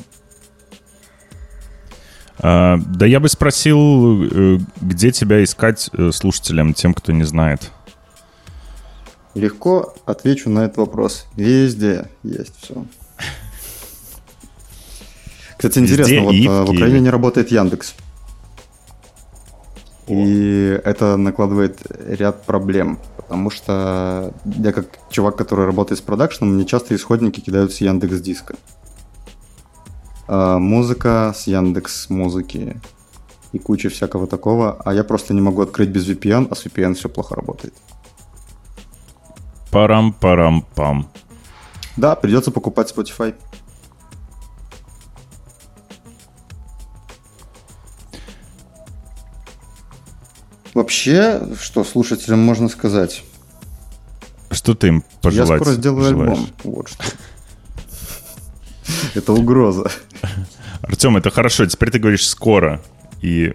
А, 2.43 2.77
да 2.77 3.05
я 3.05 3.19
бы 3.19 3.29
спросил, 3.29 4.23
э, 4.23 4.57
где 4.81 5.11
тебя 5.11 5.43
искать 5.43 5.89
э, 5.93 6.11
слушателям, 6.11 6.73
тем, 6.73 6.93
кто 6.93 7.11
не 7.11 7.23
знает. 7.23 7.71
Легко 9.35 9.93
отвечу 10.05 10.49
на 10.49 10.65
этот 10.65 10.77
вопрос. 10.77 11.27
Везде 11.35 12.09
есть 12.23 12.53
все. 12.57 12.85
Кстати, 15.55 15.79
Везде 15.79 15.93
интересно, 15.93 16.21
вот 16.23 16.33
и 16.33 16.47
в 16.47 16.51
э, 16.51 16.61
в 16.61 16.65
Киеве. 16.65 16.77
Украине 16.77 16.99
не 17.01 17.09
работает 17.09 17.51
Яндекс. 17.51 17.93
И 20.07 20.81
это 20.83 21.15
накладывает 21.17 21.79
ряд 22.07 22.43
проблем, 22.43 22.99
потому 23.15 23.49
что 23.51 24.33
я 24.45 24.73
как 24.73 24.87
чувак, 25.09 25.37
который 25.37 25.65
работает 25.65 25.99
с 25.99 26.01
продакшеном, 26.01 26.55
мне 26.55 26.65
часто 26.65 26.95
исходники 26.95 27.39
кидают 27.39 27.71
с 27.71 27.77
Яндекс 27.81 28.19
Диска. 28.19 28.55
А, 28.55 28.80
музыка 30.27 31.33
с 31.35 31.47
Яндекс 31.47 32.09
Музыки 32.09 32.79
и 33.51 33.59
куча 33.59 33.89
всякого 33.89 34.27
такого, 34.27 34.81
а 34.85 34.93
я 34.93 35.03
просто 35.03 35.33
не 35.33 35.41
могу 35.41 35.61
открыть 35.61 35.89
без 35.89 36.07
VPN, 36.07 36.47
а 36.49 36.55
с 36.55 36.65
VPN 36.65 36.93
все 36.93 37.09
плохо 37.09 37.35
работает. 37.35 37.73
Парам-парам-пам. 39.71 41.07
Да, 41.97 42.15
придется 42.15 42.51
покупать 42.51 42.93
Spotify. 42.95 43.35
Вообще, 50.73 51.41
что 51.59 51.83
слушателям 51.83 52.39
можно 52.39 52.69
сказать? 52.69 53.23
Что 54.49 54.73
ты 54.73 54.87
им 54.87 55.03
пожелать? 55.21 55.49
Я 55.49 55.57
скоро 55.57 55.73
сделаю 55.73 56.09
желаешь? 56.09 56.31
альбом. 56.31 56.49
Вот 56.63 56.89
что. 56.89 57.03
Это 59.14 59.32
угроза. 59.32 59.90
Артем, 60.82 61.16
это 61.16 61.30
хорошо. 61.30 61.66
Теперь 61.66 61.90
ты 61.90 61.98
говоришь 61.98 62.28
скоро. 62.28 62.80
И 63.22 63.54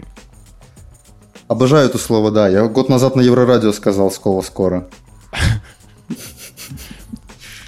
Обожаю 1.48 1.90
это 1.90 1.98
слово, 1.98 2.32
да. 2.32 2.48
Я 2.50 2.68
год 2.68 2.90
назад 2.90 3.16
на 3.16 3.22
Еврорадио 3.22 3.74
сказал 3.74 4.12
слово 4.12 4.42
скоро. 4.42 4.88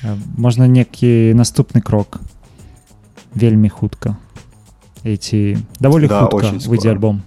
Э, 0.03 0.17
можна 0.37 0.67
некі 0.67 1.33
наступны 1.33 1.81
крок 1.81 2.19
вельмі 3.35 3.69
хутка 3.69 4.15
эти 5.05 5.57
даволі 5.79 6.07
Да, 6.07 6.21
хутка 6.21 6.35
очень 6.35 6.59
выйдзе 6.59 6.79
скоро. 6.79 6.91
альбом 6.91 7.21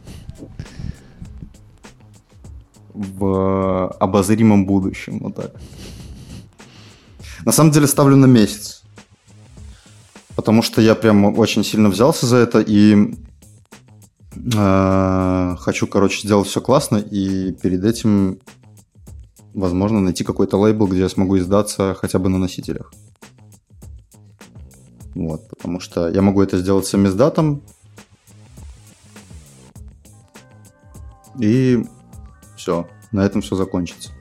в 2.95 3.89
обозримом 4.01 4.67
будущем. 4.67 5.19
Вот 5.19 5.35
так. 5.35 5.51
На 7.45 7.53
самом 7.53 7.71
деле 7.73 7.87
ставлю 7.87 8.17
на 8.17 8.27
месяц. 8.27 8.80
Потому 10.36 10.62
что 10.62 10.82
я 10.82 10.96
прям 10.96 11.38
очень 11.38 11.64
сильно 11.64 11.90
взялся 11.90 12.26
за 12.26 12.38
это 12.38 12.62
и 12.62 13.16
э, 14.36 15.56
хочу, 15.60 15.88
короче, 15.88 16.22
сделать 16.26 16.48
все 16.48 16.62
классно 16.62 16.98
и 16.98 17.52
перед 17.52 17.84
этим, 17.84 18.40
возможно, 19.54 20.00
найти 20.00 20.24
какой-то 20.24 20.58
лейбл, 20.58 20.88
где 20.88 21.02
я 21.02 21.10
смогу 21.10 21.38
издаться 21.38 21.96
хотя 22.00 22.18
бы 22.20 22.30
на 22.30 22.38
носителях. 22.38 22.94
Вот, 25.14 25.48
потому 25.50 25.80
что 25.80 26.10
я 26.10 26.22
могу 26.22 26.42
это 26.42 26.58
сделать 26.58 26.86
с 26.86 26.96
издатом. 26.96 27.62
И 31.38 31.84
все, 32.56 32.88
на 33.12 33.26
этом 33.26 33.42
все 33.42 33.56
закончится. 33.56 34.12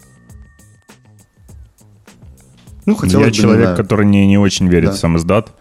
Ну, 2.87 2.95
хотелось 2.97 3.27
я 3.27 3.31
бы, 3.31 3.37
не 3.37 3.43
человек, 3.43 3.62
знаю, 3.66 3.77
который 3.77 4.07
не, 4.07 4.27
не 4.27 4.39
очень 4.39 4.69
верит 4.69 4.91
Да. 4.91 4.97
в 4.97 4.99
сам 4.99 5.16
издат. 5.16 5.55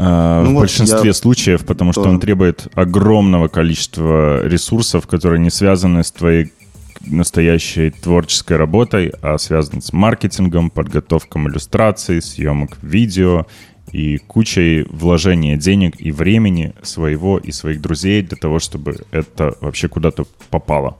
А, 0.00 0.44
Ну 0.44 0.50
в 0.50 0.52
вот 0.54 0.60
большинстве 0.60 1.12
случаев, 1.12 1.66
потому 1.66 1.92
что 1.92 2.02
он 2.02 2.20
требует 2.20 2.68
огромного 2.74 3.48
количества 3.48 4.46
ресурсов, 4.46 5.08
которые 5.08 5.40
не 5.40 5.50
связаны 5.50 6.04
с 6.04 6.12
твоей 6.12 6.52
настоящей 7.04 7.90
творческой 7.90 8.58
работой, 8.58 9.12
а 9.22 9.38
связаны 9.38 9.82
с 9.82 9.92
маркетингом, 9.92 10.70
подготовкой 10.70 11.42
иллюстраций, 11.42 12.22
съемок 12.22 12.78
видео 12.80 13.46
и 13.90 14.18
кучей 14.18 14.84
вложения 14.88 15.56
денег 15.56 16.00
и 16.00 16.12
времени 16.12 16.74
своего 16.82 17.36
и 17.38 17.50
своих 17.50 17.80
друзей 17.80 18.22
для 18.22 18.36
того, 18.36 18.60
чтобы 18.60 18.98
это 19.10 19.56
вообще 19.60 19.88
куда-то 19.88 20.26
попало. 20.50 20.96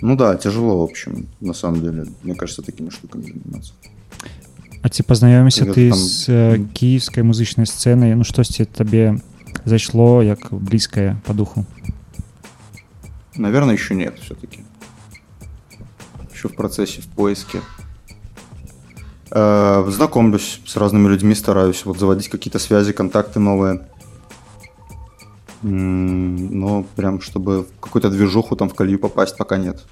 Ну 0.00 0.16
да, 0.16 0.34
тяжело, 0.36 0.78
в 0.78 0.82
общем, 0.82 1.26
на 1.40 1.52
самом 1.52 1.82
деле. 1.82 2.06
Мне 2.22 2.34
кажется, 2.34 2.62
такими 2.62 2.88
штуками 2.88 3.22
заниматься. 3.22 3.74
А 4.83 4.89
ці 4.89 5.03
пазнаёміся 5.03 5.65
Гэта 5.65 5.73
ты 5.73 5.89
там- 5.89 5.99
з 5.99 6.29
э, 6.29 6.65
кіевскай 6.73 7.23
музычнай 7.23 7.65
сцэнай 7.65 8.15
ну 8.15 8.23
штосьці 8.23 8.65
табе 8.65 9.19
зайшло 9.65 10.23
як 10.23 10.47
блізкае 10.51 11.17
по 11.25 11.33
духу 11.33 11.65
Наверное, 13.35 13.75
еще 13.75 13.95
нет 13.95 14.19
все-таки. 14.19 14.59
Еще 16.33 16.47
в 16.49 16.55
процессе, 16.55 17.01
в 17.01 17.05
поиске. 17.05 17.61
Э, 19.31 19.85
Знакомлюсь 19.89 20.59
с 20.65 20.75
разными 20.75 21.07
людьми, 21.07 21.33
стараюсь 21.35 21.85
вот 21.85 21.97
заводить 21.99 22.27
какие-то 22.27 22.59
связи, 22.59 22.91
контакты 22.91 23.39
новые. 23.39 23.79
М, 25.63 26.59
Но 26.59 26.83
прям, 26.95 27.21
чтобы 27.21 27.61
в 27.63 27.79
какую-то 27.79 28.09
движуху 28.09 28.55
там 28.55 28.67
в 28.69 28.73
колею 28.73 28.99
попасть, 28.99 29.37
пока 29.37 29.57
нет. 29.57 29.85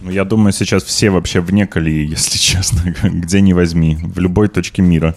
Ну, 0.00 0.10
я 0.10 0.24
думаю, 0.24 0.52
сейчас 0.52 0.84
все 0.84 1.10
вообще 1.10 1.40
вне 1.40 1.66
колеи, 1.66 2.06
если 2.10 2.38
честно, 2.38 2.94
где 3.02 3.40
ни 3.40 3.52
возьми, 3.52 3.98
в 4.02 4.18
любой 4.18 4.48
точке 4.48 4.82
мира. 4.82 5.16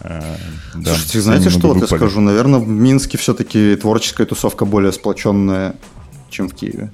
Э, 0.00 0.36
да, 0.74 0.94
Слушайте, 0.94 1.20
знаете, 1.20 1.50
что 1.50 1.68
вот 1.68 1.80
я 1.80 1.86
скажу? 1.86 2.20
Наверное, 2.20 2.60
в 2.60 2.68
Минске 2.68 3.18
все-таки 3.18 3.76
творческая 3.76 4.26
тусовка 4.26 4.64
более 4.64 4.92
сплоченная, 4.92 5.74
чем 6.30 6.48
в 6.48 6.54
Киеве. 6.54 6.92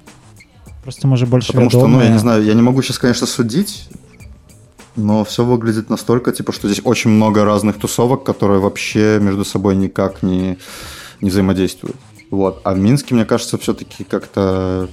просто 0.82 1.06
можа 1.06 1.26
больш 1.26 1.46
Потому 1.48 1.70
что, 1.70 1.86
ну, 1.86 2.00
я 2.00 2.08
не 2.08 2.18
знаю, 2.18 2.44
я 2.44 2.54
не 2.54 2.62
могу 2.62 2.82
сейчас, 2.82 2.98
конечно, 2.98 3.26
судить, 3.26 3.88
но 4.96 5.24
все 5.24 5.44
выглядит 5.44 5.90
настолько, 5.90 6.32
типа, 6.32 6.52
что 6.52 6.68
здесь 6.68 6.80
очень 6.84 7.10
много 7.10 7.44
разных 7.44 7.78
тусовок, 7.78 8.24
которые 8.24 8.60
вообще 8.60 9.18
между 9.20 9.44
собой 9.44 9.76
никак 9.76 10.22
не 10.22 10.56
не 11.24 11.30
взаимодействуют. 11.30 11.96
Вот. 12.30 12.60
А 12.64 12.74
в 12.74 12.78
Минске, 12.78 13.14
мне 13.14 13.24
кажется, 13.24 13.58
все-таки 13.58 14.04
как-то... 14.04 14.88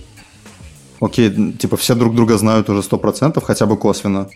Окей, 1.01 1.53
типа 1.53 1.77
все 1.77 1.95
друг 1.95 2.15
друга 2.15 2.37
знают 2.37 2.69
уже 2.69 2.81
100%, 2.81 3.41
хотя 3.43 3.65
бы 3.65 3.75
косвенно. 3.75 4.29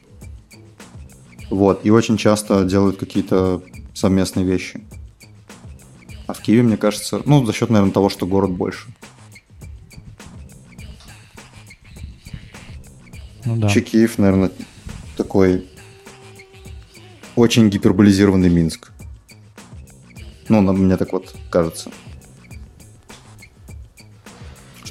Вот. 1.51 1.85
И 1.85 1.91
очень 1.91 2.17
часто 2.17 2.65
делают 2.65 2.97
какие-то 2.97 3.61
совместные 3.93 4.47
вещи. 4.47 4.83
А 6.25 6.33
в 6.33 6.41
Киеве, 6.41 6.63
мне 6.63 6.75
кажется, 6.75 7.21
ну, 7.25 7.45
за 7.45 7.53
счет, 7.53 7.69
наверное, 7.69 7.93
того, 7.93 8.09
что 8.09 8.25
город 8.25 8.49
больше. 8.49 8.87
Ну 13.45 13.57
да. 13.57 13.69
Киев, 13.69 14.17
наверное, 14.17 14.51
такой 15.17 15.69
очень 17.35 17.69
гиперболизированный 17.69 18.49
Минск. 18.49 18.91
Ну, 20.49 20.61
мне 20.61 20.97
так 20.97 21.13
вот 21.13 21.35
кажется. 21.51 21.91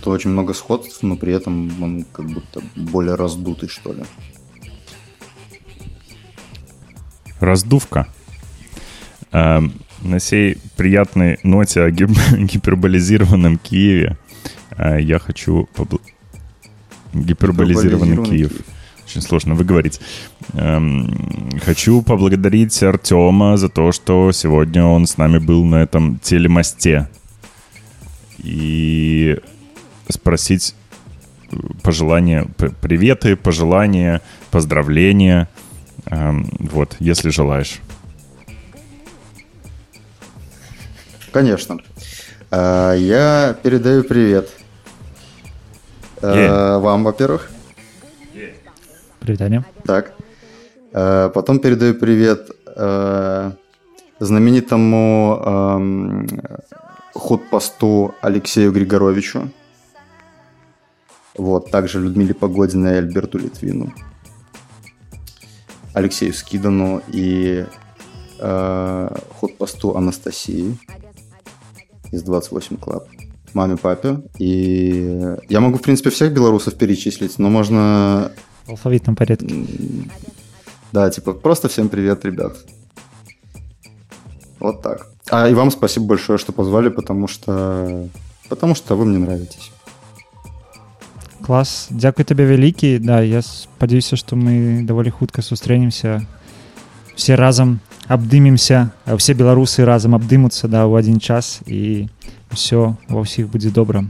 Что 0.05 0.11
очень 0.11 0.29
много 0.33 0.53
сходств, 0.53 1.03
но 1.03 1.17
при 1.17 1.33
этом 1.33 1.83
он 1.83 2.05
как 2.13 2.27
будто 2.27 2.61
более 2.77 3.15
раздутый, 3.15 3.71
что 3.71 3.95
ли. 3.95 4.03
Раздувка. 7.41 8.07
Эм, 9.33 9.73
на 10.03 10.21
сей 10.21 10.59
приятной 10.77 11.39
ноте 11.43 11.81
о 11.81 11.91
гип- 11.91 12.37
гиперболизированном 12.37 13.57
Киеве 13.57 14.19
э, 14.77 15.01
я 15.01 15.19
хочу... 15.19 15.71
побл- 15.75 16.03
Гиперболизированный 17.15 18.17
Гиперболизированный 18.17 18.25
Киев. 18.27 18.51
Киев. 18.51 18.67
Очень 19.07 19.23
сложно 19.23 19.55
выговорить. 19.55 20.03
Эм, 20.53 21.59
хочу 21.65 22.03
поблагодарить 22.03 22.83
Артема 22.83 23.57
за 23.57 23.71
то, 23.71 23.91
что 23.91 24.33
сегодня 24.33 24.85
он 24.85 25.07
с 25.07 25.17
нами 25.17 25.39
был 25.39 25.65
на 25.65 25.77
этом 25.77 26.19
телемосте. 26.19 27.09
И 28.37 29.39
спросить 30.09 30.75
э, 31.51 31.57
пожелания, 31.83 32.47
приветы, 32.81 33.37
пожелания, 33.37 34.21
поздравления. 34.51 35.49
Эм, 36.07 36.49
вот, 36.59 36.97
если 37.01 37.31
желаешь. 37.31 37.81
Конечно. 41.33 41.79
А, 42.51 42.95
Я 42.95 43.57
передаю 43.63 44.05
привет. 44.05 44.51
Э, 46.23 46.79
Вам, 46.79 47.05
во-первых. 47.05 47.51
Привитание. 49.21 49.65
Так. 49.85 50.13
Э, 50.93 51.31
Потом 51.35 51.59
передаю 51.59 51.95
привет 51.95 52.51
э, 52.67 53.51
знаменитому 54.21 55.43
эм, 55.45 56.29
худпосту 57.15 58.15
Алексею 58.21 58.73
Григоровичу. 58.73 59.51
Вот, 61.37 61.71
также 61.71 62.01
Людмиле 62.01 62.35
Погодиной 62.35 62.95
и 62.95 62.99
Альберту 62.99 63.39
Литвину. 63.39 63.93
Алексею 65.93 66.33
Скидану 66.35 67.03
и 67.09 67.67
э, 68.41 69.17
худпосту 69.39 69.97
Анастасии 69.97 70.77
из 72.11 72.23
28 72.23 72.77
Club. 72.77 73.07
Маме, 73.53 73.77
папе. 73.77 74.21
И 74.39 75.37
я 75.49 75.61
могу, 75.61 75.79
в 75.79 75.83
принципе, 75.83 76.11
всех 76.11 76.33
белорусов 76.33 76.75
перечислить, 76.75 77.39
но 77.39 77.51
можно 77.51 78.33
В 78.67 78.71
алфавитном 78.71 79.15
порядке. 79.15 79.67
Да, 80.93 81.11
типа, 81.11 81.33
просто 81.33 81.69
всем 81.69 81.89
привет, 81.89 82.25
ребят. 82.25 82.57
Вот 84.59 84.83
так. 84.83 85.09
А 85.31 85.49
и 85.49 85.55
вам 85.55 85.71
спасибо 85.71 86.07
большое, 86.07 86.39
что 86.39 86.53
позвали, 86.53 86.89
потому 86.89 87.29
что... 87.29 88.09
Потому 88.49 88.75
что 88.75 88.97
вы 88.97 89.05
мне 89.05 89.19
нравитесь. 89.19 89.73
Клас. 91.44 91.88
Дзякуй 91.92 92.26
табе 92.26 92.46
вялікі. 92.46 93.00
Да, 93.00 93.22
я 93.22 93.42
спадзяюся, 93.42 94.16
што 94.16 94.36
мы 94.36 94.84
даволі 94.84 95.10
хутка 95.10 95.42
сустрэнемся. 95.42 96.26
Все 97.16 97.36
разам 97.36 97.80
абдымемся, 98.08 98.92
а 99.06 99.16
все 99.18 99.34
беларусы 99.34 99.86
разам 99.86 100.16
абдымуцца 100.16 100.68
да 100.68 100.90
ў 100.90 100.98
адзін 100.98 101.20
час 101.22 101.62
і 101.70 102.10
ўсё 102.50 102.98
ва 103.06 103.20
ўсіх 103.22 103.48
будзе 103.54 103.70
добра. 103.70 104.10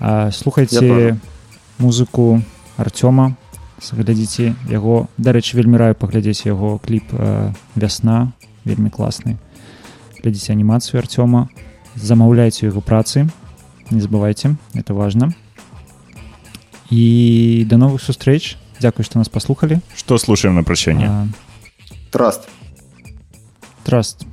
А, 0.00 0.26
Я 0.26 0.32
слухайце 0.32 0.78
тоже. 0.78 1.18
музыку 1.78 2.42
Артёма 2.76 3.34
глядзіце 3.78 4.54
яго 4.70 5.06
дарэчы 5.18 5.58
вельмі 5.58 5.78
раю 5.78 5.94
паглядзець 5.94 6.46
яго 6.46 6.78
кліп 6.78 7.10
э, 7.14 7.50
вясна 7.74 8.32
вельмі 8.64 8.90
класны 8.90 9.38
глядзіце 10.22 10.54
анімацыю 10.54 11.02
Артёма 11.02 11.48
замаўляйце 11.94 12.66
яго 12.66 12.80
працы 12.80 13.26
не 13.90 14.00
забывайте 14.00 14.54
это 14.74 14.94
важно 14.94 15.34
і 16.93 17.65
до 17.65 17.77
новых 17.77 18.05
сустрэч 18.05 18.57
Дзякуй 18.79 19.05
што 19.05 19.17
нас 19.17 19.29
паслухалі 19.29 19.81
Что 19.97 20.17
слушаем 20.17 20.55
на 20.55 20.63
прощание? 20.63 21.09
А, 21.09 21.27
Траст. 22.11 22.47
Trust 23.85 24.25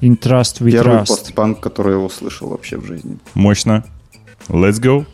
in 0.00 0.16
trust 0.16 0.62
we 0.62 0.70
Первый 0.70 0.98
trust 0.98 1.06
постпанк, 1.06 1.60
который 1.60 1.94
я 1.94 1.98
услышал 1.98 2.48
вообще 2.48 2.76
в 2.76 2.86
жизни. 2.86 3.18
Мощно. 3.34 3.84
Let's 4.48 4.80
go. 4.80 5.06